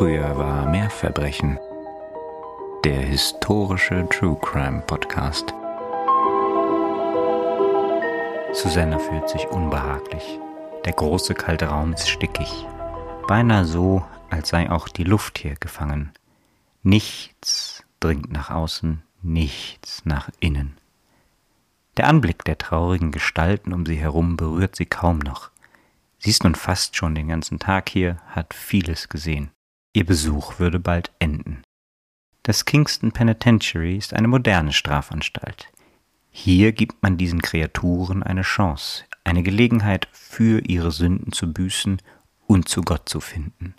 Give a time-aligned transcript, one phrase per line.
[0.00, 1.58] Früher war mehr Verbrechen.
[2.84, 5.52] Der historische True Crime Podcast.
[8.54, 10.40] Susanna fühlt sich unbehaglich.
[10.86, 12.66] Der große kalte Raum ist stickig.
[13.28, 16.12] Beinahe so, als sei auch die Luft hier gefangen.
[16.82, 20.78] Nichts dringt nach außen, nichts nach innen.
[21.98, 25.50] Der Anblick der traurigen Gestalten um sie herum berührt sie kaum noch.
[26.18, 29.50] Sie ist nun fast schon den ganzen Tag hier, hat vieles gesehen.
[29.92, 31.62] Ihr Besuch würde bald enden.
[32.44, 35.68] Das Kingston Penitentiary ist eine moderne Strafanstalt.
[36.30, 42.00] Hier gibt man diesen Kreaturen eine Chance, eine Gelegenheit, für ihre Sünden zu büßen
[42.46, 43.74] und zu Gott zu finden.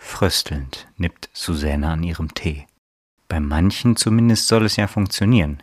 [0.00, 2.66] Fröstelnd nippt Susanna an ihrem Tee.
[3.28, 5.62] Bei manchen zumindest soll es ja funktionieren.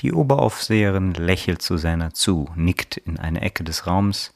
[0.00, 4.34] Die Oberaufseherin lächelt Susanna zu, nickt in eine Ecke des Raums,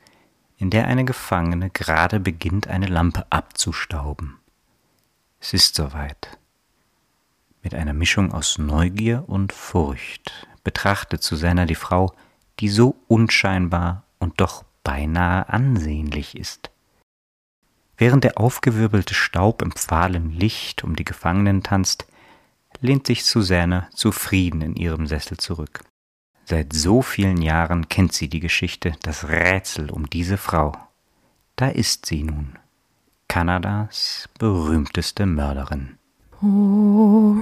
[0.61, 4.39] in der eine Gefangene gerade beginnt, eine Lampe abzustauben.
[5.41, 6.39] Es ist soweit.
[7.63, 12.15] Mit einer Mischung aus Neugier und Furcht betrachtet Susanna die Frau,
[12.59, 16.71] die so unscheinbar und doch beinahe ansehnlich ist.
[17.97, 22.07] Während der aufgewirbelte Staub im fahlen Licht um die Gefangenen tanzt,
[22.81, 25.81] lehnt sich Susanne zufrieden in ihrem Sessel zurück.
[26.51, 30.73] Seit so vielen Jahren kennt sie die Geschichte, das Rätsel um diese Frau.
[31.55, 32.55] Da ist sie nun,
[33.29, 35.91] Kanadas berühmteste Mörderin.
[36.43, 37.37] Oh.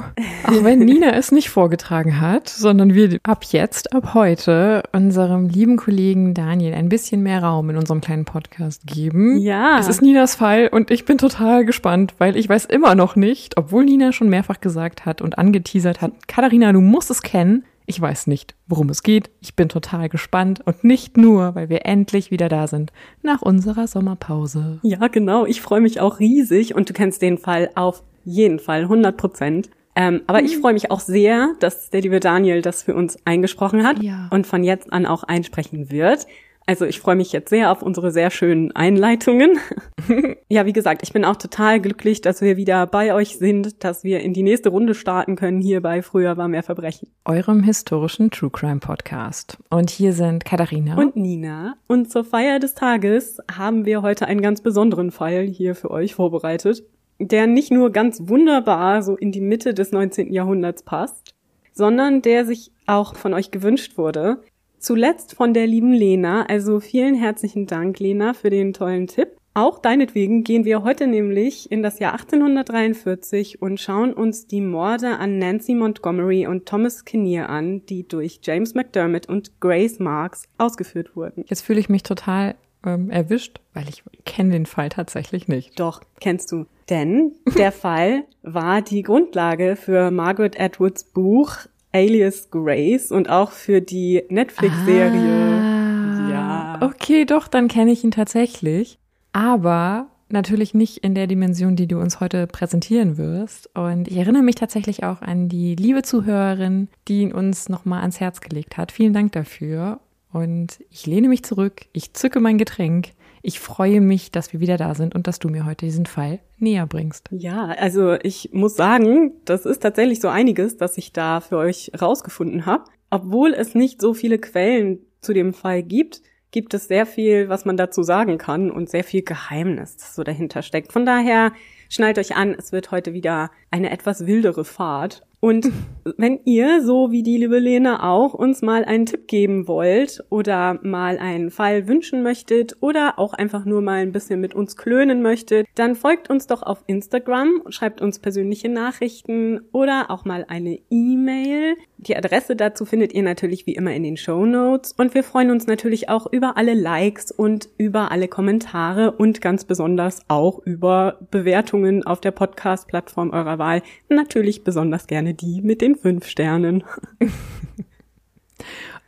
[0.45, 5.79] Auch wenn Nina es nicht vorgetragen hat, sondern wir ab jetzt, ab heute, unserem lieben
[5.79, 9.39] Kollegen Daniel ein bisschen mehr Raum in unserem kleinen Podcast geben.
[9.39, 9.79] Ja.
[9.79, 13.57] Es ist Ninas Fall und ich bin total gespannt, weil ich weiß immer noch nicht,
[13.57, 17.65] obwohl Nina schon mehrfach gesagt hat und angeteasert hat, Katharina, du musst es kennen.
[17.91, 19.31] Ich weiß nicht, worum es geht.
[19.41, 23.87] Ich bin total gespannt und nicht nur, weil wir endlich wieder da sind nach unserer
[23.87, 24.79] Sommerpause.
[24.83, 25.47] Ja, genau.
[25.47, 29.71] Ich freue mich auch riesig und du kennst den Fall auf jeden Fall, 100 Prozent.
[29.97, 33.85] Ähm, aber ich freue mich auch sehr, dass der liebe Daniel das für uns eingesprochen
[33.87, 34.29] hat Ja.
[34.31, 36.27] und von jetzt an auch einsprechen wird.
[36.69, 39.59] Also ich freue mich jetzt sehr auf unsere sehr schönen Einleitungen.
[40.51, 44.05] ja, wie gesagt, ich bin auch total glücklich, dass wir wieder bei euch sind, dass
[44.05, 47.09] wir in die nächste Runde starten können hier bei Früher war mehr Verbrechen.
[47.25, 49.57] Eurem historischen True Crime Podcast.
[49.71, 51.77] Und hier sind Katharina Und Nina.
[51.87, 56.17] Und zur Feier des Tages haben wir heute einen ganz besonderen Fall hier für euch
[56.17, 56.83] vorbereitet,
[57.19, 60.35] der nicht nur ganz wunderbar so in die Mitte des 19.
[60.35, 61.35] Jahrhunderts passt,
[61.73, 64.43] sondern der sich auch von euch gewünscht wurde.
[64.79, 66.47] Zuletzt von der lieben Lena.
[66.47, 69.39] Also vielen herzlichen Dank, Lena, für den tollen Tipp.
[69.55, 75.19] Auch deinetwegen gehen wir heute nämlich in das Jahr 1843 und schauen uns die Morde
[75.19, 81.17] an Nancy Montgomery und Thomas Kinnear an, die durch James McDermott und Grace Marks ausgeführt
[81.17, 81.45] wurden.
[81.49, 82.55] Jetzt fühle ich mich total
[82.87, 85.81] ähm, erwischt, weil ich kenne den Fall tatsächlich nicht.
[85.81, 86.67] Doch, kennst du.
[86.89, 91.57] Denn der Fall war die Grundlage für Margaret Atwoods Buch
[91.99, 95.59] Alias Grace und auch für die Netflix-Serie.
[95.61, 96.79] Ah, Ja.
[96.81, 99.01] Okay, doch, dann kenne ich ihn tatsächlich.
[99.33, 103.69] Aber natürlich nicht in der Dimension, die du uns heute präsentieren wirst.
[103.75, 108.21] Und ich erinnere mich tatsächlich auch an die liebe Zuhörerin, die ihn uns nochmal ans
[108.21, 108.93] Herz gelegt hat.
[108.93, 109.99] Vielen Dank dafür.
[110.33, 113.09] Und ich lehne mich zurück, ich zücke mein Getränk.
[113.49, 116.41] Ich freue mich, dass wir wieder da sind und dass du mir heute diesen Fall
[116.59, 117.31] näher bringst.
[117.31, 121.91] Ja, also ich muss sagen, das ist tatsächlich so einiges, das ich da für euch
[121.99, 122.85] rausgefunden habe.
[123.09, 126.21] Obwohl es nicht so viele Quellen zu dem Fall gibt,
[126.51, 130.25] gibt es sehr viel, was man dazu sagen kann und sehr viel Geheimnis, das so
[130.25, 130.93] dahinter steckt.
[130.93, 131.53] Von daher
[131.89, 135.23] schnallt euch an, es wird heute wieder eine etwas wildere Fahrt.
[135.41, 135.71] Und
[136.17, 140.79] wenn ihr, so wie die liebe Lena auch, uns mal einen Tipp geben wollt oder
[140.83, 145.23] mal einen Fall wünschen möchtet oder auch einfach nur mal ein bisschen mit uns klönen
[145.23, 150.79] möchtet, dann folgt uns doch auf Instagram, schreibt uns persönliche Nachrichten oder auch mal eine
[150.91, 151.77] E-Mail.
[151.99, 155.51] Die Adresse dazu findet ihr natürlich wie immer in den Show Notes und wir freuen
[155.51, 161.19] uns natürlich auch über alle Likes und über alle Kommentare und ganz besonders auch über
[161.31, 163.83] Bewertungen auf der Podcast-Plattform eurer Wahl.
[164.09, 166.85] Natürlich besonders gerne die mit den fünf Sternen.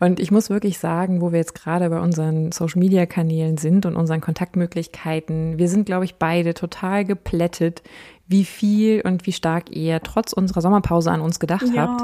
[0.00, 4.22] Und ich muss wirklich sagen, wo wir jetzt gerade bei unseren Social-Media-Kanälen sind und unseren
[4.22, 7.82] Kontaktmöglichkeiten, wir sind, glaube ich, beide total geplättet,
[8.26, 12.00] wie viel und wie stark ihr trotz unserer Sommerpause an uns gedacht habt.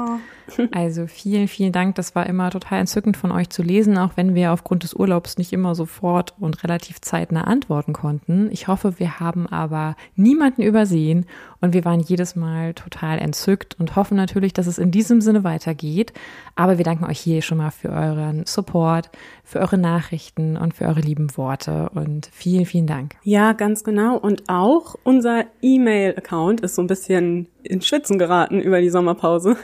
[0.71, 1.95] Also vielen, vielen Dank.
[1.95, 5.37] Das war immer total entzückend von euch zu lesen, auch wenn wir aufgrund des Urlaubs
[5.37, 8.49] nicht immer sofort und relativ zeitnah antworten konnten.
[8.51, 11.25] Ich hoffe, wir haben aber niemanden übersehen
[11.59, 15.43] und wir waren jedes Mal total entzückt und hoffen natürlich, dass es in diesem Sinne
[15.43, 16.13] weitergeht.
[16.55, 19.09] Aber wir danken euch hier schon mal für euren Support,
[19.43, 23.15] für eure Nachrichten und für eure lieben Worte und vielen, vielen Dank.
[23.23, 24.17] Ja, ganz genau.
[24.17, 29.57] Und auch unser E-Mail-Account ist so ein bisschen in Schwitzen geraten über die Sommerpause.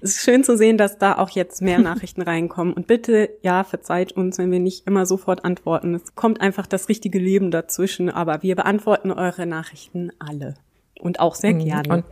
[0.00, 2.72] Es ist schön zu sehen, dass da auch jetzt mehr Nachrichten reinkommen.
[2.72, 5.94] Und bitte, ja, verzeiht uns, wenn wir nicht immer sofort antworten.
[5.94, 10.54] Es kommt einfach das richtige Leben dazwischen, aber wir beantworten eure Nachrichten alle.
[11.00, 11.64] Und auch sehr mhm.
[11.64, 11.88] gerne.
[11.94, 12.04] Und,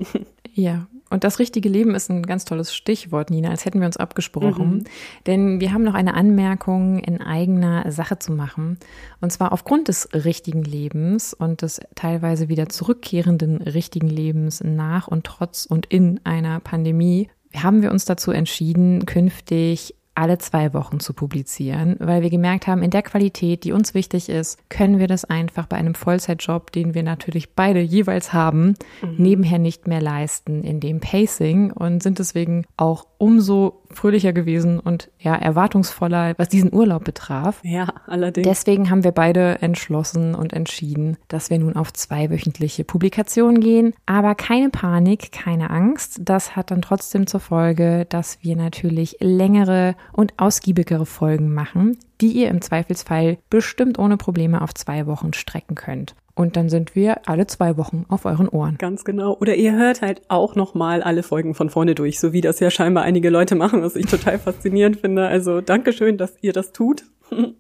[0.52, 3.99] ja, und das richtige Leben ist ein ganz tolles Stichwort, Nina, als hätten wir uns
[3.99, 4.76] abgesprochen.
[4.76, 4.84] Mhm.
[5.26, 8.78] Denn wir haben noch eine Anmerkung in eigener Sache zu machen.
[9.20, 15.25] Und zwar aufgrund des richtigen Lebens und des teilweise wieder zurückkehrenden richtigen Lebens nach und
[15.25, 21.14] trotz und in einer Pandemie haben wir uns dazu entschieden, künftig alle zwei Wochen zu
[21.14, 25.25] publizieren, weil wir gemerkt haben, in der Qualität, die uns wichtig ist, können wir das
[25.25, 29.14] einfach bei einem Vollzeitjob, den wir natürlich beide jeweils haben, mhm.
[29.16, 35.11] nebenher nicht mehr leisten in dem Pacing und sind deswegen auch umso fröhlicher gewesen und
[35.19, 37.61] ja, erwartungsvoller, was diesen Urlaub betraf.
[37.62, 38.47] Ja, allerdings.
[38.47, 43.94] Deswegen haben wir beide entschlossen und entschieden, dass wir nun auf zweiwöchentliche Publikationen gehen.
[44.06, 46.21] Aber keine Panik, keine Angst.
[46.23, 52.29] Das hat dann trotzdem zur Folge, dass wir natürlich längere und ausgiebigere Folgen machen, die
[52.29, 56.15] ihr im Zweifelsfall bestimmt ohne Probleme auf zwei Wochen strecken könnt.
[56.35, 58.79] Und dann sind wir alle zwei Wochen auf euren Ohren.
[58.79, 59.37] Ganz genau.
[59.39, 62.71] Oder ihr hört halt auch nochmal alle Folgen von vorne durch, so wie das ja
[62.71, 65.27] scheinbar einige Leute machen, was ich total faszinierend finde.
[65.27, 67.05] Also Dankeschön, dass ihr das tut.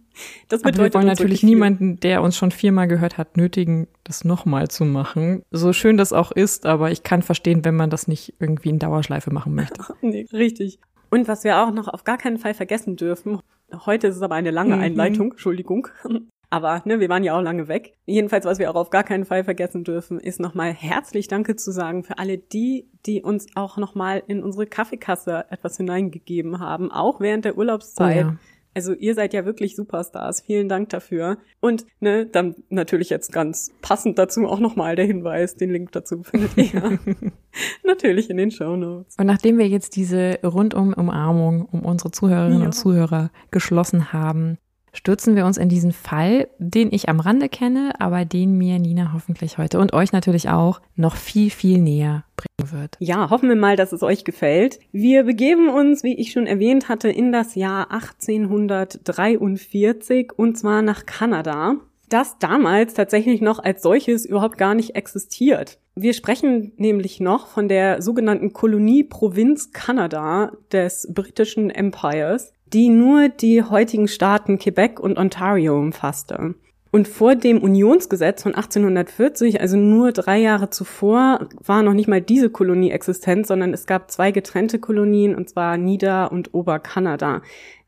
[0.50, 4.26] Das bedeutet Aber wir wollen natürlich niemanden, der uns schon viermal gehört hat, nötigen, das
[4.26, 5.42] nochmal zu machen.
[5.50, 8.78] So schön das auch ist, aber ich kann verstehen, wenn man das nicht irgendwie in
[8.78, 9.82] Dauerschleife machen möchte.
[10.02, 10.80] nee, richtig.
[11.08, 13.40] Und was wir auch noch auf gar keinen Fall vergessen dürfen,
[13.86, 14.82] heute ist es aber eine lange mhm.
[14.82, 15.88] Einleitung, Entschuldigung,
[16.50, 17.94] aber ne, wir waren ja auch lange weg.
[18.06, 21.72] Jedenfalls, was wir auch auf gar keinen Fall vergessen dürfen, ist nochmal herzlich Danke zu
[21.72, 27.20] sagen für alle die, die uns auch nochmal in unsere Kaffeekasse etwas hineingegeben haben, auch
[27.20, 28.26] während der Urlaubszeit.
[28.26, 28.36] Oh ja.
[28.74, 30.42] Also ihr seid ja wirklich Superstars.
[30.42, 31.38] Vielen Dank dafür.
[31.60, 36.22] Und ne, dann natürlich jetzt ganz passend dazu auch nochmal der Hinweis, den Link dazu
[36.22, 36.98] findet ihr
[37.84, 39.16] natürlich in den Show Notes.
[39.18, 42.66] Und nachdem wir jetzt diese rundum Umarmung um unsere Zuhörerinnen ja.
[42.66, 44.58] und Zuhörer geschlossen haben,
[44.92, 49.12] stürzen wir uns in diesen Fall, den ich am Rande kenne, aber den mir Nina
[49.12, 52.96] hoffentlich heute und euch natürlich auch noch viel, viel näher bringen wird.
[52.98, 54.78] Ja, hoffen wir mal, dass es euch gefällt.
[54.92, 61.06] Wir begeben uns, wie ich schon erwähnt hatte, in das Jahr 1843 und zwar nach
[61.06, 61.76] Kanada
[62.12, 65.78] das damals tatsächlich noch als solches überhaupt gar nicht existiert.
[65.94, 73.62] Wir sprechen nämlich noch von der sogenannten Kolonie-Provinz Kanada des britischen Empires die nur die
[73.62, 76.54] heutigen Staaten Quebec und Ontario umfasste.
[76.94, 82.20] Und vor dem Unionsgesetz von 1840, also nur drei Jahre zuvor, war noch nicht mal
[82.20, 87.40] diese Kolonie existent, sondern es gab zwei getrennte Kolonien, und zwar Nieder- und Oberkanada,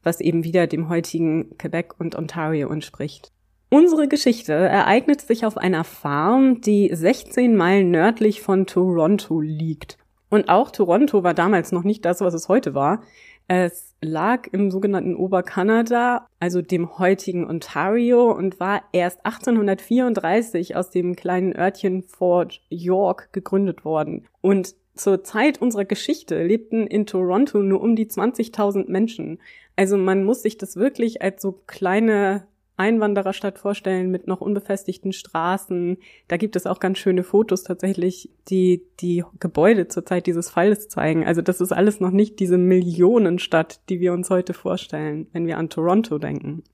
[0.02, 3.30] was eben wieder dem heutigen Quebec und Ontario entspricht.
[3.68, 9.98] Unsere Geschichte ereignet sich auf einer Farm, die 16 Meilen nördlich von Toronto liegt.
[10.30, 13.02] Und auch Toronto war damals noch nicht das, was es heute war.
[13.46, 21.14] Es lag im sogenannten Oberkanada, also dem heutigen Ontario, und war erst 1834 aus dem
[21.14, 24.26] kleinen Örtchen Fort York gegründet worden.
[24.40, 29.40] Und zur Zeit unserer Geschichte lebten in Toronto nur um die 20.000 Menschen.
[29.76, 35.98] Also man muss sich das wirklich als so kleine Einwandererstadt vorstellen mit noch unbefestigten Straßen.
[36.28, 40.88] Da gibt es auch ganz schöne Fotos tatsächlich, die die Gebäude zur Zeit dieses Falles
[40.88, 41.24] zeigen.
[41.24, 45.58] Also das ist alles noch nicht diese Millionenstadt, die wir uns heute vorstellen, wenn wir
[45.58, 46.64] an Toronto denken.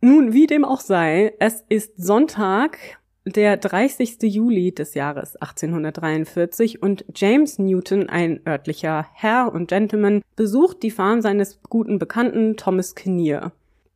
[0.00, 2.78] Nun, wie dem auch sei, es ist Sonntag,
[3.26, 4.18] der 30.
[4.22, 11.22] Juli des Jahres 1843 und James Newton, ein örtlicher Herr und Gentleman, besucht die Farm
[11.22, 13.52] seines guten Bekannten Thomas Kinnear.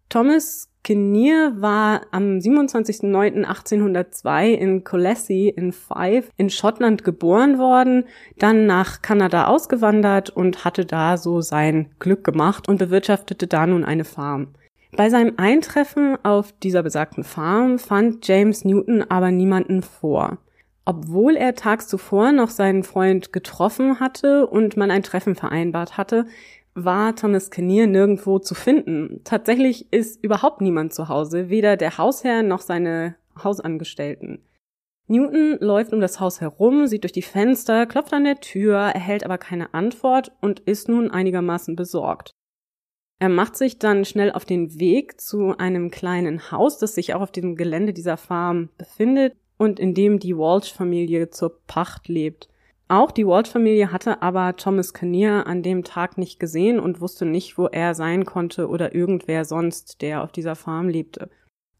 [0.08, 8.04] Thomas Kinnear war am 27.09.1802 in Colessie in Fife in Schottland geboren worden,
[8.38, 13.84] dann nach Kanada ausgewandert und hatte da so sein Glück gemacht und bewirtschaftete da nun
[13.84, 14.54] eine Farm.
[14.96, 20.38] Bei seinem Eintreffen auf dieser besagten Farm fand James Newton aber niemanden vor.
[20.86, 26.24] Obwohl er tags zuvor noch seinen Freund getroffen hatte und man ein Treffen vereinbart hatte,
[26.84, 29.20] war Thomas Kinnear nirgendwo zu finden.
[29.24, 34.44] Tatsächlich ist überhaupt niemand zu Hause, weder der Hausherr noch seine Hausangestellten.
[35.06, 39.24] Newton läuft um das Haus herum, sieht durch die Fenster, klopft an der Tür, erhält
[39.24, 42.32] aber keine Antwort und ist nun einigermaßen besorgt.
[43.18, 47.22] Er macht sich dann schnell auf den Weg zu einem kleinen Haus, das sich auch
[47.22, 52.47] auf dem Gelände dieser Farm befindet und in dem die Walsh-Familie zur Pacht lebt.
[52.90, 57.58] Auch die Walsh-Familie hatte aber Thomas Kinnear an dem Tag nicht gesehen und wusste nicht,
[57.58, 61.28] wo er sein konnte oder irgendwer sonst, der auf dieser Farm lebte.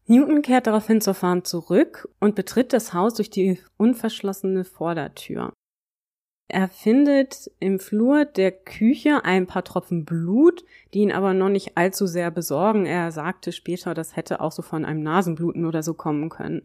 [0.05, 5.51] Newton kehrt daraufhin zur Farm zurück und betritt das Haus durch die unverschlossene Vordertür.
[6.47, 10.63] Er findet im Flur der Küche ein paar Tropfen Blut,
[10.93, 12.87] die ihn aber noch nicht allzu sehr besorgen.
[12.87, 16.63] Er sagte später, das hätte auch so von einem Nasenbluten oder so kommen können.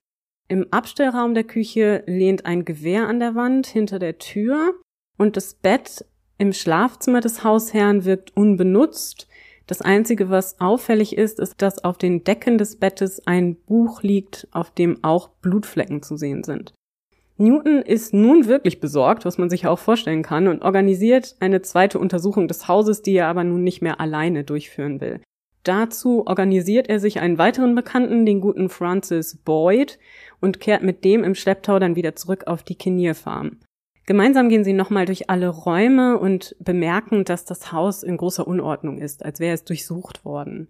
[0.48, 4.74] Im Abstellraum der Küche lehnt ein Gewehr an der Wand hinter der Tür
[5.16, 6.04] und das Bett
[6.36, 9.26] im Schlafzimmer des Hausherrn wirkt unbenutzt.
[9.66, 14.46] Das Einzige, was auffällig ist, ist, dass auf den Decken des Bettes ein Buch liegt,
[14.52, 16.74] auf dem auch Blutflecken zu sehen sind.
[17.36, 21.98] Newton ist nun wirklich besorgt, was man sich auch vorstellen kann, und organisiert eine zweite
[21.98, 25.20] Untersuchung des Hauses, die er aber nun nicht mehr alleine durchführen will.
[25.64, 29.98] Dazu organisiert er sich einen weiteren Bekannten, den guten Francis Boyd,
[30.40, 33.58] und kehrt mit dem im Schlepptau dann wieder zurück auf die Kinnear Farm.
[34.06, 38.98] Gemeinsam gehen sie nochmal durch alle Räume und bemerken, dass das Haus in großer Unordnung
[38.98, 40.68] ist, als wäre es durchsucht worden.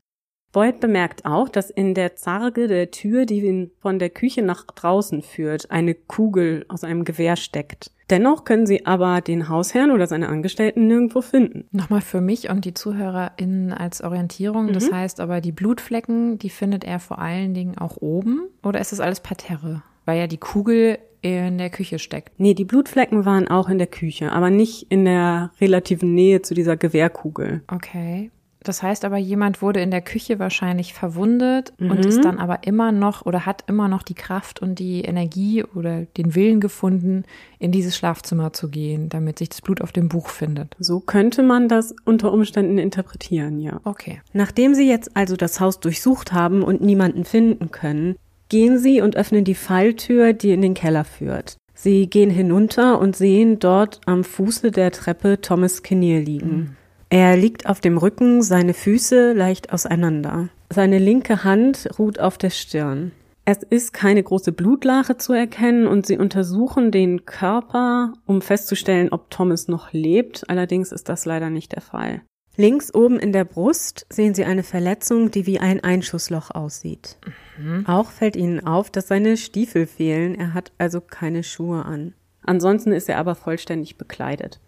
[0.53, 4.65] Boyd bemerkt auch, dass in der Zarge der Tür, die ihn von der Küche nach
[4.67, 7.91] draußen führt, eine Kugel aus einem Gewehr steckt.
[8.11, 11.64] Dennoch können sie aber den Hausherrn oder seine Angestellten nirgendwo finden.
[11.73, 14.73] Nochmal für mich und die ZuhörerInnen als Orientierung.
[14.73, 14.94] Das mhm.
[14.96, 18.42] heißt aber, die Blutflecken, die findet er vor allen Dingen auch oben?
[18.62, 19.82] Oder ist das alles Parterre?
[20.04, 22.38] Weil ja die Kugel in der Küche steckt.
[22.38, 26.52] Nee, die Blutflecken waren auch in der Küche, aber nicht in der relativen Nähe zu
[26.52, 27.62] dieser Gewehrkugel.
[27.68, 28.30] Okay.
[28.64, 31.90] Das heißt aber, jemand wurde in der Küche wahrscheinlich verwundet mhm.
[31.90, 35.62] und ist dann aber immer noch oder hat immer noch die Kraft und die Energie
[35.62, 37.25] oder den Willen gefunden,
[37.59, 40.75] in dieses Schlafzimmer zu gehen, damit sich das Blut auf dem Buch findet.
[40.78, 43.80] So könnte man das unter Umständen interpretieren, ja.
[43.85, 44.23] Okay.
[44.33, 48.16] Nachdem sie jetzt also das Haus durchsucht haben und niemanden finden können,
[48.49, 51.59] gehen sie und öffnen die Falltür, die in den Keller führt.
[51.75, 56.56] Sie gehen hinunter und sehen dort am Fuße der Treppe Thomas Kinnear liegen.
[56.56, 56.76] Mhm.
[57.14, 60.49] Er liegt auf dem Rücken, seine Füße leicht auseinander.
[60.68, 63.12] Seine linke Hand ruht auf der Stirn.
[63.44, 69.30] Es ist keine große Blutlache zu erkennen und sie untersuchen den Körper, um festzustellen, ob
[69.30, 70.50] Thomas noch lebt.
[70.50, 72.23] Allerdings ist das leider nicht der Fall.
[72.56, 77.18] Links oben in der Brust sehen Sie eine Verletzung, die wie ein Einschussloch aussieht.
[77.56, 77.87] Mhm.
[77.87, 80.35] Auch fällt Ihnen auf, dass seine Stiefel fehlen.
[80.35, 82.14] Er hat also keine Schuhe an.
[82.42, 84.59] Ansonsten ist er aber vollständig bekleidet.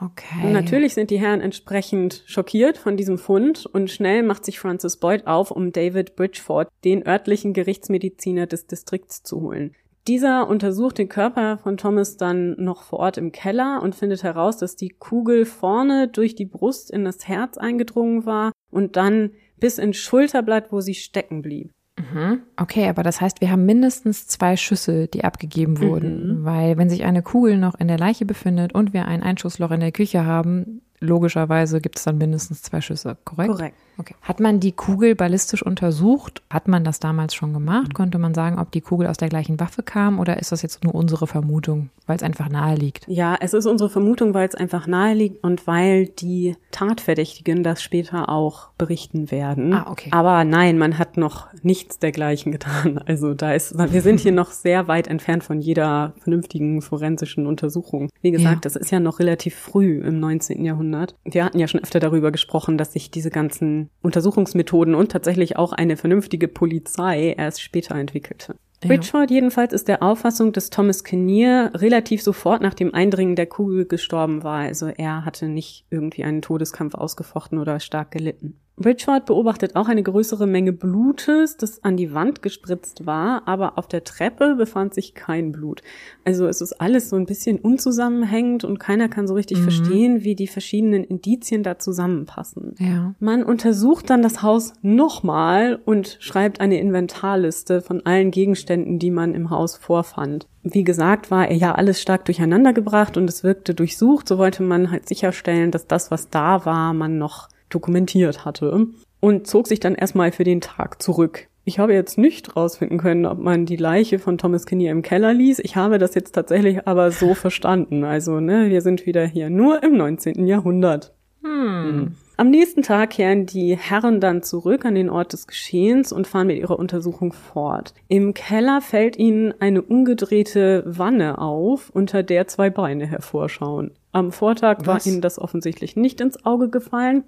[0.00, 0.46] Okay.
[0.46, 4.96] Und natürlich sind die Herren entsprechend schockiert von diesem Fund und schnell macht sich Francis
[4.96, 9.74] Boyd auf, um David Bridgeford, den örtlichen Gerichtsmediziner des Distrikts, zu holen.
[10.08, 14.56] Dieser untersucht den Körper von Thomas dann noch vor Ort im Keller und findet heraus,
[14.56, 19.78] dass die Kugel vorne durch die Brust in das Herz eingedrungen war und dann bis
[19.78, 21.70] ins Schulterblatt, wo sie stecken blieb.
[22.00, 22.40] Mhm.
[22.56, 26.44] Okay, aber das heißt, wir haben mindestens zwei Schüsse, die abgegeben wurden, mhm.
[26.44, 29.80] weil wenn sich eine Kugel noch in der Leiche befindet und wir ein Einschussloch in
[29.80, 33.50] der Küche haben, logischerweise gibt es dann mindestens zwei Schüsse, korrekt?
[33.50, 33.76] Korrekt.
[34.00, 34.14] Okay.
[34.22, 36.42] Hat man die Kugel ballistisch untersucht?
[36.48, 37.88] Hat man das damals schon gemacht?
[37.88, 37.92] Mhm.
[37.92, 40.82] Konnte man sagen, ob die Kugel aus der gleichen Waffe kam oder ist das jetzt
[40.84, 43.06] nur unsere Vermutung, weil es einfach nahe liegt?
[43.08, 47.82] Ja, es ist unsere Vermutung, weil es einfach nahe liegt und weil die Tatverdächtigen das
[47.82, 49.74] später auch berichten werden.
[49.74, 50.08] Ah, okay.
[50.12, 53.00] Aber nein, man hat noch nichts dergleichen getan.
[53.10, 58.08] Also da ist, wir sind hier noch sehr weit entfernt von jeder vernünftigen forensischen Untersuchung.
[58.22, 58.60] Wie gesagt, ja.
[58.60, 60.64] das ist ja noch relativ früh im 19.
[60.64, 61.16] Jahrhundert.
[61.24, 65.72] Wir hatten ja schon öfter darüber gesprochen, dass sich diese ganzen Untersuchungsmethoden und tatsächlich auch
[65.72, 68.56] eine vernünftige Polizei erst später entwickelte.
[68.82, 68.90] Ja.
[68.90, 73.84] Richard jedenfalls ist der Auffassung, dass Thomas Kinnear relativ sofort nach dem Eindringen der Kugel
[73.84, 74.60] gestorben war.
[74.60, 78.58] Also er hatte nicht irgendwie einen Todeskampf ausgefochten oder stark gelitten.
[78.82, 83.88] Richard beobachtet auch eine größere Menge Blutes, das an die Wand gespritzt war, aber auf
[83.88, 85.82] der Treppe befand sich kein Blut.
[86.24, 89.62] Also es ist alles so ein bisschen unzusammenhängend und keiner kann so richtig mhm.
[89.64, 92.74] verstehen, wie die verschiedenen Indizien da zusammenpassen.
[92.78, 93.14] Ja.
[93.20, 99.34] Man untersucht dann das Haus nochmal und schreibt eine Inventarliste von allen Gegenständen, die man
[99.34, 100.46] im Haus vorfand.
[100.62, 104.28] Wie gesagt, war er ja alles stark durcheinandergebracht und es wirkte durchsucht.
[104.28, 108.86] So wollte man halt sicherstellen, dass das, was da war, man noch dokumentiert hatte
[109.20, 111.48] und zog sich dann erstmal für den Tag zurück.
[111.64, 115.34] Ich habe jetzt nicht rausfinden können, ob man die Leiche von Thomas Kinney im Keller
[115.34, 115.58] ließ.
[115.60, 118.04] Ich habe das jetzt tatsächlich aber so verstanden.
[118.04, 120.46] Also, ne, wir sind wieder hier nur im 19.
[120.46, 121.12] Jahrhundert.
[121.42, 121.84] Hm.
[121.84, 122.14] hm.
[122.40, 126.46] Am nächsten Tag kehren die Herren dann zurück an den Ort des Geschehens und fahren
[126.46, 127.92] mit ihrer Untersuchung fort.
[128.08, 133.90] Im Keller fällt ihnen eine umgedrehte Wanne auf, unter der zwei Beine hervorschauen.
[134.12, 134.86] Am Vortag Was?
[134.86, 137.24] war ihnen das offensichtlich nicht ins Auge gefallen.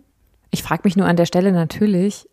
[0.53, 2.29] Ich frage mich nur an der Stelle natürlich,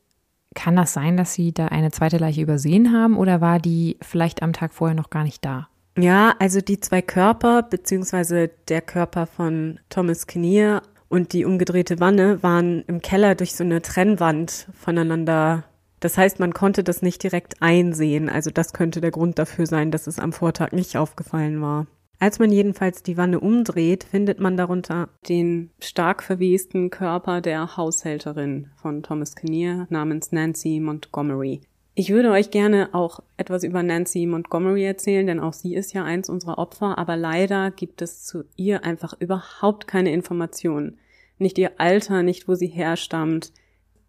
[0.53, 4.43] kann das sein, dass sie da eine zweite Leiche übersehen haben oder war die vielleicht
[4.43, 5.69] am Tag vorher noch gar nicht da?
[5.97, 12.43] Ja, also die zwei Körper, beziehungsweise der Körper von Thomas Kinnear und die umgedrehte Wanne
[12.43, 15.63] waren im Keller durch so eine Trennwand voneinander.
[15.99, 18.29] Das heißt, man konnte das nicht direkt einsehen.
[18.29, 21.87] Also das könnte der Grund dafür sein, dass es am Vortag nicht aufgefallen war.
[22.21, 28.67] Als man jedenfalls die Wanne umdreht, findet man darunter den stark verwesten Körper der Haushälterin
[28.75, 31.61] von Thomas Kinnear namens Nancy Montgomery.
[31.95, 36.03] Ich würde euch gerne auch etwas über Nancy Montgomery erzählen, denn auch sie ist ja
[36.03, 40.97] eins unserer Opfer, aber leider gibt es zu ihr einfach überhaupt keine Informationen.
[41.37, 43.53] Nicht ihr Alter, nicht wo sie herstammt.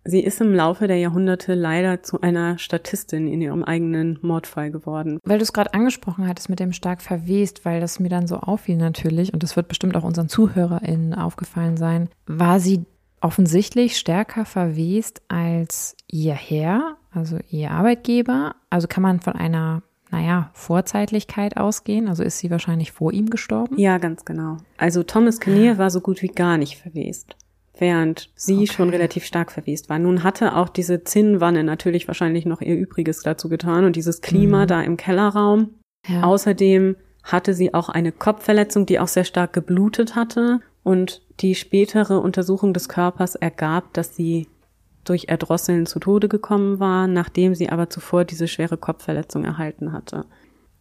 [0.04, 5.19] Sie ist im Laufe der Jahrhunderte leider zu einer Statistin in ihrem eigenen Mordfall geworden.
[5.25, 8.37] Weil du es gerade angesprochen hattest mit dem stark verwest, weil das mir dann so
[8.37, 12.85] auffiel natürlich, und das wird bestimmt auch unseren ZuhörerInnen aufgefallen sein, war sie
[13.21, 18.54] offensichtlich stärker verwest als ihr Herr, also ihr Arbeitgeber.
[18.71, 22.09] Also kann man von einer, naja, Vorzeitlichkeit ausgehen.
[22.09, 23.78] Also ist sie wahrscheinlich vor ihm gestorben?
[23.78, 24.57] Ja, ganz genau.
[24.78, 27.37] Also Thomas Kinnear war so gut wie gar nicht verwest,
[27.80, 28.66] während sie okay.
[28.66, 29.99] schon relativ stark verwest war.
[29.99, 34.62] Nun hatte auch diese Zinnwanne natürlich wahrscheinlich noch ihr Übriges dazu getan und dieses Klima
[34.62, 34.66] mhm.
[34.68, 35.70] da im Kellerraum.
[36.06, 36.22] Ja.
[36.22, 40.60] Außerdem hatte sie auch eine Kopfverletzung, die auch sehr stark geblutet hatte.
[40.82, 44.49] Und die spätere Untersuchung des Körpers ergab, dass sie
[45.04, 50.25] durch Erdrosseln zu Tode gekommen war, nachdem sie aber zuvor diese schwere Kopfverletzung erhalten hatte.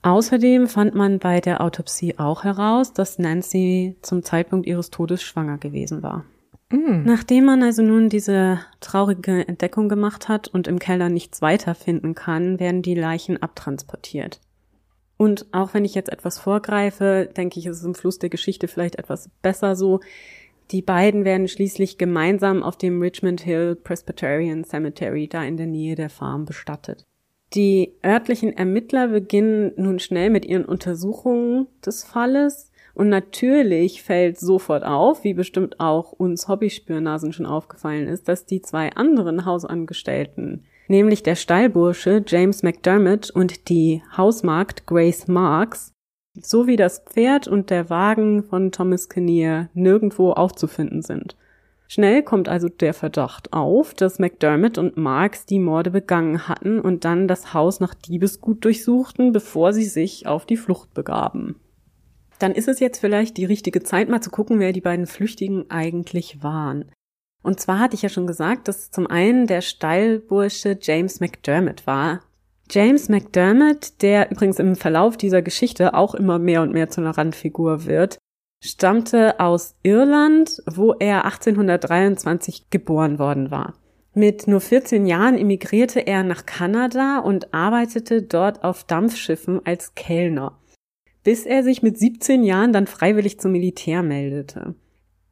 [0.01, 5.57] Außerdem fand man bei der Autopsie auch heraus, dass Nancy zum Zeitpunkt ihres Todes schwanger
[5.57, 6.23] gewesen war.
[6.71, 7.03] Mm.
[7.03, 12.15] Nachdem man also nun diese traurige Entdeckung gemacht hat und im Keller nichts weiter finden
[12.15, 14.39] kann, werden die Leichen abtransportiert.
[15.17, 18.67] Und auch wenn ich jetzt etwas vorgreife, denke ich, ist es im Fluss der Geschichte
[18.67, 19.99] vielleicht etwas besser so.
[20.71, 25.95] Die beiden werden schließlich gemeinsam auf dem Richmond Hill Presbyterian Cemetery da in der Nähe
[25.95, 27.03] der Farm bestattet.
[27.53, 32.68] Die örtlichen Ermittler beginnen nun schnell mit ihren Untersuchungen des Falles
[32.99, 38.61] und natürlich fällt sofort auf, wie bestimmt auch uns Hobbyspürnasen schon aufgefallen ist, dass die
[38.61, 45.93] zwei anderen Hausangestellten, nämlich der Stallbursche James McDermott und die Hausmagd Grace Marks,
[46.41, 51.37] sowie das Pferd und der Wagen von Thomas Kinnear nirgendwo aufzufinden sind.
[51.87, 57.05] Schnell kommt also der Verdacht auf, dass McDermott und Marks die Morde begangen hatten und
[57.05, 61.55] dann das Haus nach Diebesgut durchsuchten, bevor sie sich auf die Flucht begaben.
[62.39, 65.69] Dann ist es jetzt vielleicht die richtige Zeit, mal zu gucken, wer die beiden Flüchtigen
[65.69, 66.91] eigentlich waren.
[67.43, 72.21] Und zwar hatte ich ja schon gesagt, dass zum einen der Steilbursche James McDermott war,
[72.71, 77.17] James McDermott, der übrigens im Verlauf dieser Geschichte auch immer mehr und mehr zu einer
[77.17, 78.19] Randfigur wird,
[78.63, 83.73] stammte aus Irland, wo er 1823 geboren worden war.
[84.13, 90.58] Mit nur 14 Jahren emigrierte er nach Kanada und arbeitete dort auf Dampfschiffen als Kellner,
[91.29, 94.73] bis er sich mit 17 Jahren dann freiwillig zum Militär meldete.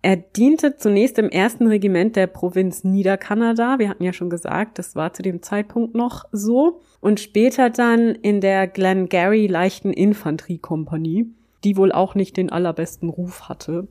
[0.04, 3.80] Er diente zunächst im ersten Regiment der Provinz Niederkanada.
[3.80, 6.82] Wir hatten ja schon gesagt, das war zu dem Zeitpunkt noch so.
[7.00, 11.34] Und später dann in der Glengarry leichten Infanteriekompanie,
[11.64, 13.88] die wohl auch nicht den allerbesten Ruf hatte,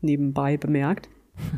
[0.00, 1.08] nebenbei bemerkt.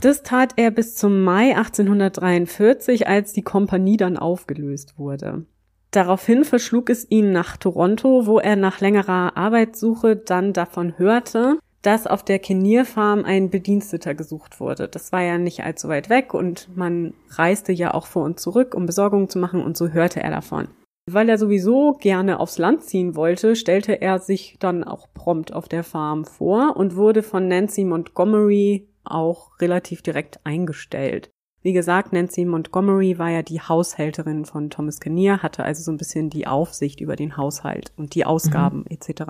[0.02, 5.46] Das tat er bis zum Mai 1843, als die Kompanie dann aufgelöst wurde.
[5.90, 12.06] Daraufhin verschlug es ihn nach Toronto, wo er nach längerer Arbeitssuche dann davon hörte, dass
[12.06, 14.88] auf der Kinnear Farm ein Bediensteter gesucht wurde.
[14.88, 18.74] Das war ja nicht allzu weit weg und man reiste ja auch vor und zurück,
[18.74, 20.68] um Besorgungen zu machen und so hörte er davon.
[21.08, 25.68] Weil er sowieso gerne aufs Land ziehen wollte, stellte er sich dann auch prompt auf
[25.68, 31.30] der Farm vor und wurde von Nancy Montgomery auch relativ direkt eingestellt.
[31.66, 35.96] Wie gesagt, Nancy Montgomery war ja die Haushälterin von Thomas Kinnear, hatte also so ein
[35.96, 38.90] bisschen die Aufsicht über den Haushalt und die Ausgaben mhm.
[38.90, 39.22] etc.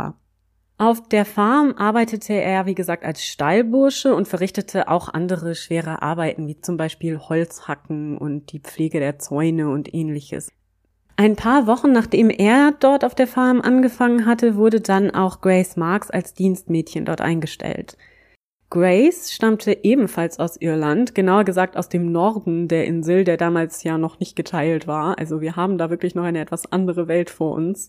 [0.76, 6.46] Auf der Farm arbeitete er, wie gesagt, als Stallbursche und verrichtete auch andere schwere Arbeiten,
[6.46, 10.52] wie zum Beispiel Holzhacken und die Pflege der Zäune und ähnliches.
[11.16, 15.78] Ein paar Wochen nachdem er dort auf der Farm angefangen hatte, wurde dann auch Grace
[15.78, 17.96] Marks als Dienstmädchen dort eingestellt.
[18.68, 23.96] Grace stammte ebenfalls aus Irland, genauer gesagt aus dem Norden der Insel, der damals ja
[23.96, 25.18] noch nicht geteilt war.
[25.18, 27.88] Also wir haben da wirklich noch eine etwas andere Welt vor uns.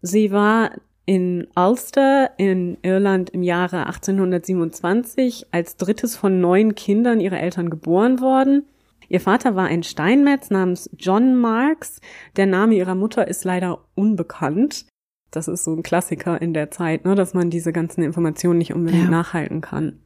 [0.00, 0.70] Sie war
[1.04, 8.20] in Ulster in Irland im Jahre 1827 als drittes von neun Kindern ihrer Eltern geboren
[8.20, 8.66] worden.
[9.08, 12.00] Ihr Vater war ein Steinmetz namens John Marks.
[12.36, 14.86] Der Name ihrer Mutter ist leider unbekannt.
[15.30, 18.72] Das ist so ein Klassiker in der Zeit, ne, dass man diese ganzen Informationen nicht
[18.72, 19.10] unbedingt ja.
[19.10, 20.00] nachhalten kann.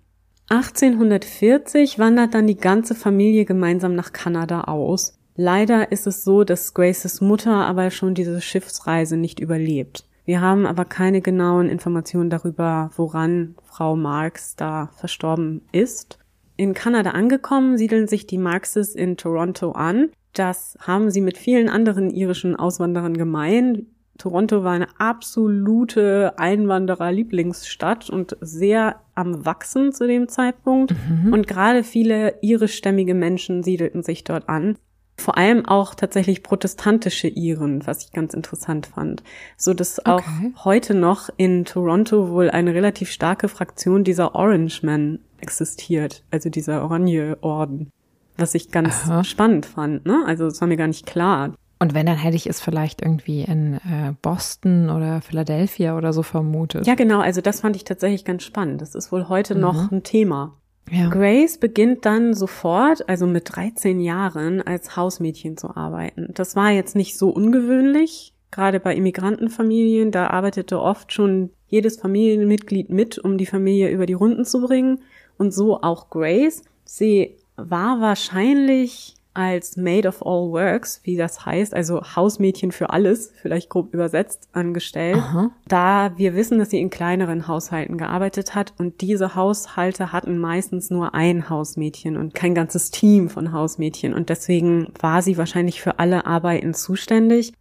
[0.50, 5.16] 1840 wandert dann die ganze Familie gemeinsam nach Kanada aus.
[5.36, 10.08] Leider ist es so, dass Graces Mutter aber schon diese Schiffsreise nicht überlebt.
[10.24, 16.18] Wir haben aber keine genauen Informationen darüber, woran Frau Marx da verstorben ist.
[16.56, 20.10] In Kanada angekommen, siedeln sich die Marxes in Toronto an.
[20.32, 23.86] Das haben sie mit vielen anderen irischen Auswanderern gemein.
[24.20, 30.92] Toronto war eine absolute Einwanderer-Lieblingsstadt und sehr am Wachsen zu dem Zeitpunkt.
[30.92, 31.32] Mhm.
[31.32, 34.76] Und gerade viele irischstämmige Menschen siedelten sich dort an
[35.20, 39.22] vor allem auch tatsächlich protestantische Iren, was ich ganz interessant fand,
[39.56, 40.54] so dass auch okay.
[40.64, 46.82] heute noch in Toronto wohl eine relativ starke Fraktion dieser Orange Men existiert, also dieser
[46.82, 47.90] Oranje Orden,
[48.36, 49.24] was ich ganz Aha.
[49.24, 50.24] spannend fand, ne?
[50.26, 51.54] Also es war mir gar nicht klar.
[51.82, 56.22] Und wenn, dann hätte ich es vielleicht irgendwie in äh, Boston oder Philadelphia oder so
[56.22, 56.86] vermutet.
[56.86, 57.20] Ja, genau.
[57.20, 58.82] Also das fand ich tatsächlich ganz spannend.
[58.82, 59.60] Das ist wohl heute mhm.
[59.62, 60.58] noch ein Thema.
[60.90, 61.08] Ja.
[61.08, 66.28] Grace beginnt dann sofort, also mit 13 Jahren, als Hausmädchen zu arbeiten.
[66.34, 70.10] Das war jetzt nicht so ungewöhnlich, gerade bei Immigrantenfamilien.
[70.10, 75.00] Da arbeitete oft schon jedes Familienmitglied mit, um die Familie über die Runden zu bringen.
[75.38, 76.62] Und so auch Grace.
[76.84, 83.32] Sie war wahrscheinlich als Maid of All Works, wie das heißt, also Hausmädchen für alles,
[83.40, 85.16] vielleicht grob übersetzt, angestellt.
[85.16, 85.50] Aha.
[85.66, 90.90] Da wir wissen, dass sie in kleineren Haushalten gearbeitet hat und diese Haushalte hatten meistens
[90.90, 95.98] nur ein Hausmädchen und kein ganzes Team von Hausmädchen und deswegen war sie wahrscheinlich für
[95.98, 97.52] alle Arbeiten zuständig.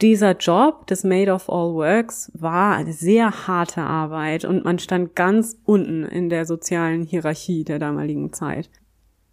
[0.00, 5.14] Dieser Job des Maid of All Works war eine sehr harte Arbeit und man stand
[5.14, 8.68] ganz unten in der sozialen Hierarchie der damaligen Zeit.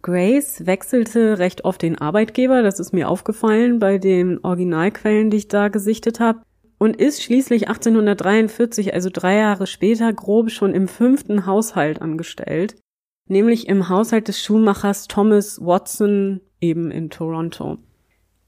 [0.02, 5.48] Grace wechselte recht oft den Arbeitgeber, das ist mir aufgefallen bei den Originalquellen, die ich
[5.48, 6.42] da gesichtet habe,
[6.78, 12.74] und ist schließlich 1843, also drei Jahre später, grob schon im fünften Haushalt angestellt,
[13.28, 17.78] nämlich im Haushalt des Schuhmachers Thomas Watson eben in Toronto.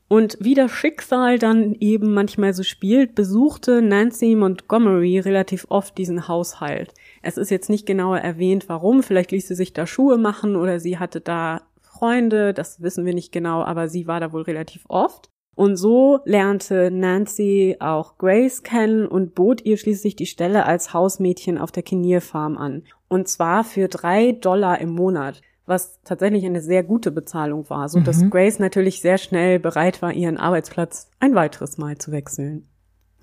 [0.09, 6.29] Und wie das Schicksal dann eben manchmal so spielt, besuchte Nancy Montgomery relativ oft diesen
[6.29, 6.93] Haushalt.
[7.25, 9.03] Es ist jetzt nicht genauer erwähnt, warum.
[9.03, 12.53] Vielleicht ließ sie sich da Schuhe machen oder sie hatte da Freunde.
[12.53, 15.31] Das wissen wir nicht genau, aber sie war da wohl relativ oft.
[15.55, 21.59] Und so lernte Nancy auch Grace kennen und bot ihr schließlich die Stelle als Hausmädchen
[21.59, 22.83] auf der Kinnear Farm an.
[23.09, 28.01] Und zwar für drei Dollar im Monat, was tatsächlich eine sehr gute Bezahlung war, so
[28.01, 28.31] dass mhm.
[28.31, 32.69] Grace natürlich sehr schnell bereit war, ihren Arbeitsplatz ein weiteres Mal zu wechseln.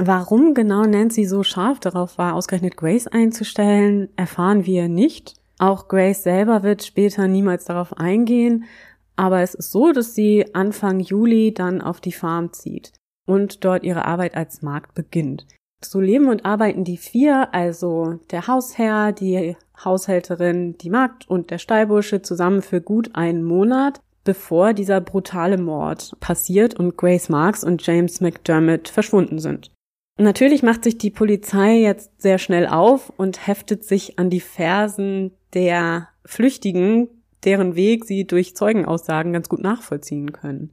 [0.03, 5.35] Warum genau Nancy so scharf darauf war, ausgerechnet Grace einzustellen, erfahren wir nicht.
[5.59, 8.63] Auch Grace selber wird später niemals darauf eingehen,
[9.15, 12.93] aber es ist so, dass sie Anfang Juli dann auf die Farm zieht
[13.27, 15.45] und dort ihre Arbeit als Markt beginnt.
[15.83, 21.59] So leben und arbeiten die vier, also der Hausherr, die Haushälterin, die Magd und der
[21.59, 27.85] Stallbursche zusammen für gut einen Monat, bevor dieser brutale Mord passiert und Grace Marks und
[27.85, 29.69] James McDermott verschwunden sind.
[30.21, 35.31] Natürlich macht sich die Polizei jetzt sehr schnell auf und heftet sich an die Fersen
[35.53, 37.07] der Flüchtigen,
[37.43, 40.71] deren Weg sie durch Zeugenaussagen ganz gut nachvollziehen können.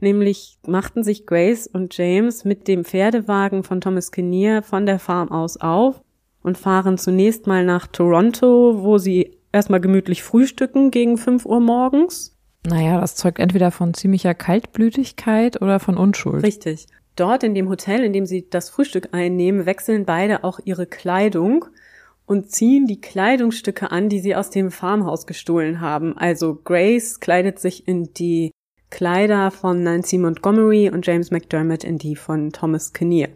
[0.00, 5.30] Nämlich machten sich Grace und James mit dem Pferdewagen von Thomas Kinnear von der Farm
[5.32, 6.00] aus auf
[6.42, 12.36] und fahren zunächst mal nach Toronto, wo sie erstmal gemütlich frühstücken gegen 5 Uhr morgens.
[12.66, 16.44] Naja, das zeugt entweder von ziemlicher Kaltblütigkeit oder von Unschuld.
[16.44, 16.86] Richtig.
[17.16, 21.66] Dort in dem Hotel, in dem sie das Frühstück einnehmen, wechseln beide auch ihre Kleidung
[22.26, 26.16] und ziehen die Kleidungsstücke an, die sie aus dem Farmhaus gestohlen haben.
[26.18, 28.50] Also Grace kleidet sich in die
[28.90, 33.30] Kleider von Nancy Montgomery und James McDermott in die von Thomas Kinnear.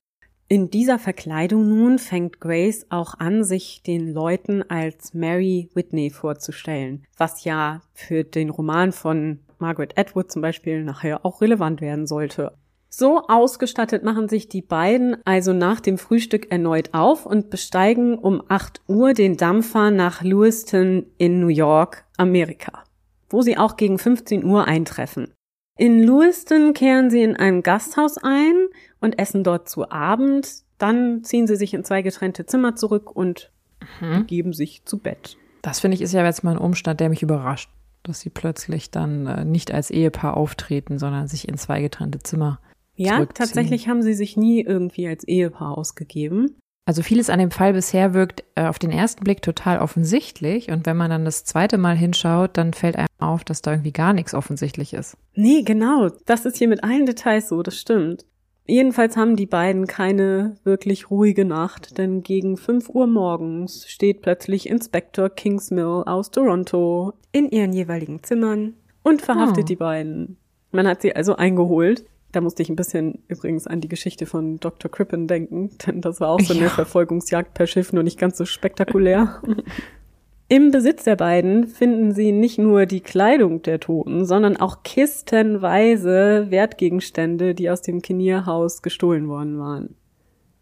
[0.51, 7.05] In dieser Verkleidung nun fängt Grace auch an, sich den Leuten als Mary Whitney vorzustellen,
[7.19, 12.53] was ja für den Roman von Margaret Atwood zum Beispiel nachher auch relevant werden sollte.
[12.91, 18.43] So ausgestattet machen sich die beiden also nach dem Frühstück erneut auf und besteigen um
[18.49, 22.85] 8 Uhr den Dampfer nach Lewiston in New York, Amerika,
[23.29, 25.35] wo sie auch gegen 15 Uhr eintreffen.
[25.77, 28.67] In Lewiston kehren sie in einem Gasthaus ein
[29.01, 30.63] und essen dort zu Abend.
[30.79, 33.53] Dann ziehen sie sich in zwei getrennte Zimmer zurück und
[34.01, 34.27] mhm.
[34.27, 35.37] geben sich zu Bett.
[35.63, 37.71] Das finde ich ist ja jetzt mal ein Umstand, der mich überrascht,
[38.03, 42.61] dass sie plötzlich dann äh, nicht als Ehepaar auftreten, sondern sich in zwei getrennte Zimmer
[42.99, 46.57] ja, tatsächlich haben sie sich nie irgendwie als Ehepaar ausgegeben.
[46.89, 50.87] Also vieles an dem Fall bisher wirkt äh, auf den ersten Blick total offensichtlich und
[50.87, 54.15] wenn man dann das zweite Mal hinschaut, dann fällt einem auf, dass da irgendwie gar
[54.15, 55.19] nichts offensichtlich ist.
[55.35, 56.09] Nee, genau.
[56.25, 58.25] Das ist hier mit allen Details so, das stimmt.
[58.67, 64.69] Jedenfalls haben die beiden keine wirklich ruhige Nacht, denn gegen 5 Uhr morgens steht plötzlich
[64.69, 69.67] Inspektor Kingsmill aus Toronto in ihren jeweiligen Zimmern und verhaftet oh.
[69.67, 70.37] die beiden.
[70.71, 72.05] Man hat sie also eingeholt.
[72.33, 74.91] Da musste ich ein bisschen übrigens an die Geschichte von Dr.
[74.91, 76.69] Crippen denken, denn das war auch so eine ja.
[76.69, 79.43] Verfolgungsjagd per Schiff, nur nicht ganz so spektakulär.
[80.51, 86.47] Im Besitz der beiden finden sie nicht nur die Kleidung der Toten, sondern auch kistenweise
[86.49, 89.95] Wertgegenstände, die aus dem Kinnear-Haus gestohlen worden waren.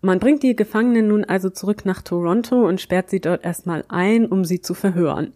[0.00, 4.26] Man bringt die Gefangenen nun also zurück nach Toronto und sperrt sie dort erstmal ein,
[4.26, 5.34] um sie zu verhören.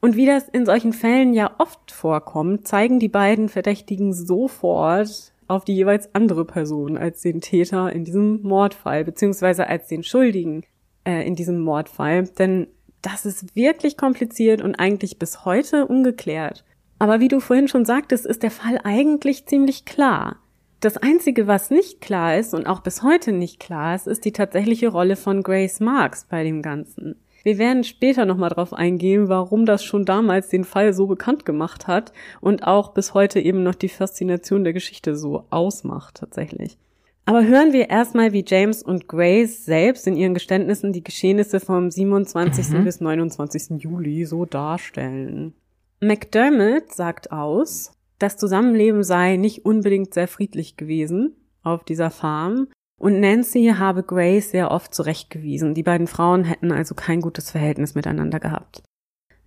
[0.00, 5.64] Und wie das in solchen Fällen ja oft vorkommt, zeigen die beiden Verdächtigen sofort auf
[5.64, 10.62] die jeweils andere Person als den Täter in diesem Mordfall, beziehungsweise als den Schuldigen
[11.04, 12.24] äh, in diesem Mordfall.
[12.38, 12.68] Denn
[13.02, 16.64] das ist wirklich kompliziert und eigentlich bis heute ungeklärt.
[16.98, 20.36] Aber wie du vorhin schon sagtest, ist der Fall eigentlich ziemlich klar.
[20.80, 24.32] Das Einzige, was nicht klar ist und auch bis heute nicht klar ist, ist die
[24.32, 27.16] tatsächliche Rolle von Grace Marks bei dem Ganzen.
[27.48, 31.86] Wir werden später nochmal drauf eingehen, warum das schon damals den Fall so bekannt gemacht
[31.86, 36.76] hat und auch bis heute eben noch die Faszination der Geschichte so ausmacht tatsächlich.
[37.24, 41.90] Aber hören wir erstmal, wie James und Grace selbst in ihren Geständnissen die Geschehnisse vom
[41.90, 42.68] 27.
[42.68, 42.84] Mhm.
[42.84, 43.82] bis 29.
[43.82, 45.54] Juli so darstellen.
[46.02, 53.20] McDermott sagt aus, das Zusammenleben sei nicht unbedingt sehr friedlich gewesen auf dieser Farm und
[53.20, 55.74] Nancy habe Grace sehr oft zurechtgewiesen.
[55.74, 58.82] Die beiden Frauen hätten also kein gutes Verhältnis miteinander gehabt.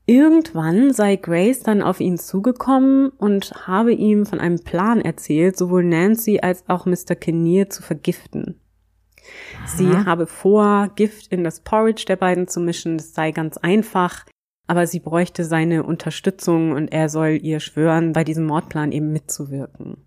[0.05, 5.83] Irgendwann sei Grace dann auf ihn zugekommen und habe ihm von einem Plan erzählt, sowohl
[5.83, 7.15] Nancy als auch Mr.
[7.15, 8.59] Kinnear zu vergiften.
[9.57, 9.67] Aha.
[9.67, 12.97] Sie habe vor, Gift in das Porridge der beiden zu mischen.
[12.97, 14.25] Das sei ganz einfach,
[14.67, 19.97] aber sie bräuchte seine Unterstützung und er soll ihr schwören, bei diesem Mordplan eben mitzuwirken.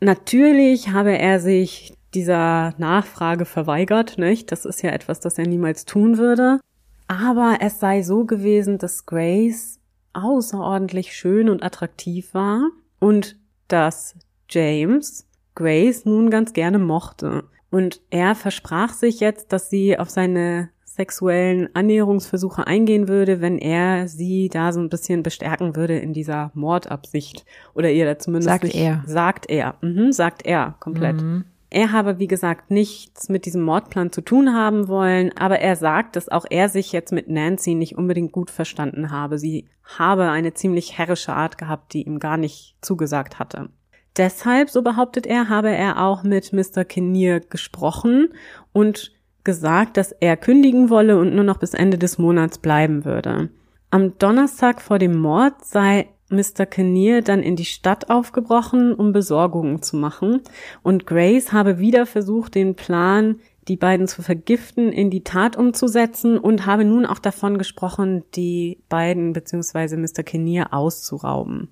[0.00, 4.52] Natürlich habe er sich dieser Nachfrage verweigert, nicht?
[4.52, 6.60] Das ist ja etwas, das er niemals tun würde.
[7.08, 9.78] Aber es sei so gewesen, dass Grace
[10.12, 13.36] außerordentlich schön und attraktiv war und
[13.68, 14.14] dass
[14.48, 17.44] James Grace nun ganz gerne mochte.
[17.70, 24.08] Und er versprach sich jetzt, dass sie auf seine sexuellen Annäherungsversuche eingehen würde, wenn er
[24.08, 27.44] sie da so ein bisschen bestärken würde in dieser Mordabsicht.
[27.74, 28.48] Oder ihr da zumindest.
[28.48, 29.04] Sagt er.
[29.06, 29.74] Sagt er.
[29.82, 31.20] Mhm, sagt er komplett.
[31.20, 31.44] Mhm.
[31.68, 36.16] Er habe, wie gesagt, nichts mit diesem Mordplan zu tun haben wollen, aber er sagt,
[36.16, 39.38] dass auch er sich jetzt mit Nancy nicht unbedingt gut verstanden habe.
[39.38, 43.68] Sie habe eine ziemlich herrische Art gehabt, die ihm gar nicht zugesagt hatte.
[44.16, 46.84] Deshalb, so behauptet er, habe er auch mit Mr.
[46.84, 48.28] Kinnear gesprochen
[48.72, 49.12] und
[49.46, 53.48] gesagt, dass er kündigen wolle und nur noch bis Ende des Monats bleiben würde.
[53.88, 56.66] Am Donnerstag vor dem Mord sei Mr.
[56.66, 60.42] Kinnear dann in die Stadt aufgebrochen, um Besorgungen zu machen,
[60.82, 63.36] und Grace habe wieder versucht, den Plan,
[63.68, 68.82] die beiden zu vergiften, in die Tat umzusetzen und habe nun auch davon gesprochen, die
[68.88, 69.96] beiden bzw.
[69.96, 70.22] Mr.
[70.22, 71.68] Kinnear auszurauben.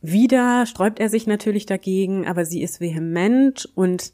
[0.00, 4.12] Wieder sträubt er sich natürlich dagegen, aber sie ist vehement und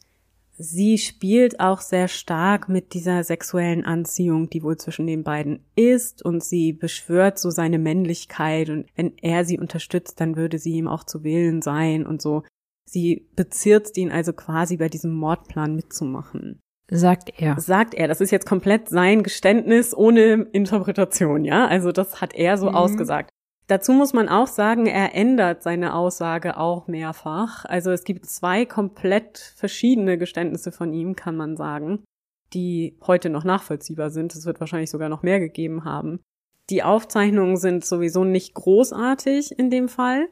[0.59, 6.25] sie spielt auch sehr stark mit dieser sexuellen Anziehung, die wohl zwischen den beiden ist
[6.25, 10.89] und sie beschwört so seine Männlichkeit und wenn er sie unterstützt, dann würde sie ihm
[10.89, 12.43] auch zu wählen sein und so.
[12.85, 16.61] Sie bezirzt ihn also quasi bei diesem Mordplan mitzumachen.
[16.91, 17.59] Sagt er.
[17.59, 18.07] Sagt er.
[18.07, 21.67] Das ist jetzt komplett sein Geständnis ohne Interpretation, ja?
[21.67, 22.75] Also das hat er so mhm.
[22.75, 23.31] ausgesagt.
[23.73, 27.65] Dazu muss man auch sagen, er ändert seine Aussage auch mehrfach.
[27.65, 32.05] Also es gibt zwei komplett verschiedene Geständnisse von ihm, kann man sagen,
[32.53, 34.35] die heute noch nachvollziehbar sind.
[34.35, 36.21] Es wird wahrscheinlich sogar noch mehr gegeben haben.
[36.69, 40.29] Die Aufzeichnungen sind sowieso nicht großartig in dem Fall.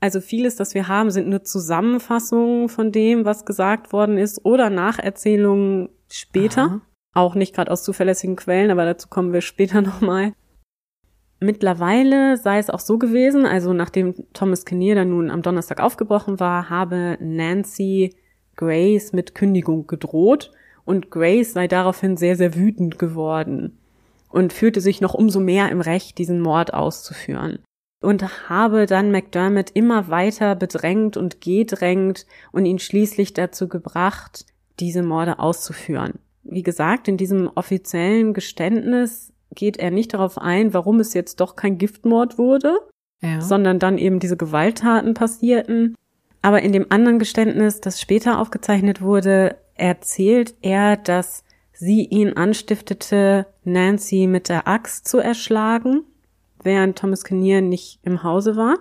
[0.00, 4.70] Also vieles, das wir haben, sind nur Zusammenfassungen von dem, was gesagt worden ist oder
[4.70, 6.62] Nacherzählungen später.
[6.62, 6.80] Aha.
[7.12, 10.32] Auch nicht gerade aus zuverlässigen Quellen, aber dazu kommen wir später nochmal.
[11.42, 16.38] Mittlerweile sei es auch so gewesen, also nachdem Thomas Kinnear dann nun am Donnerstag aufgebrochen
[16.38, 18.14] war, habe Nancy
[18.54, 20.52] Grace mit Kündigung gedroht
[20.84, 23.76] und Grace sei daraufhin sehr, sehr wütend geworden
[24.28, 27.58] und fühlte sich noch umso mehr im Recht, diesen Mord auszuführen.
[28.00, 34.46] Und habe dann McDermott immer weiter bedrängt und gedrängt und ihn schließlich dazu gebracht,
[34.78, 36.20] diese Morde auszuführen.
[36.44, 41.56] Wie gesagt, in diesem offiziellen Geständnis geht er nicht darauf ein, warum es jetzt doch
[41.56, 42.78] kein Giftmord wurde,
[43.20, 43.40] ja.
[43.40, 45.94] sondern dann eben diese Gewalttaten passierten.
[46.42, 53.46] Aber in dem anderen Geständnis, das später aufgezeichnet wurde, erzählt er, dass sie ihn anstiftete,
[53.64, 56.02] Nancy mit der Axt zu erschlagen,
[56.62, 58.78] während Thomas Kinnear nicht im Hause war.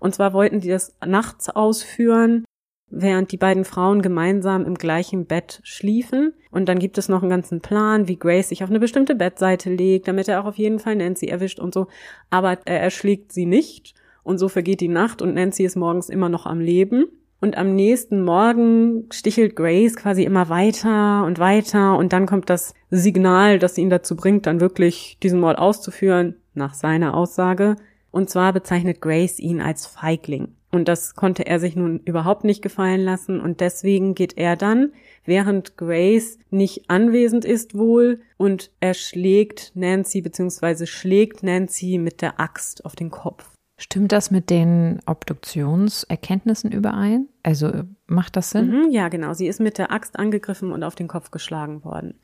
[0.00, 2.44] Und zwar wollten die das nachts ausführen,
[2.90, 6.32] während die beiden Frauen gemeinsam im gleichen Bett schliefen.
[6.50, 9.70] Und dann gibt es noch einen ganzen Plan, wie Grace sich auf eine bestimmte Bettseite
[9.70, 11.88] legt, damit er auch auf jeden Fall Nancy erwischt und so.
[12.30, 13.94] Aber er erschlägt sie nicht.
[14.22, 17.06] Und so vergeht die Nacht und Nancy ist morgens immer noch am Leben.
[17.40, 22.72] Und am nächsten Morgen stichelt Grace quasi immer weiter und weiter und dann kommt das
[22.90, 27.76] Signal, das ihn dazu bringt, dann wirklich diesen Mord auszuführen, nach seiner Aussage.
[28.10, 30.53] Und zwar bezeichnet Grace ihn als Feigling.
[30.74, 34.90] Und das konnte er sich nun überhaupt nicht gefallen lassen und deswegen geht er dann,
[35.24, 40.86] während Grace nicht anwesend ist wohl, und er schlägt Nancy bzw.
[40.86, 43.52] schlägt Nancy mit der Axt auf den Kopf.
[43.78, 47.28] Stimmt das mit den Obduktionserkenntnissen überein?
[47.44, 47.70] Also
[48.08, 48.70] macht das Sinn?
[48.70, 49.32] Mhm, ja, genau.
[49.32, 52.18] Sie ist mit der Axt angegriffen und auf den Kopf geschlagen worden.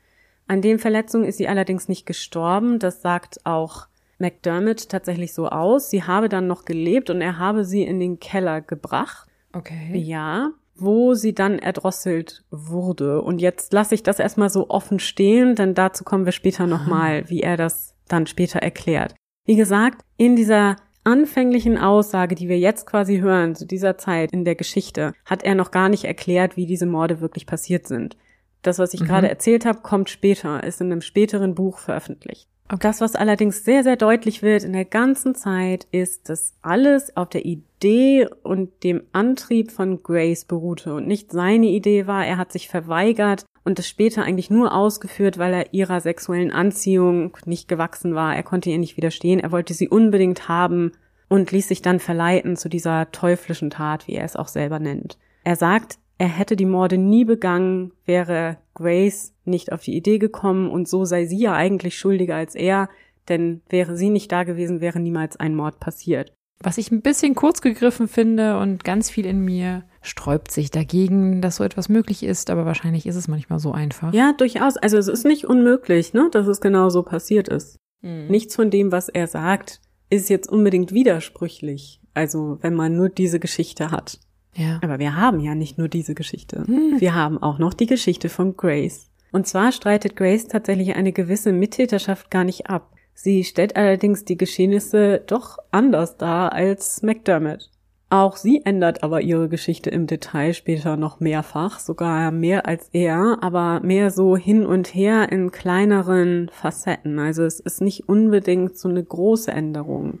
[0.47, 2.79] An den Verletzungen ist sie allerdings nicht gestorben.
[2.79, 3.87] Das sagt auch
[4.21, 5.89] McDermott tatsächlich so aus.
[5.89, 9.27] Sie habe dann noch gelebt und er habe sie in den Keller gebracht.
[9.53, 9.91] Okay.
[9.93, 13.21] Ja, wo sie dann erdrosselt wurde.
[13.21, 17.29] Und jetzt lasse ich das erstmal so offen stehen, denn dazu kommen wir später nochmal,
[17.29, 19.15] wie er das dann später erklärt.
[19.45, 24.45] Wie gesagt, in dieser anfänglichen Aussage, die wir jetzt quasi hören, zu dieser Zeit in
[24.45, 28.17] der Geschichte, hat er noch gar nicht erklärt, wie diese Morde wirklich passiert sind.
[28.61, 29.05] Das, was ich mhm.
[29.05, 32.47] gerade erzählt habe, kommt später, ist in einem späteren Buch veröffentlicht.
[32.79, 37.29] Das, was allerdings sehr, sehr deutlich wird in der ganzen Zeit, ist, dass alles auf
[37.29, 42.25] der Idee und dem Antrieb von Grace beruhte und nicht seine Idee war.
[42.25, 47.37] Er hat sich verweigert und das später eigentlich nur ausgeführt, weil er ihrer sexuellen Anziehung
[47.45, 48.35] nicht gewachsen war.
[48.35, 49.39] Er konnte ihr nicht widerstehen.
[49.39, 50.93] Er wollte sie unbedingt haben
[51.27, 55.17] und ließ sich dann verleiten zu dieser teuflischen Tat, wie er es auch selber nennt.
[55.43, 60.69] Er sagt, er hätte die Morde nie begangen, wäre Grace nicht auf die Idee gekommen
[60.69, 62.89] und so sei sie ja eigentlich schuldiger als er,
[63.27, 66.31] denn wäre sie nicht da gewesen, wäre niemals ein Mord passiert.
[66.59, 71.41] Was ich ein bisschen kurz gegriffen finde und ganz viel in mir sträubt sich dagegen,
[71.41, 74.13] dass so etwas möglich ist, aber wahrscheinlich ist es manchmal so einfach.
[74.13, 74.77] Ja, durchaus.
[74.77, 77.77] Also es ist nicht unmöglich, ne, dass es genau so passiert ist.
[78.03, 78.27] Mhm.
[78.27, 79.81] Nichts von dem, was er sagt,
[80.11, 81.99] ist jetzt unbedingt widersprüchlich.
[82.13, 84.19] Also wenn man nur diese Geschichte hat.
[84.55, 84.79] Ja.
[84.81, 86.63] Aber wir haben ja nicht nur diese Geschichte.
[86.65, 86.99] Hm.
[86.99, 89.09] Wir haben auch noch die Geschichte von Grace.
[89.31, 92.91] Und zwar streitet Grace tatsächlich eine gewisse Mittäterschaft gar nicht ab.
[93.13, 97.69] Sie stellt allerdings die Geschehnisse doch anders dar als McDermott.
[98.09, 103.37] Auch sie ändert aber ihre Geschichte im Detail später noch mehrfach, sogar mehr als er,
[103.41, 107.19] aber mehr so hin und her in kleineren Facetten.
[107.19, 110.19] Also es ist nicht unbedingt so eine große Änderung.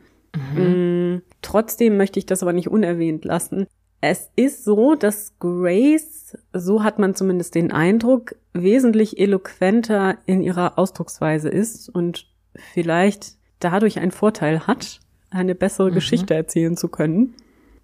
[0.55, 1.15] Mhm.
[1.15, 3.67] Mm, trotzdem möchte ich das aber nicht unerwähnt lassen.
[4.01, 10.79] Es ist so, dass Grace, so hat man zumindest den Eindruck, wesentlich eloquenter in ihrer
[10.79, 12.27] Ausdrucksweise ist und
[12.73, 15.95] vielleicht dadurch einen Vorteil hat, eine bessere mhm.
[15.95, 17.35] Geschichte erzählen zu können.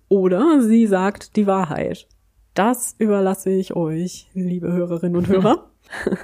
[0.09, 2.07] Oder sie sagt die Wahrheit.
[2.55, 5.69] Das überlasse ich euch, liebe Hörerinnen und Hörer.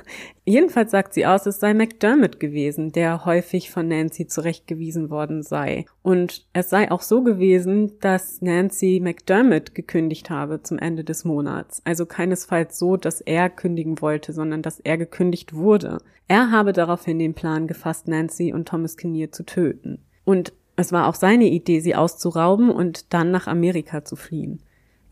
[0.45, 5.85] Jedenfalls sagt sie aus, es sei McDermott gewesen, der häufig von Nancy zurechtgewiesen worden sei.
[6.01, 11.81] Und es sei auch so gewesen, dass Nancy McDermott gekündigt habe zum Ende des Monats.
[11.85, 15.99] Also keinesfalls so, dass er kündigen wollte, sondern dass er gekündigt wurde.
[16.27, 19.99] Er habe daraufhin den Plan gefasst, Nancy und Thomas Kinnear zu töten.
[20.25, 24.61] Und es war auch seine Idee, sie auszurauben und dann nach Amerika zu fliehen.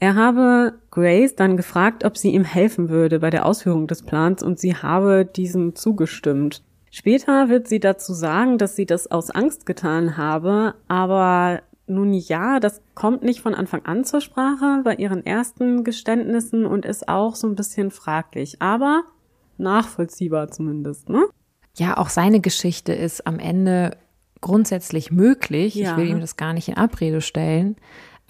[0.01, 4.41] Er habe Grace dann gefragt, ob sie ihm helfen würde bei der Ausführung des Plans
[4.41, 6.63] und sie habe diesem zugestimmt.
[6.89, 12.59] Später wird sie dazu sagen, dass sie das aus Angst getan habe, aber nun ja,
[12.59, 17.35] das kommt nicht von Anfang an zur Sprache bei ihren ersten Geständnissen und ist auch
[17.35, 19.03] so ein bisschen fraglich, aber
[19.59, 21.27] nachvollziehbar zumindest, ne?
[21.77, 23.97] Ja, auch seine Geschichte ist am Ende
[24.41, 25.75] grundsätzlich möglich.
[25.75, 25.91] Ja.
[25.91, 27.75] Ich will ihm das gar nicht in Abrede stellen.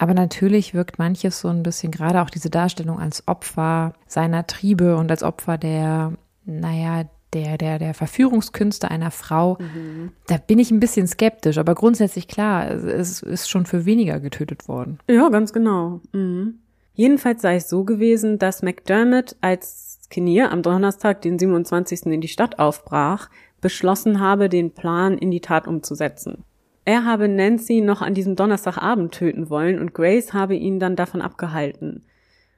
[0.02, 4.96] Aber natürlich wirkt manches so ein bisschen, gerade auch diese Darstellung als Opfer seiner Triebe
[4.96, 10.10] und als Opfer der, naja, der, der, der Verführungskünste einer Frau, mhm.
[10.26, 11.56] da bin ich ein bisschen skeptisch.
[11.56, 14.98] Aber grundsätzlich klar, es ist schon für weniger getötet worden.
[15.08, 16.00] Ja, ganz genau.
[16.10, 16.58] Mhm.
[16.94, 22.06] Jedenfalls sei es so gewesen, dass McDermott als Kinnear am Donnerstag, den 27.
[22.06, 26.42] in die Stadt aufbrach, beschlossen habe, den Plan in die Tat umzusetzen.
[26.84, 31.22] Er habe Nancy noch an diesem Donnerstagabend töten wollen und Grace habe ihn dann davon
[31.22, 32.04] abgehalten.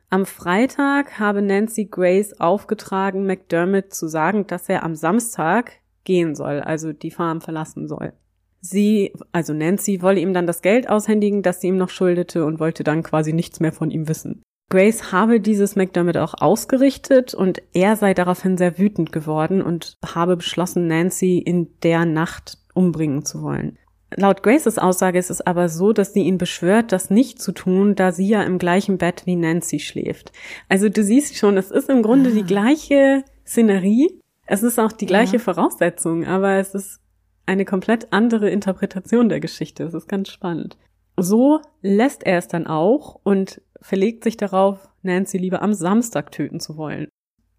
[0.09, 5.73] Am Freitag habe Nancy Grace aufgetragen, McDermott zu sagen, dass er am Samstag
[6.05, 8.13] gehen soll, also die Farm verlassen soll.
[8.61, 12.61] Sie, also Nancy, wolle ihm dann das Geld aushändigen, das sie ihm noch schuldete und
[12.61, 14.43] wollte dann quasi nichts mehr von ihm wissen.
[14.71, 20.37] Grace habe dieses McDermott auch ausgerichtet und er sei daraufhin sehr wütend geworden und habe
[20.37, 23.79] beschlossen, Nancy in der Nacht umbringen zu wollen.
[24.17, 27.95] Laut Graces Aussage ist es aber so, dass sie ihn beschwört, das nicht zu tun,
[27.95, 30.33] da sie ja im gleichen Bett wie Nancy schläft.
[30.69, 32.33] Also du siehst schon, es ist im Grunde ah.
[32.35, 34.21] die gleiche Szenerie.
[34.47, 35.43] Es ist auch die gleiche ja.
[35.43, 37.01] Voraussetzung, aber es ist
[37.47, 39.85] eine komplett andere Interpretation der Geschichte.
[39.85, 40.77] Es ist ganz spannend.
[41.17, 46.61] So lässt er es dann auch und verlegt sich darauf, Nancy lieber am Samstag töten
[46.61, 47.09] zu wollen.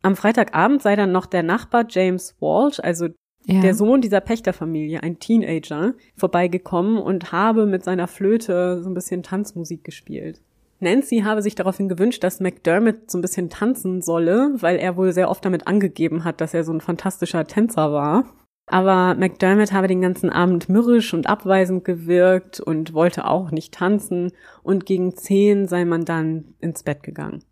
[0.02, 3.08] Am Freitagabend sei dann noch der Nachbar James Walsh, also
[3.46, 3.62] ja.
[3.62, 9.24] der Sohn dieser Pächterfamilie, ein Teenager, vorbeigekommen und habe mit seiner Flöte so ein bisschen
[9.24, 10.42] Tanzmusik gespielt.
[10.80, 15.14] Nancy habe sich daraufhin gewünscht, dass McDermott so ein bisschen tanzen solle, weil er wohl
[15.14, 18.26] sehr oft damit angegeben hat, dass er so ein fantastischer Tänzer war.
[18.68, 24.32] Aber McDermott habe den ganzen Abend mürrisch und abweisend gewirkt und wollte auch nicht tanzen
[24.64, 27.44] und gegen zehn sei man dann ins Bett gegangen.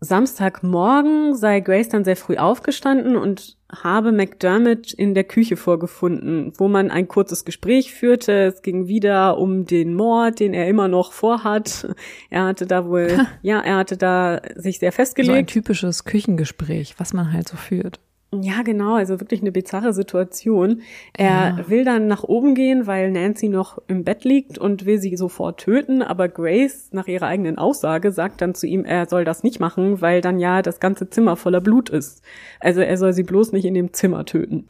[0.00, 6.68] Samstagmorgen sei Grace dann sehr früh aufgestanden und habe McDermott in der Küche vorgefunden, wo
[6.68, 8.32] man ein kurzes Gespräch führte.
[8.32, 11.94] Es ging wieder um den Mord, den er immer noch vorhat.
[12.30, 15.32] Er hatte da wohl, ja, er hatte da sich sehr festgelegt.
[15.32, 18.00] So ein typisches Küchengespräch, was man halt so führt.
[18.32, 20.82] Ja, genau, also wirklich eine bizarre Situation.
[21.16, 21.68] Er ja.
[21.68, 25.58] will dann nach oben gehen, weil Nancy noch im Bett liegt und will sie sofort
[25.58, 29.58] töten, aber Grace, nach ihrer eigenen Aussage, sagt dann zu ihm, er soll das nicht
[29.58, 32.22] machen, weil dann ja das ganze Zimmer voller Blut ist.
[32.60, 34.68] Also er soll sie bloß nicht in dem Zimmer töten.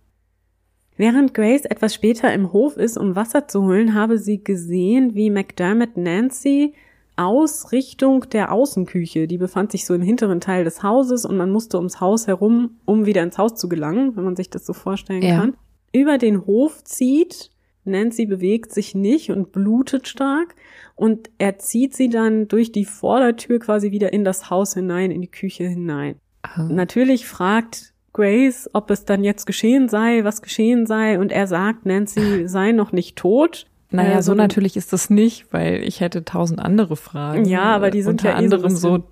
[0.96, 5.28] Während Grace etwas später im Hof ist, um Wasser zu holen, habe sie gesehen, wie
[5.28, 6.72] McDermott Nancy
[7.20, 9.26] aus Richtung der Außenküche.
[9.26, 12.78] Die befand sich so im hinteren Teil des Hauses und man musste ums Haus herum,
[12.86, 15.38] um wieder ins Haus zu gelangen, wenn man sich das so vorstellen ja.
[15.38, 15.54] kann.
[15.92, 17.50] Über den Hof zieht.
[17.84, 20.54] Nancy bewegt sich nicht und blutet stark
[20.96, 25.22] und er zieht sie dann durch die Vordertür quasi wieder in das Haus hinein, in
[25.22, 26.16] die Küche hinein.
[26.58, 26.62] Oh.
[26.64, 31.86] Natürlich fragt Grace, ob es dann jetzt geschehen sei, was geschehen sei, und er sagt,
[31.86, 33.66] Nancy sei noch nicht tot.
[33.90, 37.44] Naja, äh, so natürlich ist das nicht, weil ich hätte tausend andere Fragen.
[37.44, 39.04] Ja, aber die sind unter ja eh anderem so, so.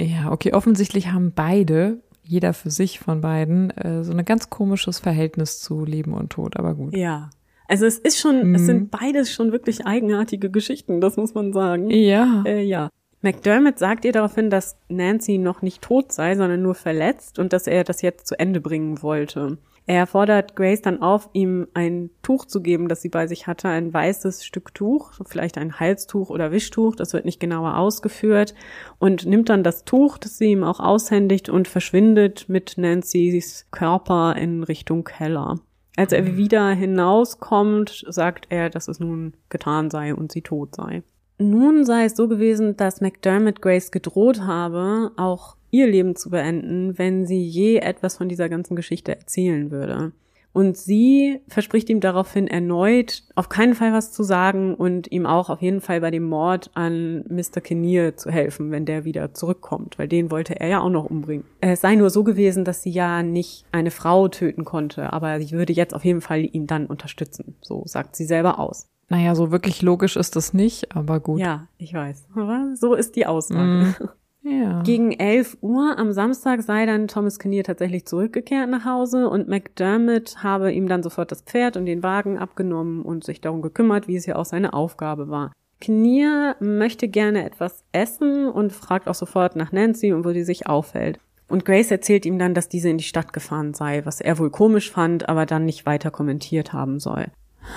[0.00, 4.98] Ja, okay, offensichtlich haben beide, jeder für sich von beiden, äh, so ein ganz komisches
[4.98, 6.96] Verhältnis zu Leben und Tod, aber gut.
[6.96, 7.30] Ja.
[7.68, 8.54] Also es ist schon, mhm.
[8.54, 11.90] es sind beides schon wirklich eigenartige Geschichten, das muss man sagen.
[11.90, 12.42] Ja.
[12.46, 12.90] Äh, ja.
[13.20, 17.66] McDermott sagt ihr daraufhin, dass Nancy noch nicht tot sei, sondern nur verletzt und dass
[17.66, 19.58] er das jetzt zu Ende bringen wollte.
[19.88, 23.68] Er fordert Grace dann auf, ihm ein Tuch zu geben, das sie bei sich hatte,
[23.68, 28.54] ein weißes Stück Tuch, vielleicht ein Halstuch oder Wischtuch, das wird nicht genauer ausgeführt,
[28.98, 34.36] und nimmt dann das Tuch, das sie ihm auch aushändigt und verschwindet mit Nancy's Körper
[34.36, 35.58] in Richtung Keller.
[35.96, 41.02] Als er wieder hinauskommt, sagt er, dass es nun getan sei und sie tot sei.
[41.38, 46.98] Nun sei es so gewesen, dass McDermott Grace gedroht habe, auch ihr Leben zu beenden,
[46.98, 50.12] wenn sie je etwas von dieser ganzen Geschichte erzählen würde.
[50.52, 55.50] Und sie verspricht ihm daraufhin erneut, auf keinen Fall was zu sagen und ihm auch
[55.50, 57.60] auf jeden Fall bei dem Mord an Mr.
[57.60, 61.44] Kinnear zu helfen, wenn der wieder zurückkommt, weil den wollte er ja auch noch umbringen.
[61.60, 65.52] Es sei nur so gewesen, dass sie ja nicht eine Frau töten konnte, aber sie
[65.52, 67.54] würde jetzt auf jeden Fall ihn dann unterstützen.
[67.60, 68.88] So sagt sie selber aus.
[69.10, 71.40] Naja, so wirklich logisch ist das nicht, aber gut.
[71.40, 72.26] Ja, ich weiß.
[72.34, 73.94] Aber so ist die Aussage.
[74.00, 74.08] Mm.
[74.50, 74.82] Ja.
[74.82, 80.42] Gegen 11 Uhr am Samstag sei dann Thomas Kinnear tatsächlich zurückgekehrt nach Hause und McDermott
[80.42, 84.16] habe ihm dann sofort das Pferd und den Wagen abgenommen und sich darum gekümmert, wie
[84.16, 85.52] es ja auch seine Aufgabe war.
[85.80, 90.66] Kinnear möchte gerne etwas essen und fragt auch sofort nach Nancy und wo sie sich
[90.66, 91.20] aufhält.
[91.48, 94.50] Und Grace erzählt ihm dann, dass diese in die Stadt gefahren sei, was er wohl
[94.50, 97.26] komisch fand, aber dann nicht weiter kommentiert haben soll.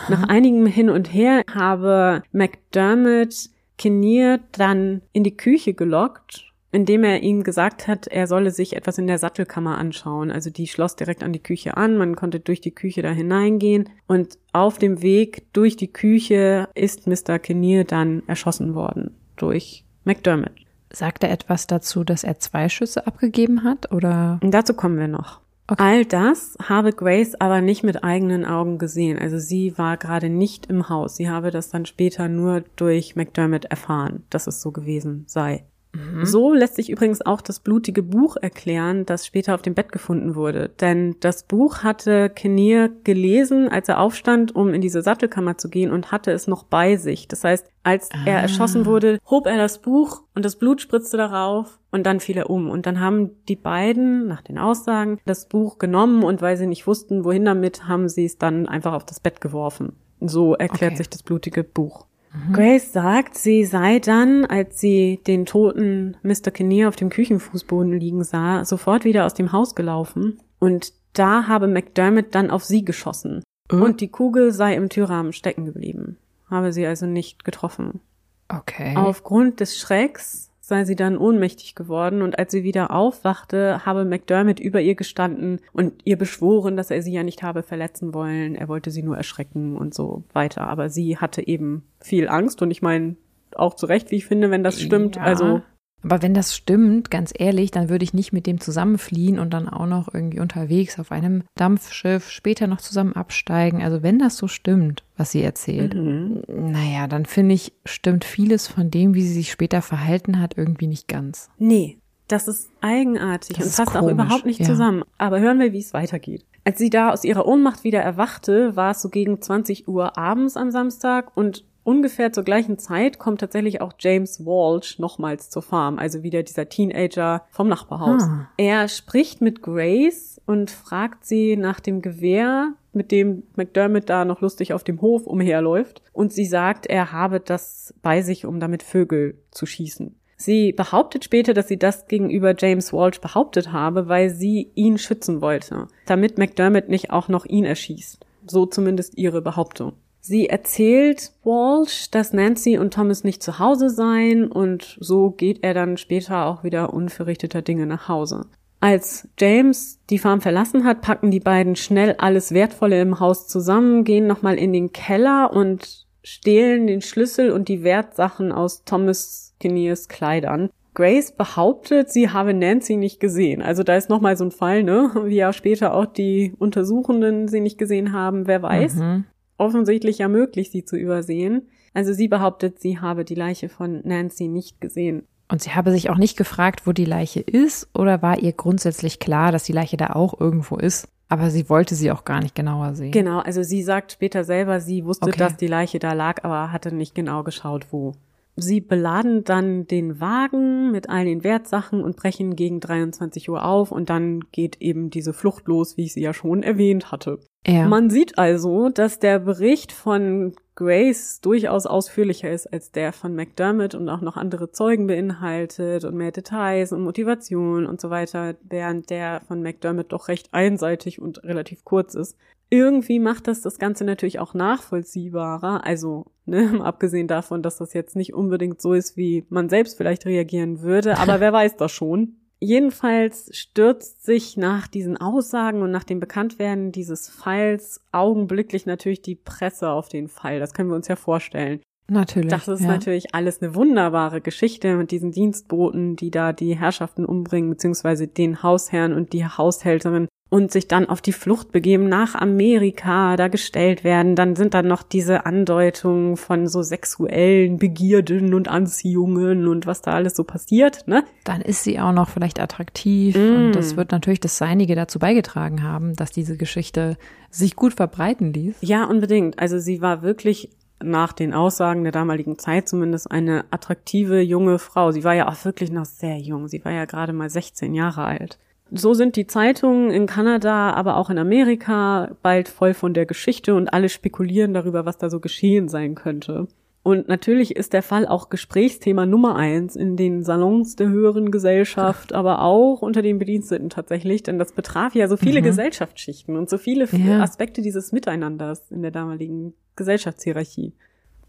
[0.09, 7.21] Nach einigem Hin und Her habe McDermott Kinnear dann in die Küche gelockt indem er
[7.21, 10.31] ihm gesagt hat, er solle sich etwas in der Sattelkammer anschauen.
[10.31, 13.89] Also die schloss direkt an die Küche an, man konnte durch die Küche da hineingehen
[14.07, 17.39] und auf dem Weg durch die Küche ist Mr.
[17.39, 20.51] Kinnear dann erschossen worden durch McDermott.
[20.91, 24.39] Sagt er etwas dazu, dass er zwei Schüsse abgegeben hat oder?
[24.41, 25.39] Dazu kommen wir noch.
[25.67, 25.83] Okay.
[25.83, 29.17] All das habe Grace aber nicht mit eigenen Augen gesehen.
[29.17, 31.15] Also sie war gerade nicht im Haus.
[31.15, 35.63] Sie habe das dann später nur durch McDermott erfahren, dass es so gewesen sei.
[35.93, 36.25] Mhm.
[36.25, 40.35] So lässt sich übrigens auch das blutige Buch erklären, das später auf dem Bett gefunden
[40.35, 40.69] wurde.
[40.69, 45.91] Denn das Buch hatte Kinnear gelesen, als er aufstand, um in diese Sattelkammer zu gehen
[45.91, 47.27] und hatte es noch bei sich.
[47.27, 48.17] Das heißt, als ah.
[48.25, 52.37] er erschossen wurde, hob er das Buch und das Blut spritzte darauf und dann fiel
[52.37, 52.69] er um.
[52.69, 56.87] Und dann haben die beiden, nach den Aussagen, das Buch genommen und weil sie nicht
[56.87, 59.93] wussten, wohin damit, haben sie es dann einfach auf das Bett geworfen.
[60.21, 60.97] So erklärt okay.
[60.97, 62.05] sich das blutige Buch.
[62.33, 62.53] Mhm.
[62.53, 66.51] Grace sagt, sie sei dann, als sie den toten Mr.
[66.51, 71.67] Kinnear auf dem Küchenfußboden liegen sah, sofort wieder aus dem Haus gelaufen und da habe
[71.67, 73.43] McDermott dann auf sie geschossen.
[73.71, 73.81] Mhm.
[73.81, 76.17] Und die Kugel sei im Türrahmen stecken geblieben.
[76.49, 78.01] Habe sie also nicht getroffen.
[78.49, 78.95] Okay.
[78.95, 84.61] Aufgrund des Schrecks sei sie dann ohnmächtig geworden und als sie wieder aufwachte, habe McDermott
[84.61, 88.55] über ihr gestanden und ihr beschworen, dass er sie ja nicht habe verletzen wollen.
[88.55, 90.61] Er wollte sie nur erschrecken und so weiter.
[90.61, 93.17] Aber sie hatte eben viel Angst und ich meine,
[93.53, 95.17] auch zu Recht, wie ich finde, wenn das stimmt.
[95.17, 95.23] Ja.
[95.23, 95.61] Also
[96.03, 99.69] aber wenn das stimmt, ganz ehrlich, dann würde ich nicht mit dem zusammenfliehen und dann
[99.69, 103.83] auch noch irgendwie unterwegs auf einem Dampfschiff später noch zusammen absteigen.
[103.83, 106.41] Also wenn das so stimmt, was sie erzählt, mhm.
[106.47, 110.87] naja, dann finde ich, stimmt vieles von dem, wie sie sich später verhalten hat, irgendwie
[110.87, 111.49] nicht ganz.
[111.57, 111.97] Nee,
[112.27, 114.65] das ist eigenartig das und passt auch überhaupt nicht ja.
[114.65, 115.03] zusammen.
[115.17, 116.45] Aber hören wir, wie es weitergeht.
[116.63, 120.57] Als sie da aus ihrer Ohnmacht wieder erwachte, war es so gegen 20 Uhr abends
[120.57, 125.97] am Samstag und ungefähr zur gleichen Zeit kommt tatsächlich auch James Walsh nochmals zur Farm,
[125.97, 128.23] also wieder dieser Teenager vom Nachbarhaus.
[128.23, 128.49] Ah.
[128.57, 134.41] Er spricht mit Grace und fragt sie nach dem Gewehr, mit dem McDermott da noch
[134.41, 136.01] lustig auf dem Hof umherläuft.
[136.13, 140.15] Und sie sagt, er habe das bei sich, um damit Vögel zu schießen.
[140.41, 145.39] Sie behauptet später, dass sie das gegenüber James Walsh behauptet habe, weil sie ihn schützen
[145.39, 148.25] wollte, damit McDermott nicht auch noch ihn erschießt.
[148.47, 149.93] So zumindest ihre Behauptung.
[150.23, 155.73] Sie erzählt Walsh, dass Nancy und Thomas nicht zu Hause seien und so geht er
[155.73, 158.45] dann später auch wieder unverrichteter Dinge nach Hause.
[158.79, 164.03] Als James die Farm verlassen hat, packen die beiden schnell alles Wertvolle im Haus zusammen,
[164.03, 170.07] gehen nochmal in den Keller und stehlen den Schlüssel und die Wertsachen aus Thomas Kinnears
[170.07, 170.69] Kleidern.
[170.93, 173.61] Grace behauptet, sie habe Nancy nicht gesehen.
[173.61, 175.09] Also da ist nochmal so ein Fall, ne?
[175.23, 178.95] Wie ja später auch die Untersuchenden sie nicht gesehen haben, wer weiß.
[178.95, 179.25] Mhm
[179.61, 181.69] offensichtlich ja möglich, sie zu übersehen.
[181.93, 185.27] Also sie behauptet, sie habe die Leiche von Nancy nicht gesehen.
[185.49, 189.19] Und sie habe sich auch nicht gefragt, wo die Leiche ist, oder war ihr grundsätzlich
[189.19, 191.09] klar, dass die Leiche da auch irgendwo ist?
[191.27, 193.11] Aber sie wollte sie auch gar nicht genauer sehen.
[193.11, 195.37] Genau, also sie sagt später selber, sie wusste, okay.
[195.37, 198.13] dass die Leiche da lag, aber hatte nicht genau geschaut, wo.
[198.55, 203.91] Sie beladen dann den Wagen mit all den Wertsachen und brechen gegen 23 Uhr auf
[203.91, 207.39] und dann geht eben diese Flucht los, wie ich sie ja schon erwähnt hatte.
[207.65, 207.87] Ja.
[207.87, 213.93] Man sieht also, dass der Bericht von Grace durchaus ausführlicher ist als der von McDermott
[213.93, 219.09] und auch noch andere Zeugen beinhaltet und mehr Details und Motivation und so weiter, während
[219.09, 222.35] der von McDermott doch recht einseitig und relativ kurz ist.
[222.69, 228.15] Irgendwie macht das das Ganze natürlich auch nachvollziehbarer, also ne, abgesehen davon, dass das jetzt
[228.15, 232.35] nicht unbedingt so ist, wie man selbst vielleicht reagieren würde, aber wer weiß das schon.
[232.63, 239.33] Jedenfalls stürzt sich nach diesen Aussagen und nach dem Bekanntwerden dieses Falls augenblicklich natürlich die
[239.33, 240.59] Presse auf den Fall.
[240.59, 241.81] Das können wir uns ja vorstellen.
[242.07, 242.51] Natürlich.
[242.51, 242.87] Das ist ja.
[242.87, 248.61] natürlich alles eine wunderbare Geschichte mit diesen Dienstboten, die da die Herrschaften umbringen, beziehungsweise den
[248.61, 254.03] Hausherrn und die Haushälterin und sich dann auf die Flucht begeben nach Amerika, da gestellt
[254.03, 254.35] werden.
[254.35, 260.11] Dann sind dann noch diese Andeutungen von so sexuellen Begierden und Anziehungen und was da
[260.11, 261.23] alles so passiert, ne?
[261.45, 263.55] Dann ist sie auch noch vielleicht attraktiv mm.
[263.55, 267.15] und das wird natürlich das Seinige dazu beigetragen haben, dass diese Geschichte
[267.49, 268.75] sich gut verbreiten ließ.
[268.81, 269.57] Ja, unbedingt.
[269.57, 270.69] Also sie war wirklich
[271.01, 275.11] nach den Aussagen der damaligen Zeit zumindest eine attraktive junge Frau.
[275.11, 276.67] Sie war ja auch wirklich noch sehr jung.
[276.67, 278.57] Sie war ja gerade mal 16 Jahre alt
[278.91, 283.73] so sind die Zeitungen in Kanada, aber auch in Amerika bald voll von der Geschichte
[283.73, 286.67] und alle spekulieren darüber, was da so geschehen sein könnte.
[287.03, 292.31] Und natürlich ist der Fall auch Gesprächsthema Nummer eins in den Salons der höheren Gesellschaft,
[292.33, 295.65] aber auch unter den Bediensteten tatsächlich, denn das betraf ja so viele mhm.
[295.65, 297.41] Gesellschaftsschichten und so viele ja.
[297.41, 300.93] Aspekte dieses Miteinanders in der damaligen Gesellschaftshierarchie.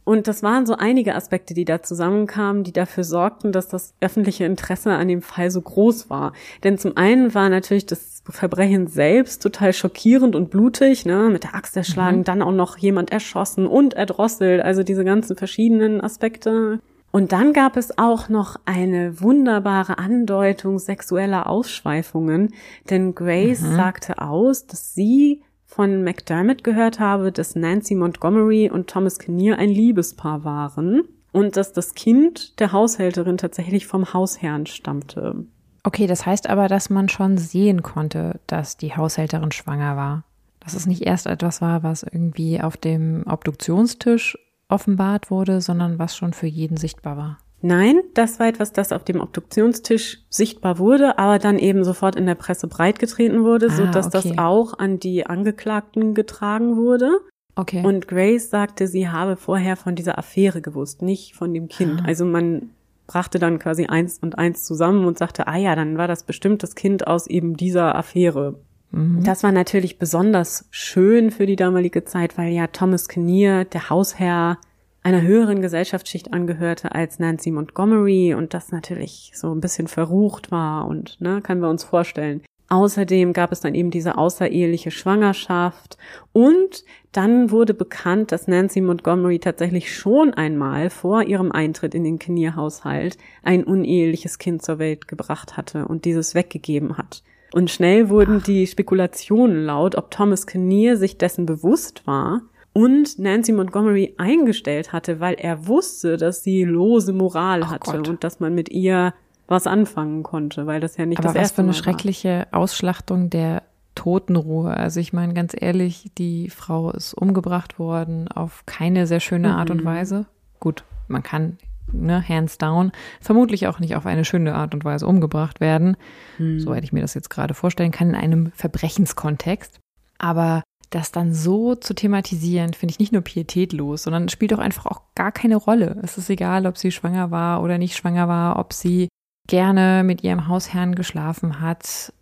[0.04, 4.44] Und das waren so einige Aspekte, die da zusammenkamen, die dafür sorgten, dass das öffentliche
[4.44, 6.32] Interesse an dem Fall so groß war.
[6.64, 11.54] Denn zum einen war natürlich das Verbrechen selbst total schockierend und blutig, ne, mit der
[11.54, 12.24] Axt erschlagen, mhm.
[12.24, 16.80] dann auch noch jemand erschossen und erdrosselt, also diese ganzen verschiedenen Aspekte.
[17.12, 22.54] Und dann gab es auch noch eine wunderbare Andeutung sexueller Ausschweifungen,
[22.90, 23.76] denn Grace mhm.
[23.76, 25.42] sagte aus, dass sie
[25.74, 31.02] von McDermott gehört habe, dass Nancy Montgomery und Thomas Kinnear ein Liebespaar waren
[31.32, 35.46] und dass das Kind der Haushälterin tatsächlich vom Hausherrn stammte.
[35.82, 40.24] Okay, das heißt aber, dass man schon sehen konnte, dass die Haushälterin schwanger war.
[40.60, 46.16] Dass es nicht erst etwas war, was irgendwie auf dem Obduktionstisch offenbart wurde, sondern was
[46.16, 47.38] schon für jeden sichtbar war.
[47.62, 52.26] Nein, das war etwas, das auf dem Obduktionstisch sichtbar wurde, aber dann eben sofort in
[52.26, 54.30] der Presse breitgetreten wurde, ah, so dass okay.
[54.30, 57.20] das auch an die Angeklagten getragen wurde.
[57.54, 57.84] Okay.
[57.84, 62.00] Und Grace sagte, sie habe vorher von dieser Affäre gewusst, nicht von dem Kind.
[62.02, 62.06] Ah.
[62.06, 62.70] Also man
[63.06, 66.62] brachte dann quasi eins und eins zusammen und sagte, ah ja, dann war das bestimmt
[66.62, 68.58] das Kind aus eben dieser Affäre.
[68.90, 69.22] Mhm.
[69.22, 74.58] Das war natürlich besonders schön für die damalige Zeit, weil ja Thomas Kinnear, der Hausherr,
[75.02, 80.86] einer höheren Gesellschaftsschicht angehörte als Nancy Montgomery und das natürlich so ein bisschen verrucht war
[80.86, 82.42] und, ne, können wir uns vorstellen.
[82.68, 85.98] Außerdem gab es dann eben diese außereheliche Schwangerschaft
[86.32, 92.18] und dann wurde bekannt, dass Nancy Montgomery tatsächlich schon einmal vor ihrem Eintritt in den
[92.18, 97.22] Kinnear-Haushalt ein uneheliches Kind zur Welt gebracht hatte und dieses weggegeben hat.
[97.52, 102.40] Und schnell wurden die Spekulationen laut, ob Thomas Kinnear sich dessen bewusst war
[102.72, 108.08] und Nancy Montgomery eingestellt hatte, weil er wusste, dass sie lose Moral Oh hatte Gott.
[108.08, 109.12] und dass man mit ihr
[109.48, 111.82] was anfangen konnte, weil das ja nicht Aber das was erste für eine Mal war.
[111.82, 113.62] schreckliche Ausschlachtung der
[113.94, 114.74] Totenruhe.
[114.74, 119.70] Also ich meine ganz ehrlich, die Frau ist umgebracht worden auf keine sehr schöne Art
[119.70, 119.84] und Mhm.
[119.84, 120.26] Weise.
[120.60, 121.58] Gut, man kann,
[121.92, 125.98] ne, hands down, vermutlich auch nicht auf eine schöne Art und Weise umgebracht werden,
[126.38, 126.58] Mhm.
[126.60, 129.78] soweit ich mir das jetzt gerade vorstellen kann, in einem Verbrechenskontext.
[130.18, 130.62] Aber
[130.94, 135.00] das dann so zu thematisieren, finde ich nicht nur pietätlos, sondern spielt auch einfach auch
[135.14, 135.98] gar keine Rolle.
[136.02, 139.08] Es ist egal, ob sie schwanger war oder nicht schwanger war, ob sie
[139.48, 142.12] gerne mit ihrem Hausherrn geschlafen hat.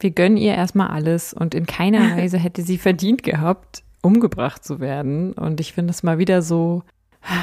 [0.00, 4.78] Wir gönnen ihr erstmal alles und in keiner Weise hätte sie verdient gehabt, umgebracht zu
[4.78, 5.32] werden.
[5.32, 6.82] Und ich finde es mal wieder so,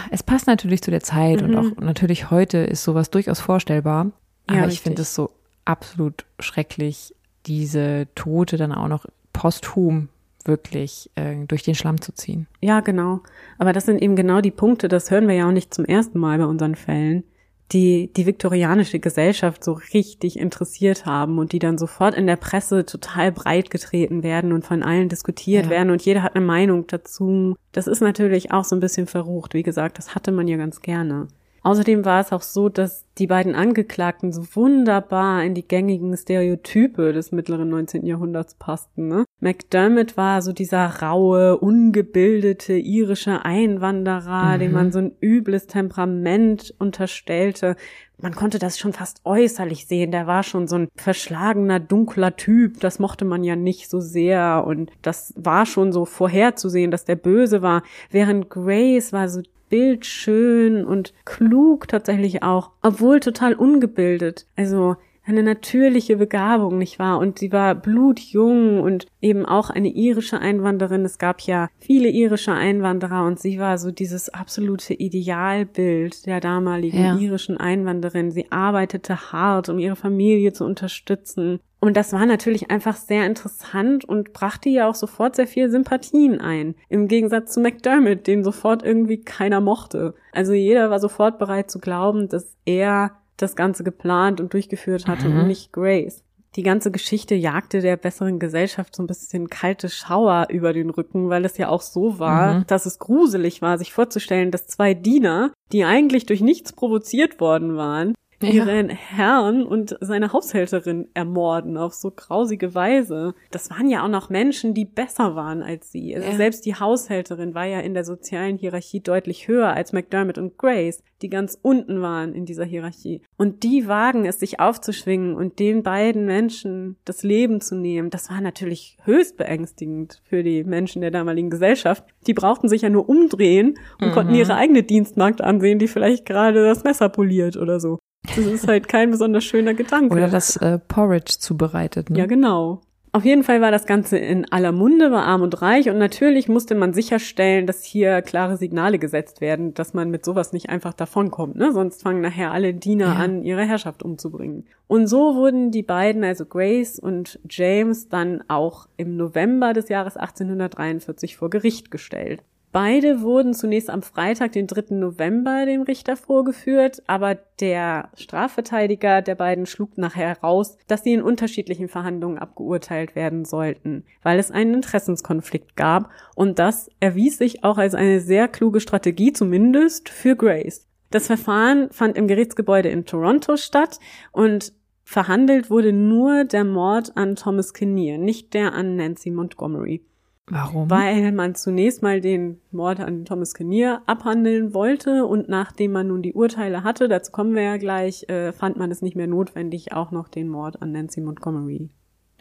[0.10, 1.58] es passt natürlich zu der Zeit und Mhm.
[1.58, 4.12] auch natürlich heute ist sowas durchaus vorstellbar.
[4.50, 5.32] Ja, Aber ich finde es so
[5.66, 7.14] absolut schrecklich,
[7.46, 10.08] diese Tote dann auch noch posthum
[10.46, 12.48] wirklich äh, durch den Schlamm zu ziehen.
[12.62, 13.22] Ja, genau.
[13.58, 16.20] Aber das sind eben genau die Punkte, das hören wir ja auch nicht zum ersten
[16.20, 17.24] Mal bei unseren Fällen,
[17.72, 22.86] die die viktorianische Gesellschaft so richtig interessiert haben und die dann sofort in der Presse
[22.86, 25.70] total breit getreten werden und von allen diskutiert Ja.
[25.72, 27.56] werden und jeder hat eine Meinung dazu.
[27.72, 29.56] Das ist natürlich auch so ein bisschen verrucht.
[29.56, 31.28] Wie gesagt, das hatte man ja ganz gerne.
[31.66, 37.12] Außerdem war es auch so, dass die beiden Angeklagten so wunderbar in die gängigen Stereotype
[37.12, 38.06] des mittleren 19.
[38.06, 39.08] Jahrhunderts passten.
[39.08, 39.26] Ne?
[39.40, 44.60] McDermott war so dieser raue, ungebildete irische Einwanderer, Mhm.
[44.60, 47.76] dem man so ein übles Temperament unterstellte.
[48.22, 50.12] Man konnte das schon fast äußerlich sehen.
[50.12, 52.80] Der war schon so ein verschlagener, dunkler Typ.
[52.80, 54.66] Das mochte man ja nicht so sehr.
[54.68, 57.82] Und das war schon so vorherzusehen, dass der böse war.
[58.12, 59.42] Während Grace war so
[59.76, 64.48] bildschön und klug tatsächlich auch, obwohl total ungebildet.
[64.56, 64.96] Also
[65.28, 67.20] eine natürliche Begabung, nicht wahr?
[67.20, 71.04] Und sie war blutjung und eben auch eine irische Einwanderin.
[71.06, 77.04] Es gab ja viele irische Einwanderer und sie war so dieses absolute Idealbild der damaligen
[77.04, 77.18] Ja.
[77.18, 78.32] irischen Einwanderin.
[78.32, 81.60] Sie arbeitete hart, um ihre Familie zu unterstützen.
[81.80, 86.40] Und das war natürlich einfach sehr interessant und brachte ja auch sofort sehr viel Sympathien
[86.42, 86.74] ein.
[86.90, 90.16] Im Gegensatz zu McDermott, den sofort irgendwie keiner mochte.
[90.32, 95.30] Also jeder war sofort bereit zu glauben, dass er das Ganze geplant und durchgeführt hatte
[95.30, 95.40] Mhm.
[95.42, 96.24] und nicht Grace.
[96.56, 101.28] Die ganze Geschichte jagte der besseren Gesellschaft so ein bisschen kalte Schauer über den Rücken,
[101.30, 102.68] weil es ja auch so war, Mhm.
[102.68, 107.76] dass es gruselig war, sich vorzustellen, dass zwei Diener, die eigentlich durch nichts provoziert worden
[107.76, 108.16] waren,
[108.52, 108.66] Ja.
[108.66, 113.34] ihren Herrn und seine Haushälterin ermorden auf so grausige Weise.
[113.52, 116.16] Das waren ja auch noch Menschen, die besser waren als sie.
[116.16, 116.36] Also Ja.
[116.36, 121.02] Selbst die Haushälterin war ja in der sozialen Hierarchie deutlich höher als McDermott und Grace,
[121.22, 123.22] die ganz unten waren in dieser Hierarchie.
[123.38, 128.10] Und die wagen es, sich aufzuschwingen und den beiden Menschen das Leben zu nehmen.
[128.10, 132.04] Das war natürlich höchst beängstigend für die Menschen der damaligen Gesellschaft.
[132.28, 134.12] Die brauchten sich ja nur umdrehen und Mhm.
[134.12, 138.00] konnten ihre eigene Dienstmagd ansehen, die vielleicht gerade das Messer poliert oder so.
[138.36, 140.14] Das ist halt kein besonders schöner Gedanke.
[140.14, 142.10] Oder das äh, Porridge zubereitet.
[142.10, 142.20] Ne?
[142.20, 142.82] Ja, genau.
[143.14, 146.50] Auf jeden Fall war das Ganze in aller Munde, war arm und reich und natürlich
[146.50, 150.92] musste man sicherstellen, dass hier klare Signale gesetzt werden, dass man mit sowas nicht einfach
[150.94, 151.72] davonkommt, ne?
[151.72, 153.14] Sonst fangen nachher alle Diener Ja.
[153.14, 154.66] an, ihre Herrschaft umzubringen.
[154.88, 160.18] Und so wurden die beiden, also Grace und James, dann auch im November des Jahres
[160.18, 162.42] 1843 vor Gericht gestellt.
[162.76, 164.96] Beide wurden zunächst am Freitag, den 3.
[164.96, 171.22] November, dem Richter vorgeführt, aber der Strafverteidiger der beiden schlug nachher heraus, dass sie in
[171.22, 177.78] unterschiedlichen Verhandlungen abgeurteilt werden sollten, weil es einen Interessenskonflikt gab und das erwies sich auch
[177.78, 180.86] als eine sehr kluge Strategie, zumindest für Grace.
[181.12, 184.02] Das Verfahren fand im Gerichtsgebäude in Toronto statt
[184.34, 184.74] und
[185.06, 190.02] verhandelt wurde nur der Mord an Thomas Kinnear, nicht der an Nancy Montgomery
[190.48, 190.90] Warum?
[190.92, 196.22] weil man zunächst mal den Mord an Thomas Kinnear abhandeln wollte und nachdem man nun
[196.22, 199.94] die Urteile hatte, dazu kommen wir ja gleich, äh, fand man es nicht mehr notwendig,
[199.94, 201.90] auch noch den Mord an Nancy Montgomery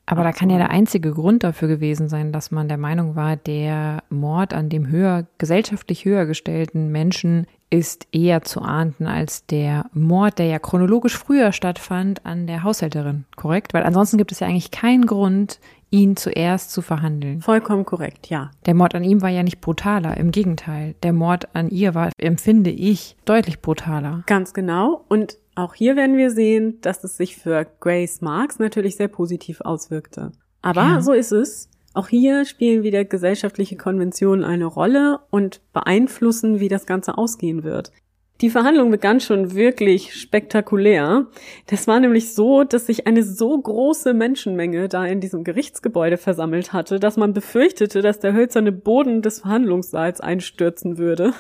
[0.05, 3.37] Aber da kann ja der einzige Grund dafür gewesen sein, dass man der Meinung war,
[3.37, 9.87] der Mord an dem höher, gesellschaftlich höher gestellten Menschen ist eher zu ahnden als der
[9.93, 13.75] Mord, der ja chronologisch früher stattfand, an der Haushälterin, korrekt?
[13.75, 15.59] Weil ansonsten gibt es ja eigentlich keinen Grund,
[15.91, 17.41] ihn zuerst zu verhandeln.
[17.41, 18.51] Vollkommen korrekt, ja.
[18.67, 20.95] Der Mord an ihm war ja nicht brutaler, im Gegenteil.
[21.03, 24.23] Der Mord an ihr war, empfinde ich, deutlich brutaler.
[24.27, 25.05] Ganz genau.
[25.09, 29.61] Und auch hier werden wir sehen, dass es sich für Grace Marks natürlich sehr positiv
[29.61, 30.33] auswirkte.
[30.63, 31.01] Aber ja.
[31.01, 31.69] so ist es.
[31.95, 37.93] Auch hier spielen wieder gesellschaftliche Konventionen eine Rolle und beeinflussen, wie das Ganze ausgehen wird.
[38.41, 41.27] Die Verhandlung begann schon wirklich spektakulär.
[41.67, 46.73] Das war nämlich so, dass sich eine so große Menschenmenge da in diesem Gerichtsgebäude versammelt
[46.73, 51.33] hatte, dass man befürchtete, dass der hölzerne Boden des Verhandlungssaals einstürzen würde.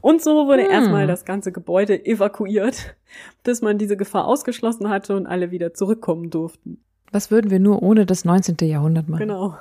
[0.00, 0.70] Und so wurde hm.
[0.70, 2.96] erstmal das ganze Gebäude evakuiert,
[3.44, 6.78] bis man diese Gefahr ausgeschlossen hatte und alle wieder zurückkommen durften.
[7.12, 8.56] Was würden wir nur ohne das 19.
[8.68, 9.20] Jahrhundert machen?
[9.20, 9.56] Genau.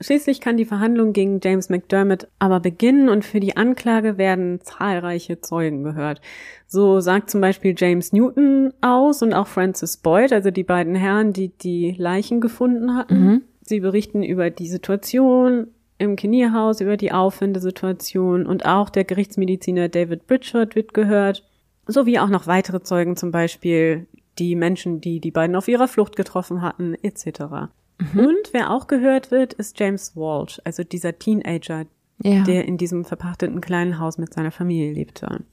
[0.00, 5.40] Schließlich kann die Verhandlung gegen James McDermott aber beginnen und für die Anklage werden zahlreiche
[5.40, 6.20] Zeugen gehört.
[6.68, 11.32] So sagt zum Beispiel James Newton aus und auch Francis Boyd, also die beiden Herren,
[11.32, 13.24] die die Leichen gefunden hatten.
[13.24, 13.42] Mhm.
[13.62, 15.66] Sie berichten über die Situation
[15.98, 21.44] im Kinierhaus, über die Auffindesituation und auch der Gerichtsmediziner David Bridgeford wird gehört,
[21.86, 24.06] sowie auch noch weitere Zeugen, zum Beispiel
[24.38, 27.70] die Menschen, die die beiden auf ihrer Flucht getroffen hatten, etc.
[27.98, 28.20] Mhm.
[28.20, 31.86] Und wer auch gehört wird, ist James Walsh, also dieser Teenager,
[32.22, 32.42] ja.
[32.44, 35.44] der in diesem verpachteten kleinen Haus mit seiner Familie lebte.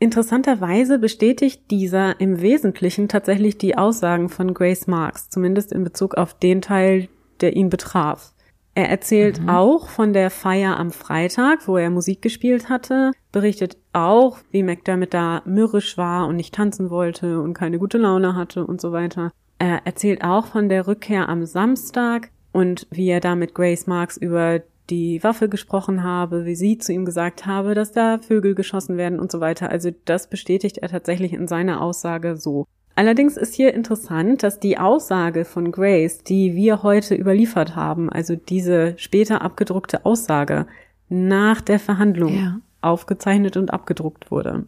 [0.00, 6.34] Interessanterweise bestätigt dieser im Wesentlichen tatsächlich die Aussagen von Grace Marks, zumindest in Bezug auf
[6.34, 7.08] den Teil,
[7.40, 8.32] der ihn betraf.
[8.74, 9.48] Er erzählt mhm.
[9.48, 15.12] auch von der Feier am Freitag, wo er Musik gespielt hatte, berichtet auch, wie McDermott
[15.12, 19.32] da mürrisch war und nicht tanzen wollte und keine gute Laune hatte und so weiter.
[19.58, 24.16] Er erzählt auch von der Rückkehr am Samstag und wie er da mit Grace Marks
[24.16, 28.96] über die Waffe gesprochen habe, wie sie zu ihm gesagt habe, dass da Vögel geschossen
[28.96, 29.70] werden und so weiter.
[29.70, 32.66] Also das bestätigt er tatsächlich in seiner Aussage so.
[32.94, 38.34] Allerdings ist hier interessant, dass die Aussage von Grace, die wir heute überliefert haben, also
[38.34, 40.66] diese später abgedruckte Aussage,
[41.08, 42.60] nach der Verhandlung ja.
[42.80, 44.64] aufgezeichnet und abgedruckt wurde.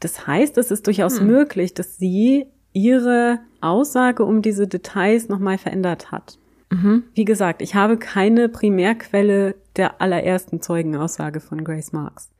[0.00, 1.26] Das heißt, es ist durchaus hm.
[1.28, 2.46] möglich, dass sie
[2.78, 6.38] ihre Aussage um diese Details nochmal verändert hat.
[6.70, 7.02] Mhm.
[7.14, 12.30] Wie gesagt, ich habe keine Primärquelle der allerersten Zeugenaussage von Grace Marks.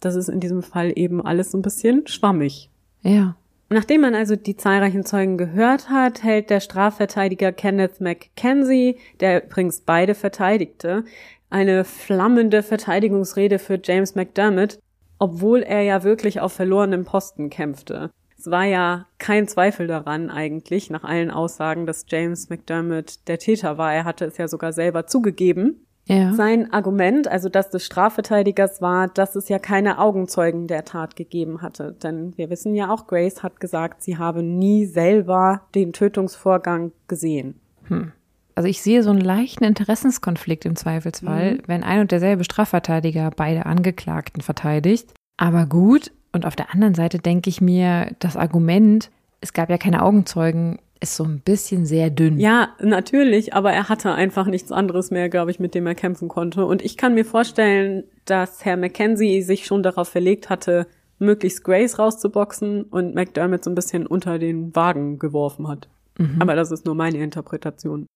[0.00, 2.68] Das ist in diesem Fall eben alles so ein bisschen schwammig.
[3.02, 3.36] Ja.
[3.70, 9.80] Nachdem man also die zahlreichen Zeugen gehört hat, hält der Strafverteidiger Kenneth McKenzie, der übrigens
[9.80, 11.04] beide verteidigte,
[11.48, 14.78] eine flammende Verteidigungsrede für James McDermott,
[15.18, 18.10] obwohl er ja wirklich auf verlorenem Posten kämpfte.
[18.46, 23.76] Es war ja kein Zweifel daran eigentlich, nach allen Aussagen, dass James McDermott der Täter
[23.76, 23.92] war.
[23.92, 25.84] Er hatte es ja sogar selber zugegeben.
[26.04, 26.32] Ja.
[26.32, 31.60] Sein Argument, also das des Strafverteidigers, war, dass es ja keine Augenzeugen der Tat gegeben
[31.60, 31.96] hatte.
[32.00, 37.58] Denn wir wissen ja auch, Grace hat gesagt, sie habe nie selber den Tötungsvorgang gesehen.
[37.88, 38.12] Hm.
[38.54, 41.62] Also ich sehe so einen leichten Interessenskonflikt im Zweifelsfall, mhm.
[41.66, 45.12] wenn ein und derselbe Strafverteidiger beide Angeklagten verteidigt.
[45.36, 49.10] Aber gut, und auf der anderen Seite denke ich mir, das Argument,
[49.40, 52.38] es gab ja keine Augenzeugen, ist so ein bisschen sehr dünn.
[52.38, 56.28] Ja, natürlich, aber er hatte einfach nichts anderes mehr, glaube ich, mit dem er kämpfen
[56.28, 56.64] konnte.
[56.64, 60.86] Und ich kann mir vorstellen, dass Herr Mackenzie sich schon darauf verlegt hatte,
[61.18, 65.88] möglichst Grace rauszuboxen und McDermott so ein bisschen unter den Wagen geworfen hat.
[66.18, 66.36] Mhm.
[66.40, 68.06] Aber das ist nur meine Interpretation.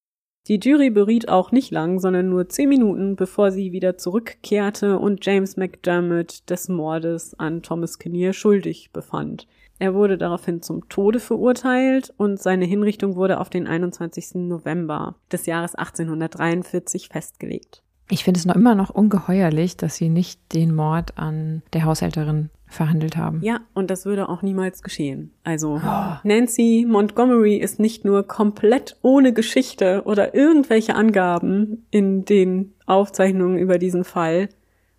[0.49, 5.25] Die Jury beriet auch nicht lang, sondern nur zehn Minuten, bevor sie wieder zurückkehrte und
[5.25, 9.47] James McDermott des Mordes an Thomas Kinnear schuldig befand.
[9.79, 14.35] Er wurde daraufhin zum Tode verurteilt und seine Hinrichtung wurde auf den 21.
[14.47, 17.83] November des Jahres 1843 festgelegt.
[18.11, 22.51] Ich finde es noch immer noch ungeheuerlich, dass sie nicht den Mord an der Haushälterin
[22.67, 23.41] verhandelt haben.
[23.43, 25.33] Ja, und das würde auch niemals geschehen.
[25.45, 26.13] Also oh.
[26.23, 33.79] Nancy Montgomery ist nicht nur komplett ohne Geschichte oder irgendwelche Angaben in den Aufzeichnungen über
[33.79, 34.49] diesen Fall,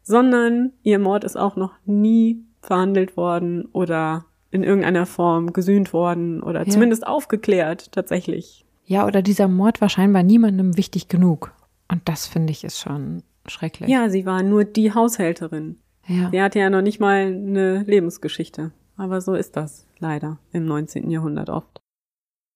[0.03, 6.43] sondern ihr Mord ist auch noch nie verhandelt worden oder in irgendeiner Form gesühnt worden
[6.43, 6.69] oder ja.
[6.69, 8.65] zumindest aufgeklärt tatsächlich.
[8.85, 11.53] Ja, oder dieser Mord war scheinbar niemandem wichtig genug.
[11.91, 13.89] Und das finde ich ist schon schrecklich.
[13.89, 15.77] Ja, sie war nur die Haushälterin.
[16.07, 16.29] Ja.
[16.31, 18.71] Sie hatte ja noch nicht mal eine Lebensgeschichte.
[18.97, 21.09] Aber so ist das leider im 19.
[21.09, 21.81] Jahrhundert oft.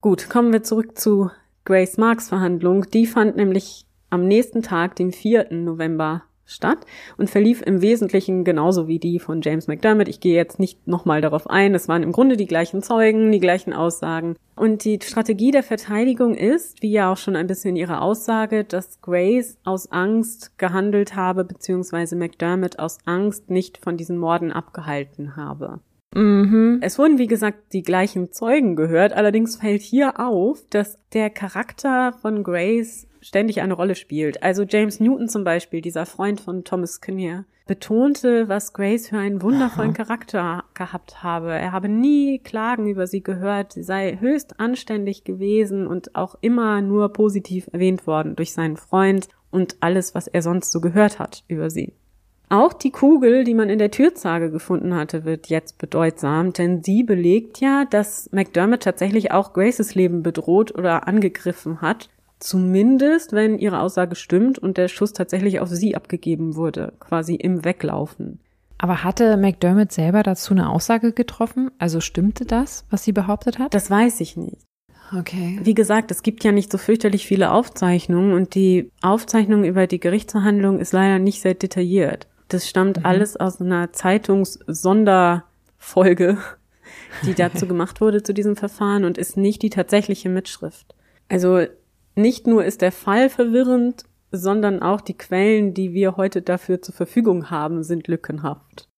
[0.01, 1.31] Gut, kommen wir zurück zu
[1.63, 2.89] Grace Marks Verhandlung.
[2.91, 5.51] Die fand nämlich am nächsten Tag, dem 4.
[5.51, 6.79] November, statt
[7.17, 10.07] und verlief im Wesentlichen genauso wie die von James McDermott.
[10.07, 11.73] Ich gehe jetzt nicht nochmal darauf ein.
[11.75, 14.35] Es waren im Grunde die gleichen Zeugen, die gleichen Aussagen.
[14.55, 19.01] Und die Strategie der Verteidigung ist, wie ja auch schon ein bisschen ihre Aussage, dass
[19.01, 25.79] Grace aus Angst gehandelt habe, beziehungsweise McDermott aus Angst nicht von diesen Morden abgehalten habe.
[26.15, 26.79] Mhm.
[26.81, 29.11] Es wurden, wie gesagt, die gleichen Zeugen gehört.
[29.11, 34.43] Allerdings fällt hier auf, dass der Charakter von Grace ständig eine Rolle spielt.
[34.43, 39.41] Also James Newton zum Beispiel, dieser Freund von Thomas Kinnear, betonte, was Grace für einen
[39.41, 40.03] wundervollen Aha.
[40.03, 41.51] Charakter gehabt habe.
[41.53, 46.81] Er habe nie Klagen über sie gehört, sie sei höchst anständig gewesen und auch immer
[46.81, 51.43] nur positiv erwähnt worden durch seinen Freund und alles, was er sonst so gehört hat
[51.47, 51.93] über sie.
[52.49, 57.01] Auch die Kugel, die man in der Türzage gefunden hatte, wird jetzt bedeutsam, denn sie
[57.01, 62.09] belegt ja, dass McDermott tatsächlich auch Graces Leben bedroht oder angegriffen hat.
[62.39, 67.63] Zumindest, wenn ihre Aussage stimmt und der Schuss tatsächlich auf sie abgegeben wurde, quasi im
[67.63, 68.39] Weglaufen.
[68.77, 71.71] Aber hatte McDermott selber dazu eine Aussage getroffen?
[71.79, 73.73] Also stimmte das, was sie behauptet hat?
[73.73, 74.65] Das weiß ich nicht.
[75.17, 75.59] Okay.
[75.61, 79.99] Wie gesagt, es gibt ja nicht so fürchterlich viele Aufzeichnungen und die Aufzeichnung über die
[79.99, 82.27] Gerichtsverhandlung ist leider nicht sehr detailliert.
[82.47, 83.05] Das stammt mhm.
[83.05, 86.37] alles aus einer Zeitungssonderfolge,
[87.23, 90.95] die dazu gemacht wurde zu diesem Verfahren und ist nicht die tatsächliche Mitschrift.
[91.29, 91.65] Also
[92.15, 96.95] nicht nur ist der Fall verwirrend, sondern auch die Quellen, die wir heute dafür zur
[96.95, 98.89] Verfügung haben, sind lückenhaft.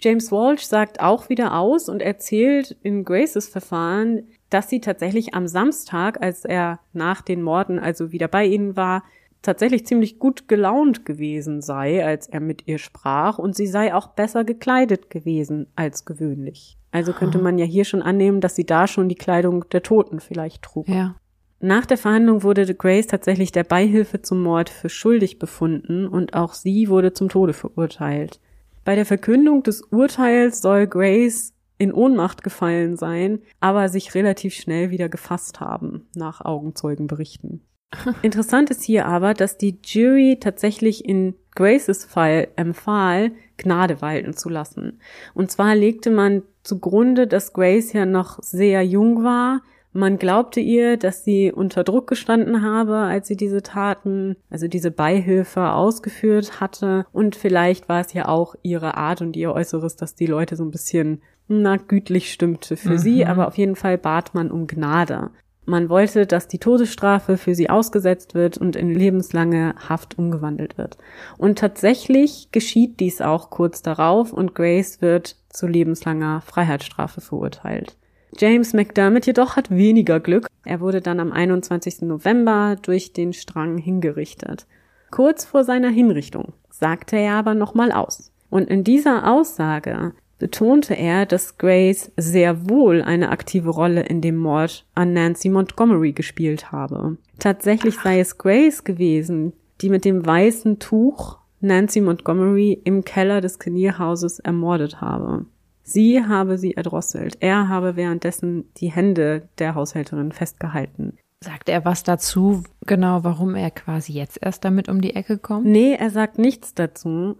[0.00, 5.46] James Walsh sagt auch wieder aus und erzählt in Graces Verfahren, dass sie tatsächlich am
[5.46, 9.02] Samstag, als er nach den Morden also wieder bei ihnen war,
[9.40, 14.08] tatsächlich ziemlich gut gelaunt gewesen sei, als er mit ihr sprach, und sie sei auch
[14.08, 16.78] besser gekleidet gewesen als gewöhnlich.
[16.90, 20.20] Also könnte man ja hier schon annehmen, dass sie da schon die Kleidung der Toten
[20.20, 20.88] vielleicht trug.
[20.88, 21.16] Ja.
[21.64, 26.52] Nach der Verhandlung wurde Grace tatsächlich der Beihilfe zum Mord für schuldig befunden und auch
[26.52, 28.38] sie wurde zum Tode verurteilt.
[28.84, 34.90] Bei der Verkündung des Urteils soll Grace in Ohnmacht gefallen sein, aber sich relativ schnell
[34.90, 37.62] wieder gefasst haben, nach Augenzeugenberichten.
[38.20, 44.50] Interessant ist hier aber, dass die Jury tatsächlich in Graces Fall empfahl, Gnade walten zu
[44.50, 45.00] lassen.
[45.32, 49.62] Und zwar legte man zugrunde, dass Grace ja noch sehr jung war.
[49.96, 54.90] Man glaubte ihr, dass sie unter Druck gestanden habe, als sie diese Taten, also diese
[54.90, 57.06] Beihilfe ausgeführt hatte.
[57.12, 60.64] Und vielleicht war es ja auch ihre Art und ihr Äußeres, dass die Leute so
[60.64, 62.98] ein bisschen na, gütlich stimmte für mhm.
[62.98, 65.30] sie, aber auf jeden Fall bat man um Gnade.
[65.64, 70.98] Man wollte, dass die Todesstrafe für sie ausgesetzt wird und in lebenslange Haft umgewandelt wird.
[71.38, 77.96] Und tatsächlich geschieht dies auch kurz darauf und Grace wird zu lebenslanger Freiheitsstrafe verurteilt.
[78.38, 80.48] James McDermott jedoch hat weniger Glück.
[80.64, 82.02] Er wurde dann am 21.
[82.02, 84.66] November durch den Strang hingerichtet.
[85.10, 88.32] Kurz vor seiner Hinrichtung sagte er aber nochmal aus.
[88.50, 94.36] Und in dieser Aussage betonte er, dass Grace sehr wohl eine aktive Rolle in dem
[94.36, 97.16] Mord an Nancy Montgomery gespielt habe.
[97.38, 103.58] Tatsächlich sei es Grace gewesen, die mit dem weißen Tuch Nancy Montgomery im Keller des
[103.58, 105.46] Kinnear-Hauses ermordet habe.
[105.84, 107.36] Sie habe sie erdrosselt.
[107.40, 111.18] Er habe währenddessen die Hände der Haushälterin festgehalten.
[111.40, 115.66] Sagt er was dazu, genau, warum er quasi jetzt erst damit um die Ecke kommt?
[115.66, 117.36] Nee, er sagt nichts dazu.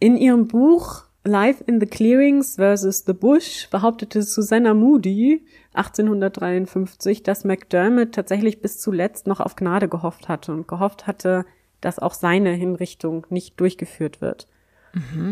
[0.00, 5.44] In ihrem Buch Life in the Clearings versus the Bush behauptete Susanna Moody
[5.74, 11.44] 1853, dass McDermott tatsächlich bis zuletzt noch auf Gnade gehofft hatte und gehofft hatte,
[11.82, 14.48] dass auch seine Hinrichtung nicht durchgeführt wird.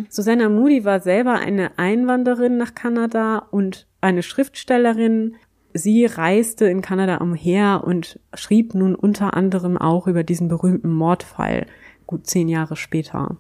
[0.09, 5.37] Susanna Moody war selber eine Einwanderin nach Kanada und eine Schriftstellerin.
[5.73, 11.67] Sie reiste in Kanada umher und schrieb nun unter anderem auch über diesen berühmten Mordfall,
[12.07, 13.37] gut zehn Jahre später.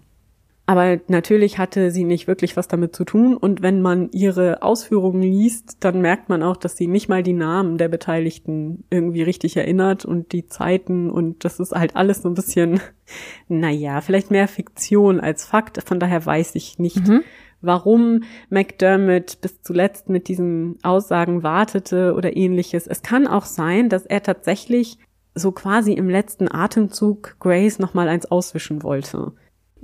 [0.69, 3.37] Aber natürlich hatte sie nicht wirklich was damit zu tun.
[3.37, 7.35] Und wenn man ihre Ausführungen liest, dann merkt man auch, dass sie nicht mal die
[7.35, 11.09] Namen der Beteiligten irgendwie richtig erinnert und die Zeiten.
[11.09, 12.81] Und das ist halt alles so ein bisschen,
[13.49, 15.81] naja, vielleicht mehr Fiktion als Fakt.
[15.87, 17.23] Von daher weiß ich nicht, mhm.
[17.61, 22.89] warum McDermott bis zuletzt mit diesen Aussagen wartete oder ähnliches.
[22.89, 24.99] Es kann auch sein, dass er tatsächlich
[25.33, 29.33] so quasi im letzten Atemzug Grace nochmal eins auswischen wollte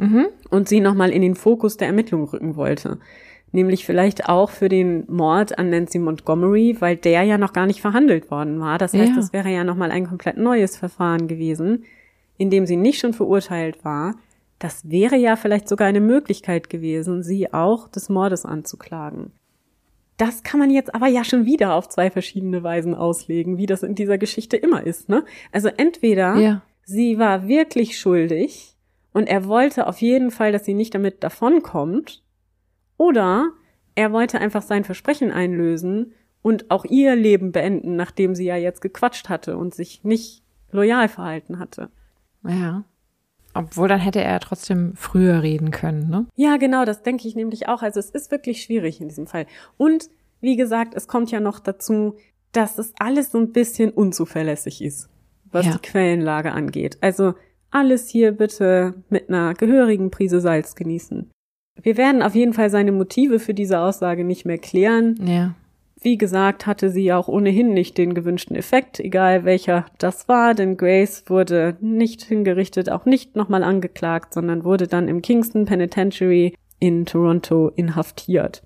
[0.02, 0.26] mhm.
[0.50, 2.98] und sie nochmal in den Fokus der Ermittlungen rücken wollte.
[3.52, 7.82] Nämlich vielleicht auch für den Mord an Nancy Montgomery, weil der ja noch gar nicht
[7.82, 8.78] verhandelt worden war.
[8.78, 9.16] Das heißt, ja.
[9.16, 11.84] das wäre ja nochmal ein komplett neues Verfahren gewesen,
[12.38, 14.14] in dem sie nicht schon verurteilt war.
[14.58, 19.32] Das wäre ja vielleicht sogar eine Möglichkeit gewesen, sie auch des Mordes anzuklagen.
[20.16, 23.82] Das kann man jetzt aber ja schon wieder auf zwei verschiedene Weisen auslegen, wie das
[23.82, 25.24] in dieser Geschichte immer ist, ne?
[25.50, 26.62] Also entweder ja.
[26.84, 28.71] sie war wirklich schuldig
[29.12, 32.22] Und er wollte auf jeden Fall, dass sie nicht damit davonkommt.
[32.96, 33.50] Oder
[33.94, 38.80] er wollte einfach sein Versprechen einlösen und auch ihr Leben beenden, nachdem sie ja jetzt
[38.80, 41.90] gequatscht hatte und sich nicht loyal verhalten hatte.
[42.46, 42.84] Ja.
[43.54, 46.26] Obwohl dann hätte er trotzdem früher reden können, ne?
[46.36, 47.82] Ja, genau, das denke ich nämlich auch.
[47.82, 49.46] Also es ist wirklich schwierig in diesem Fall.
[49.76, 50.08] Und
[50.40, 52.16] wie gesagt, es kommt ja noch dazu,
[52.52, 55.10] dass es alles so ein bisschen unzuverlässig ist,
[55.50, 55.72] was ja.
[55.72, 56.96] die Quellenlage angeht.
[57.02, 57.34] Also
[57.72, 61.30] alles hier bitte mit einer gehörigen Prise Salz genießen.
[61.82, 65.16] Wir werden auf jeden Fall seine Motive für diese Aussage nicht mehr klären.
[65.26, 65.54] Ja.
[66.00, 70.76] Wie gesagt, hatte sie auch ohnehin nicht den gewünschten Effekt, egal welcher das war, denn
[70.76, 77.06] Grace wurde nicht hingerichtet, auch nicht nochmal angeklagt, sondern wurde dann im Kingston Penitentiary in
[77.06, 78.64] Toronto inhaftiert.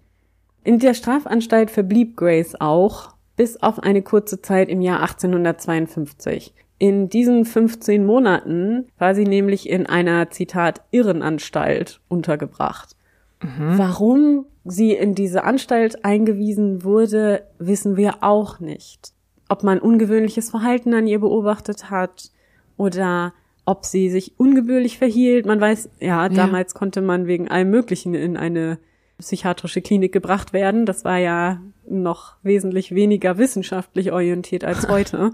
[0.64, 6.54] In der Strafanstalt verblieb Grace auch bis auf eine kurze Zeit im Jahr 1852.
[6.78, 12.96] In diesen 15 Monaten war sie nämlich in einer, Zitat, Irrenanstalt untergebracht.
[13.42, 13.78] Mhm.
[13.78, 19.12] Warum sie in diese Anstalt eingewiesen wurde, wissen wir auch nicht.
[19.48, 22.30] Ob man ungewöhnliches Verhalten an ihr beobachtet hat
[22.76, 23.32] oder
[23.64, 25.46] ob sie sich ungebührlich verhielt.
[25.46, 26.78] Man weiß, ja, damals ja.
[26.78, 28.78] konnte man wegen allem Möglichen in eine
[29.18, 30.86] psychiatrische Klinik gebracht werden.
[30.86, 35.30] Das war ja noch wesentlich weniger wissenschaftlich orientiert als heute,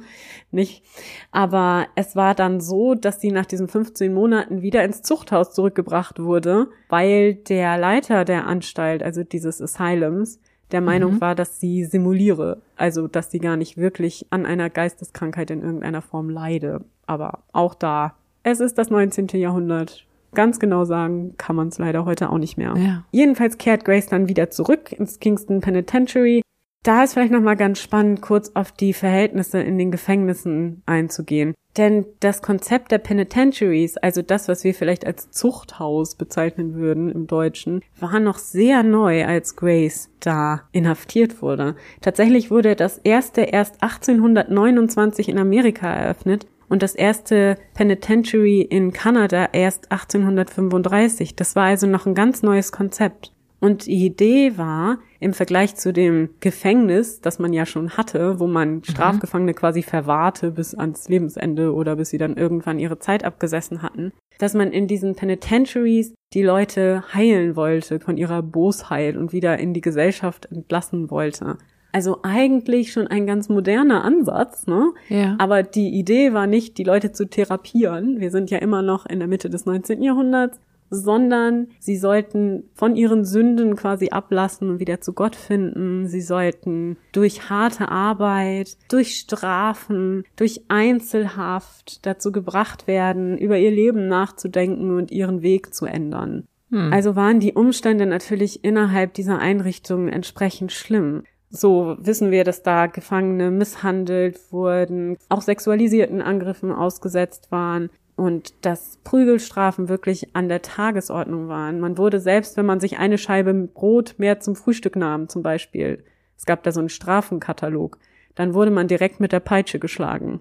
[0.50, 0.82] nicht?
[1.30, 6.18] Aber es war dann so, dass sie nach diesen 15 Monaten wieder ins Zuchthaus zurückgebracht
[6.18, 11.20] wurde, weil der Leiter der Anstalt, also dieses Asylums, der Meinung mhm.
[11.20, 16.02] war, dass sie simuliere, also dass sie gar nicht wirklich an einer Geisteskrankheit in irgendeiner
[16.02, 16.84] Form leide.
[17.06, 19.28] Aber auch da, es ist das 19.
[19.34, 22.74] Jahrhundert ganz genau sagen kann man es leider heute auch nicht mehr.
[22.76, 23.04] Ja.
[23.10, 26.42] Jedenfalls kehrt Grace dann wieder zurück ins Kingston Penitentiary.
[26.82, 31.54] Da ist vielleicht nochmal ganz spannend, kurz auf die Verhältnisse in den Gefängnissen einzugehen.
[31.76, 37.26] Denn das Konzept der Penitentiaries, also das, was wir vielleicht als Zuchthaus bezeichnen würden im
[37.26, 41.76] Deutschen, war noch sehr neu, als Grace da inhaftiert wurde.
[42.02, 49.50] Tatsächlich wurde das erste erst 1829 in Amerika eröffnet und das erste Penitentiary in Kanada
[49.52, 51.36] erst 1835.
[51.36, 53.30] Das war also noch ein ganz neues Konzept.
[53.60, 58.46] Und die Idee war, im Vergleich zu dem Gefängnis, das man ja schon hatte, wo
[58.46, 58.84] man mhm.
[58.84, 64.14] Strafgefangene quasi verwahrte bis ans Lebensende oder bis sie dann irgendwann ihre Zeit abgesessen hatten,
[64.38, 69.74] dass man in diesen Penitentiaries die Leute heilen wollte von ihrer Bosheit und wieder in
[69.74, 71.58] die Gesellschaft entlassen wollte.
[71.92, 74.92] Also eigentlich schon ein ganz moderner Ansatz, ne?
[75.08, 75.36] Ja.
[75.38, 78.18] Aber die Idee war nicht, die Leute zu therapieren.
[78.18, 80.02] Wir sind ja immer noch in der Mitte des 19.
[80.02, 80.58] Jahrhunderts,
[80.92, 86.06] sondern sie sollten von ihren Sünden quasi ablassen und wieder zu Gott finden.
[86.06, 94.06] Sie sollten durch harte Arbeit, durch Strafen, durch Einzelhaft dazu gebracht werden, über ihr Leben
[94.06, 96.46] nachzudenken und ihren Weg zu ändern.
[96.70, 96.92] Hm.
[96.92, 101.22] Also waren die Umstände natürlich innerhalb dieser Einrichtungen entsprechend schlimm.
[101.54, 108.98] So wissen wir, dass da Gefangene misshandelt wurden, auch sexualisierten Angriffen ausgesetzt waren und dass
[109.04, 111.78] Prügelstrafen wirklich an der Tagesordnung waren.
[111.78, 116.02] Man wurde selbst, wenn man sich eine Scheibe Brot mehr zum Frühstück nahm, zum Beispiel,
[116.38, 117.98] es gab da so einen Strafenkatalog,
[118.34, 120.40] dann wurde man direkt mit der Peitsche geschlagen.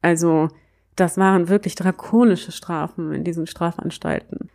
[0.00, 0.48] Also
[0.94, 4.48] das waren wirklich drakonische Strafen in diesen Strafanstalten.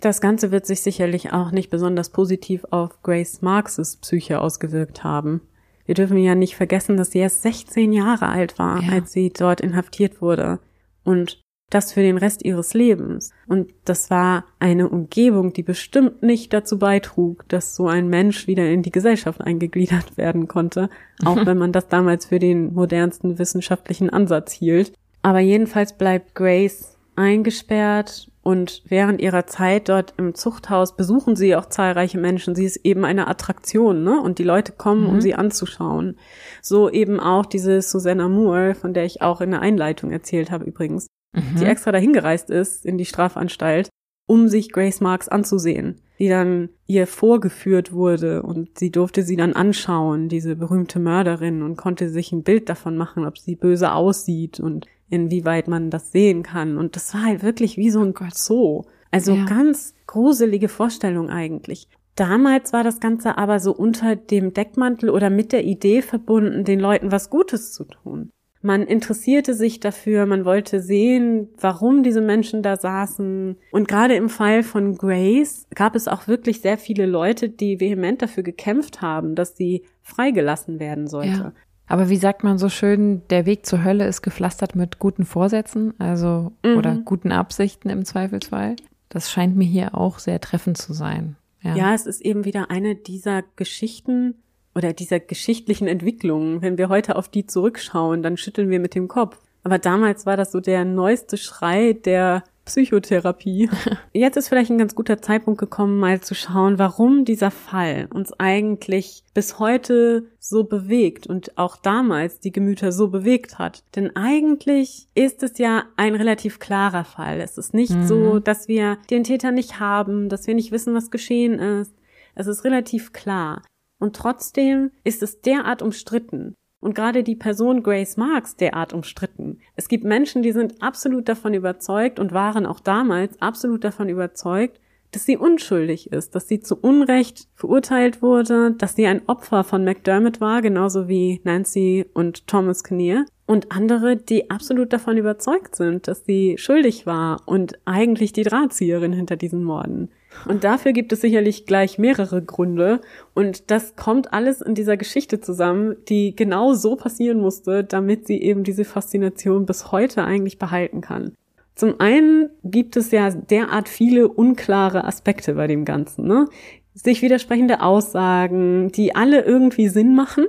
[0.00, 5.42] Das Ganze wird sich sicherlich auch nicht besonders positiv auf Grace Marxes Psyche ausgewirkt haben.
[5.90, 8.92] Wir dürfen ja nicht vergessen, dass sie erst 16 Jahre alt war, ja.
[8.92, 10.60] als sie dort inhaftiert wurde.
[11.02, 13.32] Und das für den Rest ihres Lebens.
[13.48, 18.70] Und das war eine Umgebung, die bestimmt nicht dazu beitrug, dass so ein Mensch wieder
[18.70, 20.90] in die Gesellschaft eingegliedert werden konnte,
[21.24, 24.92] auch wenn man das damals für den modernsten wissenschaftlichen Ansatz hielt.
[25.22, 31.66] Aber jedenfalls bleibt Grace eingesperrt und während ihrer Zeit dort im Zuchthaus besuchen sie auch
[31.66, 32.54] zahlreiche Menschen.
[32.54, 34.20] Sie ist eben eine Attraktion, ne?
[34.20, 35.10] Und die Leute kommen, mhm.
[35.10, 36.16] um sie anzuschauen.
[36.62, 40.64] So eben auch diese Susanna Moore, von der ich auch in der Einleitung erzählt habe
[40.64, 41.60] übrigens, mhm.
[41.60, 43.90] die extra dahin gereist ist in die Strafanstalt,
[44.26, 49.52] um sich Grace Marks anzusehen, die dann ihr vorgeführt wurde und sie durfte sie dann
[49.52, 54.60] anschauen, diese berühmte Mörderin, und konnte sich ein Bild davon machen, ob sie böse aussieht
[54.60, 56.78] und inwieweit man das sehen kann.
[56.78, 58.82] Und das war halt wirklich wie so ein oh Zoo.
[59.10, 59.44] Also ja.
[59.44, 61.88] ganz gruselige Vorstellung eigentlich.
[62.14, 66.80] Damals war das Ganze aber so unter dem Deckmantel oder mit der Idee verbunden, den
[66.80, 68.30] Leuten was Gutes zu tun.
[68.62, 73.56] Man interessierte sich dafür, man wollte sehen, warum diese Menschen da saßen.
[73.70, 78.20] Und gerade im Fall von Grace gab es auch wirklich sehr viele Leute, die vehement
[78.20, 81.30] dafür gekämpft haben, dass sie freigelassen werden sollte.
[81.30, 81.52] Ja.
[81.90, 85.92] Aber wie sagt man so schön, der Weg zur Hölle ist gepflastert mit guten Vorsätzen,
[85.98, 86.76] also mhm.
[86.76, 88.76] oder guten Absichten im Zweifelsfall.
[89.08, 91.34] Das scheint mir hier auch sehr treffend zu sein.
[91.62, 91.74] Ja.
[91.74, 94.36] ja, es ist eben wieder eine dieser Geschichten
[94.72, 96.62] oder dieser geschichtlichen Entwicklungen.
[96.62, 99.40] Wenn wir heute auf die zurückschauen, dann schütteln wir mit dem Kopf.
[99.64, 103.68] Aber damals war das so der neueste Schrei der Psychotherapie.
[104.12, 108.32] Jetzt ist vielleicht ein ganz guter Zeitpunkt gekommen, mal zu schauen, warum dieser Fall uns
[108.38, 113.84] eigentlich bis heute so bewegt und auch damals die Gemüter so bewegt hat.
[113.96, 117.40] Denn eigentlich ist es ja ein relativ klarer Fall.
[117.40, 118.06] Es ist nicht mhm.
[118.06, 121.94] so, dass wir den Täter nicht haben, dass wir nicht wissen, was geschehen ist.
[122.34, 123.62] Es ist relativ klar.
[123.98, 129.58] Und trotzdem ist es derart umstritten und gerade die Person Grace Marks derart umstritten.
[129.76, 134.80] Es gibt Menschen, die sind absolut davon überzeugt und waren auch damals absolut davon überzeugt,
[135.12, 139.84] dass sie unschuldig ist, dass sie zu Unrecht verurteilt wurde, dass sie ein Opfer von
[139.84, 143.24] McDermott war, genauso wie Nancy und Thomas Kinnear.
[143.46, 149.12] Und andere, die absolut davon überzeugt sind, dass sie schuldig war und eigentlich die Drahtzieherin
[149.12, 150.10] hinter diesen Morden.
[150.48, 153.00] Und dafür gibt es sicherlich gleich mehrere Gründe.
[153.34, 158.40] Und das kommt alles in dieser Geschichte zusammen, die genau so passieren musste, damit sie
[158.40, 161.32] eben diese Faszination bis heute eigentlich behalten kann.
[161.74, 166.46] Zum einen gibt es ja derart viele unklare Aspekte bei dem Ganzen, ne?
[166.92, 170.46] Sich widersprechende Aussagen, die alle irgendwie Sinn machen.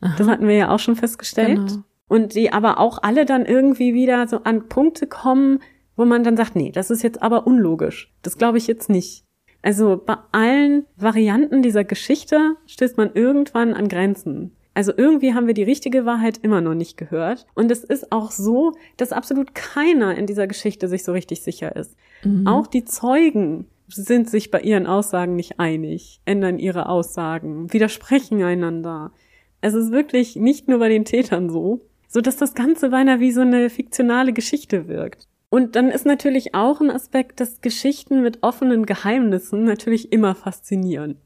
[0.00, 0.14] Aha.
[0.18, 1.68] Das hatten wir ja auch schon festgestellt.
[1.68, 1.82] Genau.
[2.08, 5.60] Und die aber auch alle dann irgendwie wieder so an Punkte kommen,
[5.96, 8.12] wo man dann sagt, nee, das ist jetzt aber unlogisch.
[8.22, 9.24] Das glaube ich jetzt nicht.
[9.62, 14.54] Also bei allen Varianten dieser Geschichte stößt man irgendwann an Grenzen.
[14.74, 17.46] Also irgendwie haben wir die richtige Wahrheit immer noch nicht gehört.
[17.54, 21.76] Und es ist auch so, dass absolut keiner in dieser Geschichte sich so richtig sicher
[21.76, 21.96] ist.
[22.24, 22.46] Mhm.
[22.46, 29.12] Auch die Zeugen sind sich bei ihren Aussagen nicht einig, ändern ihre Aussagen, widersprechen einander.
[29.60, 33.32] Es ist wirklich nicht nur bei den Tätern so, so dass das Ganze beinahe wie
[33.32, 35.28] so eine fiktionale Geschichte wirkt.
[35.54, 41.16] Und dann ist natürlich auch ein Aspekt, dass Geschichten mit offenen Geheimnissen natürlich immer faszinieren.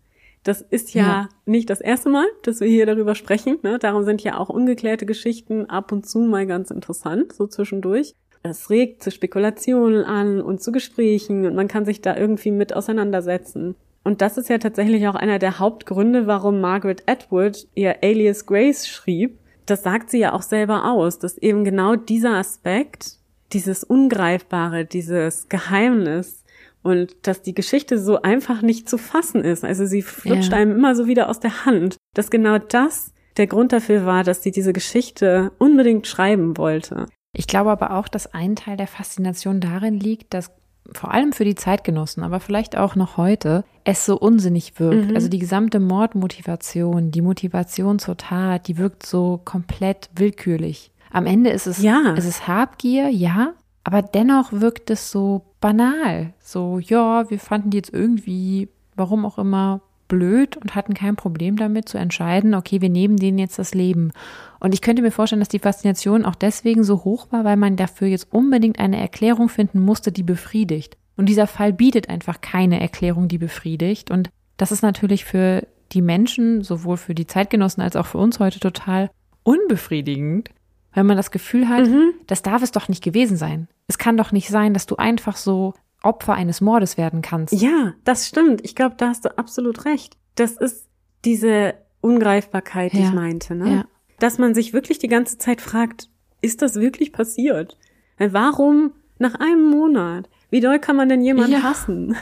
[0.44, 3.56] Das ist ja, ja, nicht das erste Mal, dass wir hier darüber sprechen.
[3.62, 3.78] Ne?
[3.78, 8.14] Darum sind ja auch ungeklärte Geschichten ab und zu mal ganz interessant, so zwischendurch.
[8.42, 12.74] Es regt zu Spekulationen an und zu Gesprächen und man kann sich da irgendwie mit
[12.76, 13.76] auseinandersetzen.
[14.04, 18.86] Und das ist ja tatsächlich auch einer der Hauptgründe, warum Margaret Atwood ihr Alias Grace
[18.86, 19.38] schrieb.
[19.64, 23.17] Das sagt sie ja auch selber aus, dass eben genau dieser Aspekt
[23.52, 26.44] dieses Ungreifbare, dieses Geheimnis
[26.82, 29.64] und dass die Geschichte so einfach nicht zu fassen ist.
[29.64, 30.58] Also sie flutscht ja.
[30.58, 34.42] einem immer so wieder aus der Hand, dass genau das der Grund dafür war, dass
[34.42, 37.06] sie diese Geschichte unbedingt schreiben wollte.
[37.32, 40.50] Ich glaube aber auch, dass ein Teil der Faszination darin liegt, dass
[40.92, 45.10] vor allem für die Zeitgenossen, aber vielleicht auch noch heute, es so unsinnig wirkt.
[45.10, 45.14] Mhm.
[45.14, 50.90] Also die gesamte Mordmotivation, die Motivation zur Tat, die wirkt so komplett willkürlich.
[51.10, 52.14] Am Ende ist es, ja.
[52.16, 53.54] es ist Habgier, ja,
[53.84, 56.34] aber dennoch wirkt es so banal.
[56.40, 61.56] So, ja, wir fanden die jetzt irgendwie, warum auch immer, blöd und hatten kein Problem
[61.56, 64.12] damit zu entscheiden, okay, wir nehmen denen jetzt das Leben.
[64.58, 67.76] Und ich könnte mir vorstellen, dass die Faszination auch deswegen so hoch war, weil man
[67.76, 70.96] dafür jetzt unbedingt eine Erklärung finden musste, die befriedigt.
[71.16, 74.10] Und dieser Fall bietet einfach keine Erklärung, die befriedigt.
[74.10, 78.40] Und das ist natürlich für die Menschen, sowohl für die Zeitgenossen als auch für uns
[78.40, 79.10] heute total
[79.42, 80.50] unbefriedigend,
[80.94, 82.14] wenn man das Gefühl hat, mhm.
[82.26, 83.68] das darf es doch nicht gewesen sein.
[83.86, 87.54] Es kann doch nicht sein, dass du einfach so Opfer eines Mordes werden kannst.
[87.54, 88.60] Ja, das stimmt.
[88.64, 90.16] Ich glaube, da hast du absolut recht.
[90.36, 90.88] Das ist
[91.24, 93.08] diese Ungreifbarkeit, die ja.
[93.08, 93.70] ich meinte, ne?
[93.70, 93.84] Ja.
[94.18, 96.08] Dass man sich wirklich die ganze Zeit fragt,
[96.40, 97.76] ist das wirklich passiert?
[98.18, 100.28] Warum nach einem Monat?
[100.50, 101.62] Wie doll kann man denn jemanden ja.
[101.62, 102.16] hassen?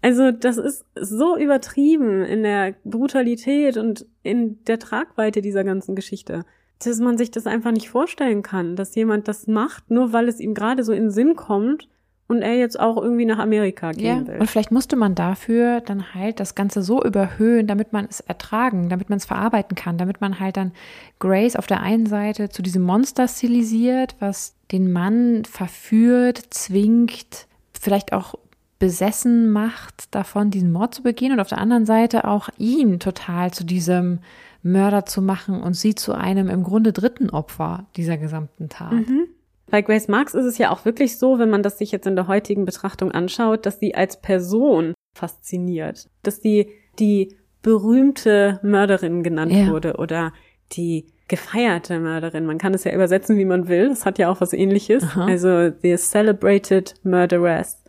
[0.00, 6.44] Also das ist so übertrieben in der Brutalität und in der Tragweite dieser ganzen Geschichte
[6.80, 10.40] dass man sich das einfach nicht vorstellen kann, dass jemand das macht, nur weil es
[10.40, 11.88] ihm gerade so in den Sinn kommt
[12.28, 14.40] und er jetzt auch irgendwie nach Amerika gehen ja, will.
[14.40, 18.90] Und vielleicht musste man dafür dann halt das Ganze so überhöhen, damit man es ertragen,
[18.90, 20.72] damit man es verarbeiten kann, damit man halt dann
[21.18, 28.12] Grace auf der einen Seite zu diesem Monster stilisiert, was den Mann verführt, zwingt, vielleicht
[28.12, 28.34] auch
[28.78, 33.52] besessen macht, davon diesen Mord zu begehen und auf der anderen Seite auch ihn total
[33.52, 34.20] zu diesem
[34.68, 38.92] Mörder zu machen und sie zu einem im Grunde dritten Opfer dieser gesamten Tat.
[38.92, 39.26] Mhm.
[39.70, 42.16] Bei Grace Marks ist es ja auch wirklich so, wenn man das sich jetzt in
[42.16, 49.52] der heutigen Betrachtung anschaut, dass sie als Person fasziniert, dass sie die berühmte Mörderin genannt
[49.52, 49.66] ja.
[49.68, 50.32] wurde oder
[50.72, 52.46] die gefeierte Mörderin.
[52.46, 53.90] Man kann es ja übersetzen, wie man will.
[53.90, 55.02] Das hat ja auch was ähnliches.
[55.02, 55.26] Aha.
[55.26, 57.82] Also the celebrated murderess.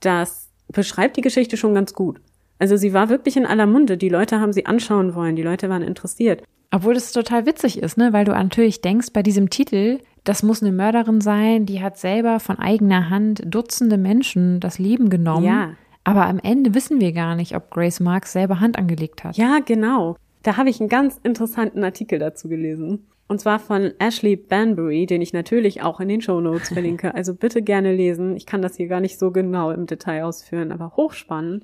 [0.00, 2.20] Das beschreibt die Geschichte schon ganz gut.
[2.64, 3.98] Also sie war wirklich in aller Munde.
[3.98, 5.36] Die Leute haben sie anschauen wollen.
[5.36, 6.42] Die Leute waren interessiert.
[6.70, 8.14] Obwohl das total witzig ist, ne?
[8.14, 12.40] Weil du natürlich denkst, bei diesem Titel das muss eine Mörderin sein, die hat selber
[12.40, 15.44] von eigener Hand Dutzende Menschen das Leben genommen.
[15.44, 15.72] Ja.
[16.04, 19.36] Aber am Ende wissen wir gar nicht, ob Grace Marks selber Hand angelegt hat.
[19.36, 20.16] Ja, genau.
[20.42, 23.08] Da habe ich einen ganz interessanten Artikel dazu gelesen.
[23.28, 27.14] Und zwar von Ashley Banbury, den ich natürlich auch in den Show Notes verlinke.
[27.14, 28.34] Also bitte gerne lesen.
[28.38, 31.62] Ich kann das hier gar nicht so genau im Detail ausführen, aber hochspannend.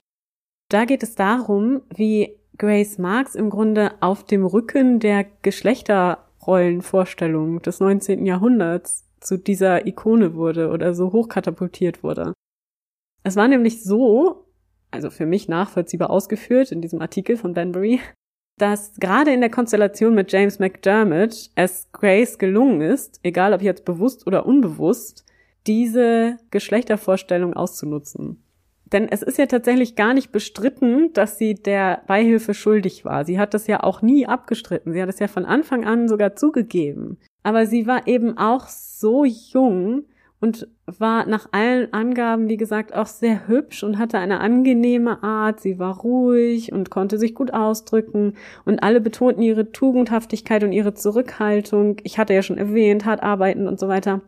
[0.70, 7.80] Da geht es darum, wie Grace Marks im Grunde auf dem Rücken der Geschlechterrollenvorstellung des
[7.80, 8.24] 19.
[8.24, 12.34] Jahrhunderts zu dieser Ikone wurde oder so hochkatapultiert wurde.
[13.24, 14.46] Es war nämlich so,
[14.92, 17.98] also für mich nachvollziehbar ausgeführt in diesem Artikel von Banbury,
[18.56, 23.84] dass gerade in der Konstellation mit James McDermott es Grace gelungen ist, egal ob jetzt
[23.84, 25.24] bewusst oder unbewusst,
[25.66, 28.44] diese Geschlechtervorstellung auszunutzen.
[28.92, 33.24] Denn es ist ja tatsächlich gar nicht bestritten, dass sie der Beihilfe schuldig war.
[33.24, 34.92] Sie hat das ja auch nie abgestritten.
[34.92, 37.18] Sie hat es ja von Anfang an sogar zugegeben.
[37.42, 40.04] Aber sie war eben auch so jung,
[40.40, 45.60] und war nach allen Angaben, wie gesagt, auch sehr hübsch und hatte eine angenehme Art.
[45.60, 48.34] Sie war ruhig und konnte sich gut ausdrücken
[48.64, 51.98] und alle betonten ihre Tugendhaftigkeit und ihre Zurückhaltung.
[52.04, 54.22] Ich hatte ja schon erwähnt, hart arbeiten und so weiter.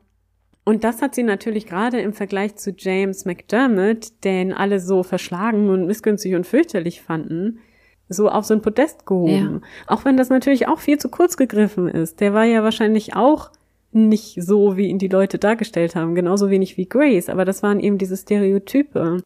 [0.65, 5.69] Und das hat sie natürlich gerade im Vergleich zu James McDermott, den alle so verschlagen
[5.71, 7.59] und missgünstig und fürchterlich fanden,
[8.09, 9.61] so auf so ein Podest gehoben.
[9.63, 9.69] Ja.
[9.89, 12.21] Auch wenn das natürlich auch viel zu kurz gegriffen ist.
[12.21, 13.51] Der war ja wahrscheinlich auch
[13.91, 17.81] nicht so, wie ihn die Leute dargestellt haben, genauso wenig wie Grace, aber das waren
[17.81, 19.23] eben diese Stereotype.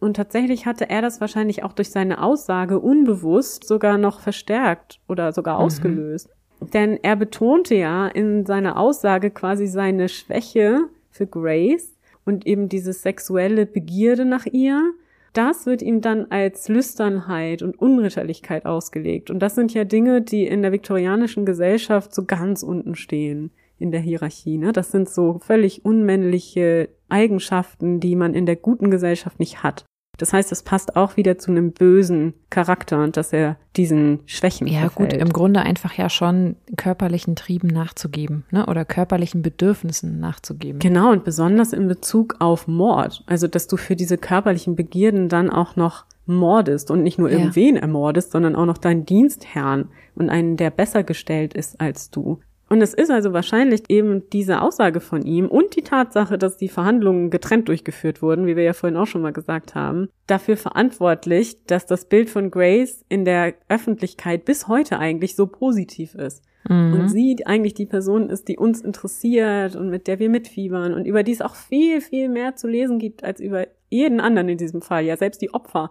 [0.00, 5.32] Und tatsächlich hatte er das wahrscheinlich auch durch seine Aussage unbewusst sogar noch verstärkt oder
[5.32, 5.64] sogar mhm.
[5.64, 6.30] ausgelöst.
[6.60, 12.92] Denn er betonte ja in seiner Aussage quasi seine Schwäche für Grace und eben diese
[12.92, 14.92] sexuelle Begierde nach ihr.
[15.32, 19.30] Das wird ihm dann als Lüsternheit und Unritterlichkeit ausgelegt.
[19.30, 23.92] Und das sind ja Dinge, die in der viktorianischen Gesellschaft so ganz unten stehen in
[23.92, 24.58] der Hierarchie.
[24.58, 24.72] Ne?
[24.72, 29.84] Das sind so völlig unmännliche Eigenschaften, die man in der guten Gesellschaft nicht hat.
[30.18, 34.66] Das heißt, es passt auch wieder zu einem bösen Charakter und dass er diesen Schwächen
[34.66, 35.12] Ja, verfällt.
[35.12, 38.66] gut, im Grunde einfach ja schon körperlichen Trieben nachzugeben, ne?
[38.66, 40.80] Oder körperlichen Bedürfnissen nachzugeben.
[40.80, 43.22] Genau, und besonders in Bezug auf Mord.
[43.26, 47.38] Also, dass du für diese körperlichen Begierden dann auch noch mordest und nicht nur Ja.
[47.38, 52.40] irgendwen ermordest, sondern auch noch deinen Dienstherrn und einen, der besser gestellt ist als du.
[52.68, 56.68] Und es ist also wahrscheinlich eben diese Aussage von ihm und die Tatsache, dass die
[56.68, 61.64] Verhandlungen getrennt durchgeführt wurden, wie wir ja vorhin auch schon mal gesagt haben, dafür verantwortlich,
[61.64, 66.44] dass das Bild von Grace in der Öffentlichkeit bis heute eigentlich so positiv ist.
[66.68, 71.06] Und sie eigentlich die Person ist, die uns interessiert und mit der wir mitfiebern und
[71.06, 74.58] über die es auch viel, viel mehr zu lesen gibt als über jeden anderen in
[74.58, 75.04] diesem Fall.
[75.04, 75.90] Ja, selbst die Opfer.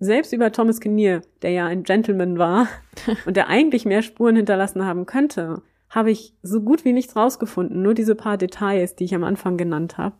[0.00, 2.66] Selbst über Thomas Kinnear, der ja ein Gentleman war
[3.26, 7.82] und der eigentlich mehr Spuren hinterlassen haben könnte, habe ich so gut wie nichts rausgefunden,
[7.82, 10.14] nur diese paar Details, die ich am Anfang genannt habe.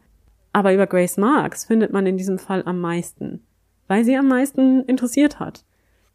[0.53, 3.43] Aber über Grace Marks findet man in diesem Fall am meisten,
[3.87, 5.65] weil sie am meisten interessiert hat.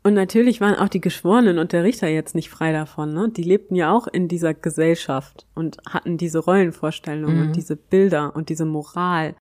[0.05, 3.13] Und natürlich waren auch die Geschworenen und der Richter jetzt nicht frei davon.
[3.13, 3.29] Ne?
[3.29, 7.47] Die lebten ja auch in dieser Gesellschaft und hatten diese Rollenvorstellungen Mhm.
[7.47, 9.35] und diese Bilder und diese Moral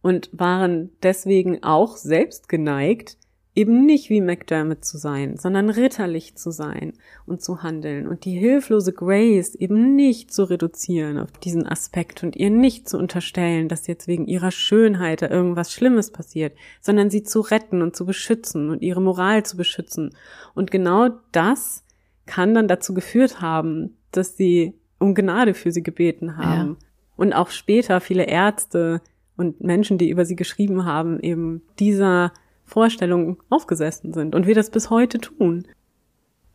[0.00, 3.16] und waren deswegen auch selbst geneigt,
[3.54, 6.94] eben nicht wie McDermott zu sein, sondern ritterlich zu sein
[7.26, 12.34] und zu handeln und die hilflose Grace eben nicht zu reduzieren auf diesen Aspekt und
[12.34, 17.24] ihr nicht zu unterstellen, dass jetzt wegen ihrer Schönheit da irgendwas Schlimmes passiert, sondern sie
[17.24, 20.14] zu retten und zu beschützen und ihre Moral zu beschützen.
[20.54, 21.84] Und genau das
[22.24, 26.78] kann dann dazu geführt haben, dass sie um Gnade für sie gebeten haben.
[27.16, 29.02] Und auch später viele Ärzte
[29.36, 32.32] und Menschen, die über sie geschrieben haben, eben dieser
[32.64, 35.66] Vorstellung aufgesessen sind und wir das bis heute tun.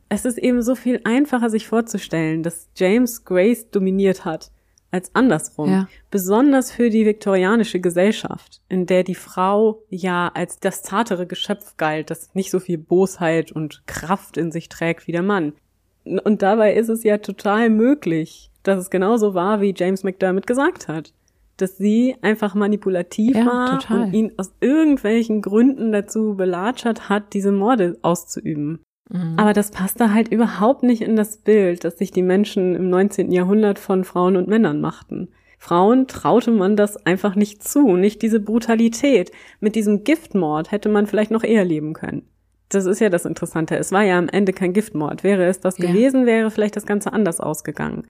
[0.09, 4.51] Es ist eben so viel einfacher, sich vorzustellen, dass James Grace dominiert hat,
[4.91, 5.69] als andersrum.
[5.69, 5.87] Ja.
[6.11, 12.09] Besonders für die viktorianische Gesellschaft, in der die Frau ja als das zartere Geschöpf galt,
[12.09, 15.53] das nicht so viel Bosheit und Kraft in sich trägt wie der Mann.
[16.05, 20.87] Und dabei ist es ja total möglich, dass es genauso war, wie James McDermott gesagt
[20.87, 21.13] hat.
[21.57, 24.03] Dass sie einfach manipulativ Ja, war total.
[24.03, 28.79] und ihn aus irgendwelchen Gründen dazu belatschert hat, diese Morde auszuüben.
[29.09, 29.33] Mhm.
[29.37, 33.31] Aber das passte halt überhaupt nicht in das Bild, das sich die Menschen im 19.
[33.31, 35.29] Jahrhundert von Frauen und Männern machten.
[35.59, 39.31] Frauen traute man das einfach nicht zu, nicht diese Brutalität.
[39.59, 42.27] Mit diesem Giftmord hätte man vielleicht noch eher leben können.
[42.69, 43.75] Das ist ja das Interessante.
[43.77, 45.23] Es war ja am Ende kein Giftmord.
[45.23, 45.87] Wäre es das Ja.
[45.87, 48.05] gewesen, wäre vielleicht das Ganze anders ausgegangen.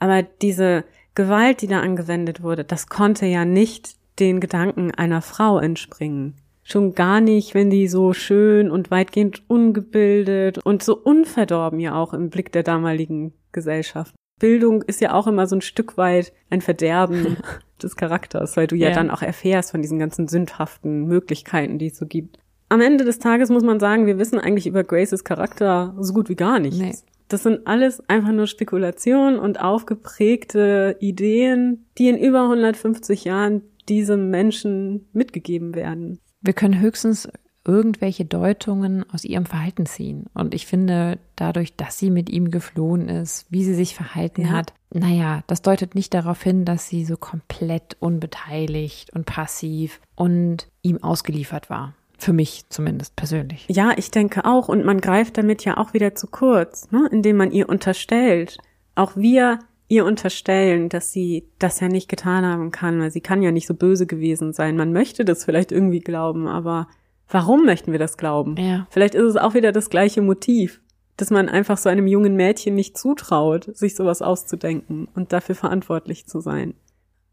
[0.00, 0.84] Aber diese
[1.18, 6.34] Gewalt, die da angewendet wurde, das konnte ja nicht den Gedanken einer Frau entspringen.
[6.62, 12.14] Schon gar nicht, wenn die so schön und weitgehend ungebildet und so unverdorben ja auch
[12.14, 16.60] im Blick der damaligen Gesellschaft Bildung ist ja auch immer so ein Stück weit ein
[16.60, 17.36] Verderben
[17.82, 18.94] des Charakters, weil du ja, Ja.
[18.94, 22.38] dann auch erfährst von diesen ganzen sündhaften Möglichkeiten, die es so gibt.
[22.68, 26.28] Am Ende des Tages muss man sagen, wir wissen eigentlich über Graces Charakter so gut
[26.28, 26.78] wie gar nichts.
[26.78, 26.94] Nee.
[27.28, 34.30] Das sind alles einfach nur Spekulationen und aufgeprägte Ideen, die in über 150 Jahren diesem
[34.30, 36.18] Menschen mitgegeben werden.
[36.40, 37.28] Wir können höchstens
[37.64, 40.24] irgendwelche Deutungen aus ihrem Verhalten ziehen.
[40.32, 44.50] Und ich finde, dadurch, dass sie mit ihm geflohen ist, wie sie sich verhalten Ja.
[44.52, 50.68] hat, naja, das deutet nicht darauf hin, dass sie so komplett unbeteiligt und passiv und
[50.80, 51.94] ihm ausgeliefert war.
[52.18, 53.64] Für mich zumindest persönlich.
[53.68, 54.68] Ja, ich denke auch.
[54.68, 57.08] Und man greift damit ja auch wieder zu kurz, ne?
[57.12, 58.58] indem man ihr unterstellt.
[58.96, 63.40] Auch wir ihr unterstellen, dass sie das ja nicht getan haben kann, weil sie kann
[63.40, 64.76] ja nicht so böse gewesen sein.
[64.76, 66.88] Man möchte das vielleicht irgendwie glauben, aber
[67.28, 68.56] warum möchten wir das glauben?
[68.56, 68.86] Ja.
[68.90, 70.80] Vielleicht ist es auch wieder das gleiche Motiv,
[71.16, 76.26] dass man einfach so einem jungen Mädchen nicht zutraut, sich sowas auszudenken und dafür verantwortlich
[76.26, 76.74] zu sein.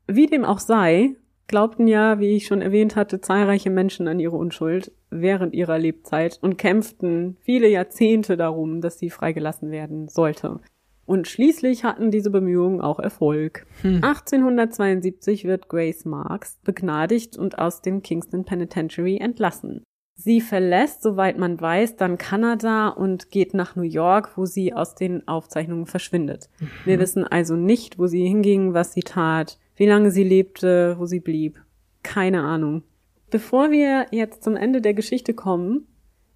[0.07, 1.15] Wie dem auch sei,
[1.47, 6.39] glaubten ja, wie ich schon erwähnt hatte, zahlreiche Menschen an ihre Unschuld während ihrer Lebzeit
[6.41, 10.59] und kämpften viele Jahrzehnte darum, dass sie freigelassen werden sollte.
[11.05, 13.67] Und schließlich hatten diese Bemühungen auch Erfolg.
[13.83, 19.83] 1872 wird Grace Marks begnadigt und aus dem Kingston Penitentiary entlassen.
[20.17, 24.95] Sie verlässt, soweit man weiß, dann Kanada und geht nach New York, wo sie aus
[24.95, 26.49] den Aufzeichnungen verschwindet.
[26.85, 31.05] Wir wissen also nicht, wo sie hinging, was sie tat, wie lange sie lebte, wo
[31.05, 31.61] sie blieb.
[32.03, 32.83] Keine Ahnung.
[33.29, 35.87] Bevor wir jetzt zum Ende der Geschichte kommen,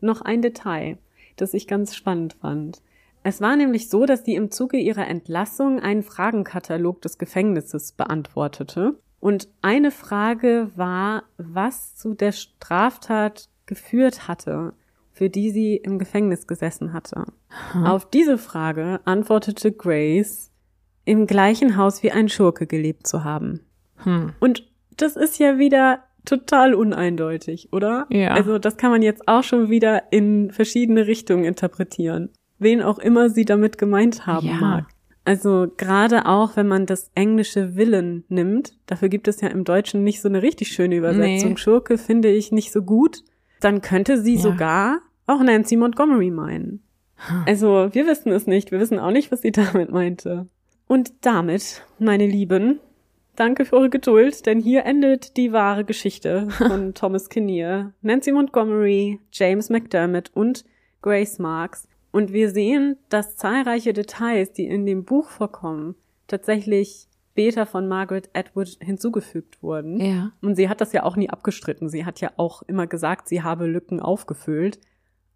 [0.02, 0.98] noch ein Detail,
[1.36, 2.82] das ich ganz spannend fand.
[3.24, 8.98] Es war nämlich so, dass sie im Zuge ihrer Entlassung einen Fragenkatalog des Gefängnisses beantwortete.
[9.20, 14.74] Und eine Frage war, was zu der Straftat geführt hatte,
[15.12, 17.26] für die sie im Gefängnis gesessen hatte.
[17.84, 20.49] Auf diese Frage antwortete Grace,
[21.06, 23.62] im gleichen Haus wie ein Schurke gelebt zu haben.
[24.04, 24.34] Hm.
[24.40, 24.64] Und
[24.98, 28.06] das ist ja wieder total uneindeutig, oder?
[28.10, 28.32] Ja.
[28.32, 32.30] Also das kann man jetzt auch schon wieder in verschiedene Richtungen interpretieren.
[32.60, 34.56] Wen auch immer sie damit gemeint haben Ja.
[34.56, 34.86] mag.
[35.26, 40.04] Also gerade auch, wenn man das englische Willen nimmt, dafür gibt es ja im Deutschen
[40.04, 41.52] nicht so eine richtig schöne Übersetzung.
[41.52, 41.58] Nee.
[41.58, 43.24] Schurke finde ich nicht so gut.
[43.62, 44.42] Dann könnte sie Ja.
[44.42, 46.82] sogar auch Nancy Montgomery meinen.
[47.46, 48.72] Also wir wissen es nicht.
[48.72, 50.48] Wir wissen auch nicht, was sie damit meinte.
[50.90, 52.80] Und damit, meine Lieben,
[53.36, 59.20] danke für eure Geduld, denn hier endet die wahre Geschichte von Thomas Kinnear, Nancy Montgomery,
[59.32, 60.66] James McDermott und
[61.04, 61.88] Grace Marks.
[62.10, 65.94] Und wir sehen, dass zahlreiche Details, die in dem Buch vorkommen,
[66.26, 70.02] tatsächlich später von Margaret Atwood hinzugefügt wurden.
[70.02, 70.32] Ja.
[70.42, 71.88] Und sie hat das ja auch nie abgestritten.
[71.88, 74.80] Sie hat ja auch immer gesagt, sie habe Lücken aufgefüllt.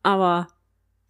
[0.01, 0.47] Aber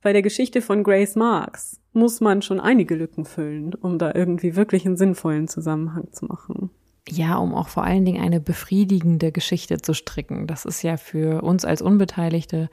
[0.04, 4.56] bei der Geschichte von Grace Marks muss man schon einige Lücken füllen, um da irgendwie
[4.56, 6.70] wirklich einen sinnvollen Zusammenhang zu machen.
[7.10, 10.48] Ja, um auch vor allen Dingen eine befriedigende Geschichte zu stricken.
[10.48, 12.70] Das ist ja für uns als Unbeteiligte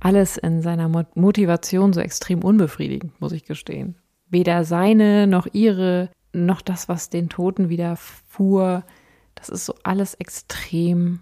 [0.00, 3.96] alles in seiner Mo- Motivation so extrem unbefriedigend, muss ich gestehen.
[4.28, 8.84] Weder seine noch ihre, noch das, was den Toten widerfuhr,
[9.34, 11.20] das ist so alles extrem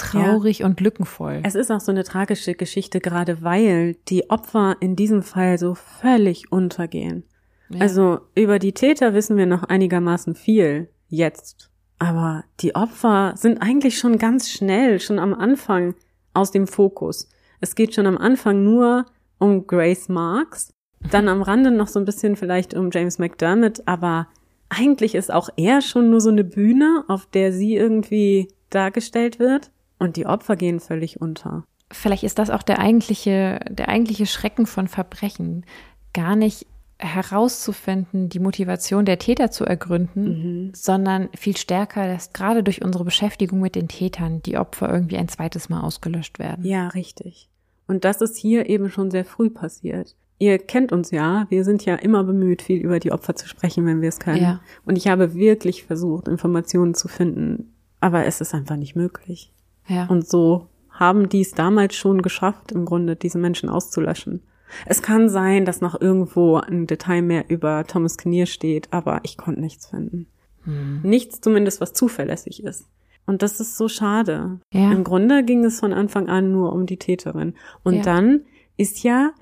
[0.00, 1.40] traurig und lückenvoll.
[1.44, 5.74] Es ist auch so eine tragische Geschichte, gerade weil die Opfer in diesem Fall so
[5.74, 7.24] völlig untergehen.
[7.68, 7.80] Ja.
[7.80, 11.70] Also über die Täter wissen wir noch einigermaßen viel jetzt.
[11.98, 15.94] Aber die Opfer sind eigentlich schon ganz schnell, schon am Anfang
[16.32, 17.28] aus dem Fokus.
[17.60, 19.06] Es geht schon am Anfang nur
[19.38, 20.72] um Grace Marks,
[21.10, 24.28] dann am Rande noch so ein bisschen vielleicht um James McDermott, aber
[24.68, 29.70] eigentlich ist auch er schon nur so eine Bühne, auf der sie irgendwie dargestellt wird
[30.00, 31.64] und die Opfer gehen völlig unter.
[31.92, 35.64] Vielleicht ist das auch der eigentliche, der eigentliche Schrecken von Verbrechen,
[36.12, 36.66] gar nicht
[36.98, 43.60] herauszufinden, die Motivation der Täter zu ergründen, sondern viel stärker, dass gerade durch unsere Beschäftigung
[43.60, 46.64] mit den Tätern die Opfer irgendwie ein zweites Mal ausgelöscht werden.
[46.64, 47.48] Ja, richtig.
[47.86, 50.14] Und das ist hier eben schon sehr früh passiert.
[50.38, 53.84] Ihr kennt uns ja, wir sind ja immer bemüht, viel über die Opfer zu sprechen,
[53.86, 54.42] wenn wir es können.
[54.42, 54.60] Ja.
[54.84, 59.52] Und ich habe wirklich versucht, Informationen zu finden, aber es ist einfach nicht möglich.
[59.90, 60.06] Ja.
[60.06, 64.42] Und so haben die es damals schon geschafft, im Grunde diese Menschen auszulöschen.
[64.86, 69.36] Es kann sein, dass noch irgendwo ein Detail mehr über Thomas Kinnear steht, aber ich
[69.36, 70.26] konnte nichts finden.
[70.64, 71.00] Hm.
[71.02, 72.86] Nichts zumindest, was zuverlässig ist.
[73.26, 74.60] Und das ist so schade.
[74.72, 74.92] Ja.
[74.92, 77.54] Im Grunde ging es von Anfang an nur um die Täterin.
[77.82, 78.02] Und Ja.
[78.02, 78.42] dann
[78.76, 79.32] ist ja,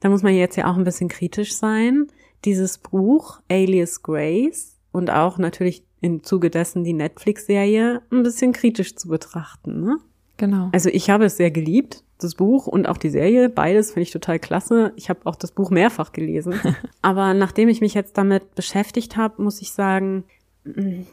[0.00, 2.06] da muss man jetzt ja auch ein bisschen kritisch sein,
[2.44, 8.94] dieses Buch Alias Grace und auch natürlich im Zuge dessen die Netflix-Serie ein bisschen kritisch
[8.96, 9.80] zu betrachten.
[9.80, 9.96] Ne?
[10.36, 10.68] Genau.
[10.72, 13.48] Also ich habe es sehr geliebt, das Buch und auch die Serie.
[13.48, 14.92] Beides finde ich total klasse.
[14.96, 16.54] Ich habe auch das Buch mehrfach gelesen.
[17.02, 20.24] Aber nachdem ich mich jetzt damit beschäftigt habe, muss ich sagen,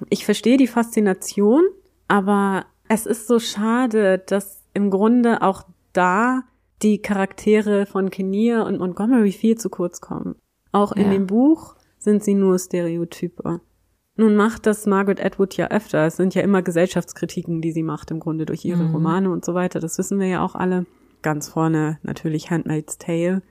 [0.09, 1.63] ich verstehe die Faszination,
[2.09, 5.63] aber es ist so schade, dass im Grunde auch
[5.93, 6.41] da
[6.81, 10.35] die Charaktere von Kinnear und Montgomery viel zu kurz kommen.
[10.73, 11.11] Auch in Ja.
[11.11, 13.61] dem Buch sind sie nur Stereotype.
[14.17, 16.05] Nun macht das Margaret Atwood ja öfter.
[16.05, 18.91] Es sind ja immer Gesellschaftskritiken, die sie macht im Grunde durch ihre Mhm.
[18.95, 19.79] Romane und so weiter.
[19.79, 20.85] Das wissen wir ja auch alle.
[21.21, 23.41] Ganz vorne natürlich Handmaid's Tale.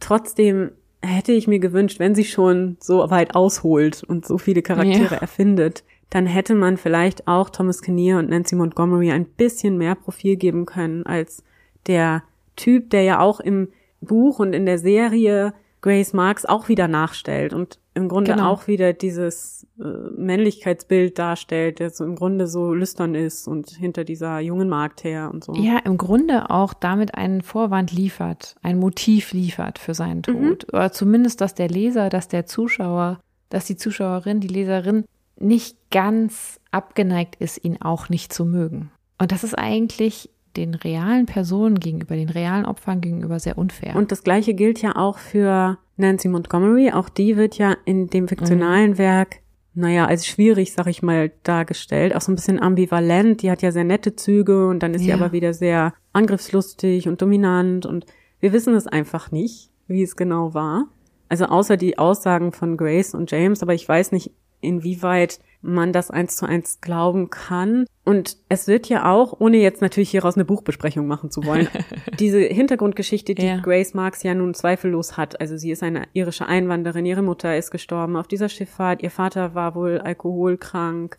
[0.00, 0.72] Trotzdem
[1.02, 5.20] hätte ich mir gewünscht, wenn sie schon so weit ausholt und so viele Charaktere Ja.
[5.20, 10.36] erfindet, dann hätte man vielleicht auch Thomas Kinnear und Nancy Montgomery ein bisschen mehr Profil
[10.36, 11.42] geben können als
[11.86, 12.22] der
[12.56, 13.68] Typ, der ja auch im
[14.00, 18.50] Buch und in der Serie Grace Marks auch wieder nachstellt und im Grunde Genau.
[18.50, 19.84] auch wieder dieses äh,
[20.16, 25.30] Männlichkeitsbild darstellt, der so im Grunde so lüstern ist und hinter dieser jungen Magd her
[25.32, 25.52] und so.
[25.54, 30.72] Ja, im Grunde auch damit einen Vorwand liefert, ein Motiv liefert für seinen Tod.
[30.72, 35.04] Oder zumindest, dass der Leser, dass der Zuschauer, dass die Zuschauerin, die Leserin
[35.38, 38.90] nicht ganz abgeneigt ist, ihn auch nicht zu mögen.
[39.20, 43.96] Und das ist eigentlich den realen Personen gegenüber, den realen Opfern gegenüber sehr unfair.
[43.96, 46.92] Und das gleiche gilt ja auch für Nancy Montgomery.
[46.92, 49.40] Auch die wird ja in dem fiktionalen Werk,
[49.74, 52.14] naja, als schwierig, sag ich mal, dargestellt.
[52.14, 53.42] Auch so ein bisschen ambivalent.
[53.42, 55.14] Die hat ja sehr nette Züge und dann ist sie Ja.
[55.14, 58.06] aber wieder sehr angriffslustig und dominant und
[58.40, 60.88] wir wissen es einfach nicht, wie es genau war.
[61.28, 66.10] Also außer die Aussagen von Grace und James, aber ich weiß nicht, inwieweit man das
[66.10, 67.86] eins zu eins glauben kann.
[68.04, 71.68] Und es wird ja auch, ohne jetzt natürlich hieraus eine Buchbesprechung machen zu wollen,
[72.18, 73.60] diese Hintergrundgeschichte, die Ja.
[73.60, 75.40] Grace Marks ja nun zweifellos hat.
[75.40, 79.54] Also sie ist eine irische Einwanderin, ihre Mutter ist gestorben auf dieser Schifffahrt, ihr Vater
[79.54, 81.16] war wohl alkoholkrank.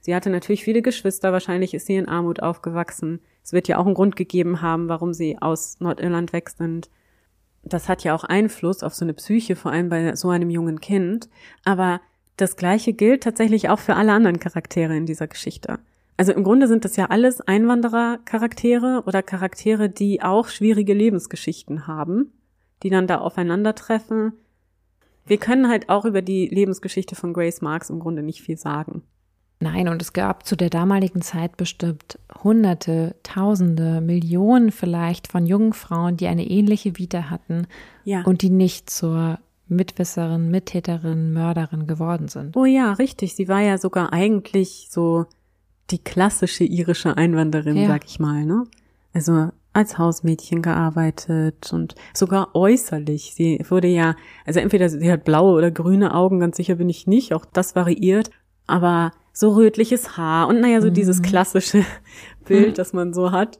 [0.00, 3.20] Sie hatte natürlich viele Geschwister, wahrscheinlich ist sie in Armut aufgewachsen.
[3.42, 6.90] Es wird ja auch einen Grund gegeben haben, warum sie aus Nordirland weg sind.
[7.64, 10.80] Das hat ja auch Einfluss auf so eine Psyche, vor allem bei so einem jungen
[10.80, 11.28] Kind.
[11.64, 12.00] Aber
[12.36, 15.78] das Gleiche gilt tatsächlich auch für alle anderen Charaktere in dieser Geschichte.
[16.16, 22.32] Also im Grunde sind das ja alles Einwanderer-Charaktere oder Charaktere, die auch schwierige Lebensgeschichten haben,
[22.82, 24.32] die dann da aufeinandertreffen.
[25.26, 29.02] Wir können halt auch über die Lebensgeschichte von Grace Marks im Grunde nicht viel sagen.
[29.58, 35.72] Nein, und es gab zu der damaligen Zeit bestimmt Hunderte, Tausende, Millionen vielleicht von jungen
[35.72, 37.66] Frauen, die eine ähnliche Vita hatten
[38.04, 38.22] Ja.
[38.22, 39.38] und die nicht zur
[39.68, 42.56] Mitwisserin, Mittäterin, Mörderin geworden sind.
[42.56, 43.34] Oh ja, richtig.
[43.34, 45.26] Sie war ja sogar eigentlich so
[45.90, 47.88] die klassische irische Einwanderin, Ja.
[47.88, 48.64] sag ich mal, ne?
[49.12, 53.34] Also als Hausmädchen gearbeitet und sogar äußerlich.
[53.34, 54.14] Sie wurde ja,
[54.46, 57.76] also entweder sie hat blaue oder grüne Augen, ganz sicher bin ich nicht, auch das
[57.76, 58.30] variiert,
[58.66, 61.84] aber so rötliches Haar und naja, so dieses klassische
[62.46, 63.58] Bild, das man so hat.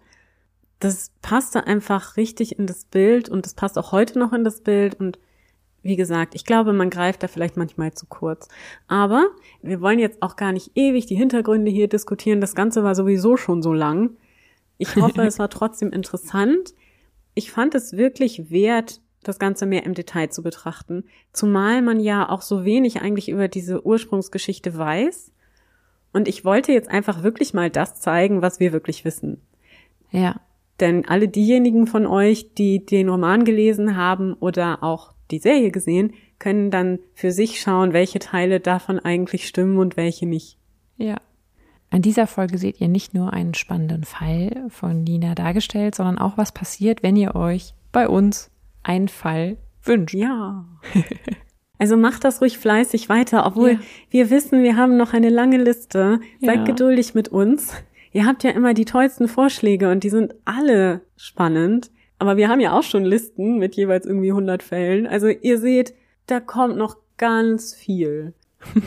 [0.79, 4.63] Das passte einfach richtig in das Bild und das passt auch heute noch in das
[4.63, 5.19] Bild und
[5.87, 8.49] wie gesagt, ich glaube, man greift da vielleicht manchmal zu kurz.
[8.89, 9.29] Aber
[9.63, 12.41] wir wollen jetzt auch gar nicht ewig die Hintergründe hier diskutieren.
[12.41, 14.17] Das Ganze war sowieso schon so lang.
[14.79, 16.75] Ich hoffe, es war trotzdem interessant.
[17.35, 21.05] Ich fand es wirklich wert, das Ganze mehr im Detail zu betrachten.
[21.33, 25.33] Zumal man ja auch so wenig eigentlich über diese Ursprungsgeschichte weiß.
[26.13, 29.41] Und ich wollte jetzt einfach wirklich mal das zeigen, was wir wirklich wissen.
[30.11, 30.41] Ja,
[30.81, 36.13] Denn alle diejenigen von euch, die den Roman gelesen haben oder auch die Serie gesehen,
[36.39, 40.59] können dann für sich schauen, welche Teile davon eigentlich stimmen und welche nicht.
[40.97, 41.17] ja.
[41.89, 46.37] An dieser Folge seht ihr nicht nur einen spannenden Fall von Nina dargestellt, sondern auch
[46.37, 48.51] was passiert, wenn ihr euch bei uns
[48.83, 50.13] einen Fall wünscht.
[50.15, 50.67] Ja.
[51.79, 53.79] Also macht das ruhig fleißig weiter, obwohl Ja.
[54.11, 56.21] wir wissen, wir haben noch eine lange Liste.
[56.41, 56.65] Seid Ja.
[56.65, 57.73] geduldig mit uns.
[58.13, 61.91] Ihr habt ja immer die tollsten Vorschläge und die sind alle spannend.
[62.19, 65.07] Aber wir haben ja auch schon Listen mit jeweils irgendwie 100 Fällen.
[65.07, 65.95] Also ihr seht,
[66.27, 68.35] da kommt noch ganz viel.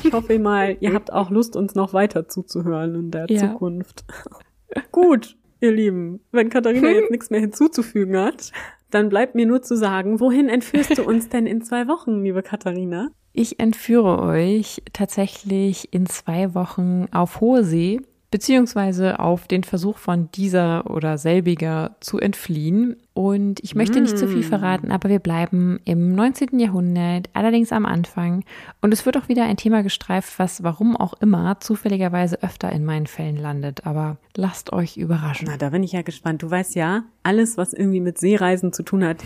[0.04, 3.52] Ich hoffe mal, ihr habt auch Lust, uns noch weiter zuzuhören in der Ja.
[3.52, 4.04] Zukunft.
[4.92, 8.52] Gut, ihr Lieben, wenn Katharina jetzt nichts mehr hinzuzufügen hat,
[8.92, 12.42] dann bleibt mir nur zu sagen, wohin entführst du uns denn in zwei Wochen, liebe
[12.42, 13.10] Katharina?
[13.34, 18.02] Ich entführe euch tatsächlich in zwei Wochen auf hohe See,
[18.32, 22.96] beziehungsweise auf den Versuch von dieser oder selbiger zu entfliehen.
[23.14, 26.58] Und ich möchte nicht zu viel verraten, aber wir bleiben im 19.
[26.60, 28.46] Jahrhundert, allerdings am Anfang.
[28.82, 32.86] Und es wird auch wieder ein Thema gestreift, was warum auch immer zufälligerweise öfter in
[32.86, 33.86] meinen Fällen landet.
[33.86, 35.48] Aber lasst euch überraschen.
[35.50, 36.42] Na, da bin ich ja gespannt.
[36.44, 39.18] Du weißt ja, alles, was irgendwie mit Seereisen zu tun hat,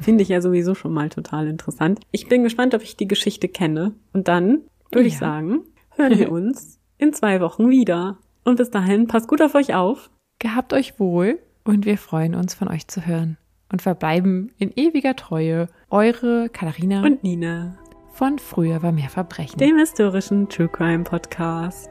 [0.00, 2.00] finde ich ja sowieso schon mal total interessant.
[2.10, 3.92] Ich bin gespannt, ob ich die Geschichte kenne.
[4.14, 4.60] Und dann
[4.92, 5.20] würde ich Ja.
[5.20, 5.60] sagen,
[5.96, 8.16] hören wir uns in zwei Wochen wieder.
[8.44, 10.10] Und bis dahin, passt gut auf euch auf,
[10.42, 13.38] Gehabt euch wohl und wir freuen uns, von euch zu hören.
[13.70, 17.78] Und verbleiben in ewiger Treue eure Katharina Und Nina,
[18.12, 19.58] von Früher war mehr Verbrechen.
[19.58, 21.90] dem historischen True Crime Podcast.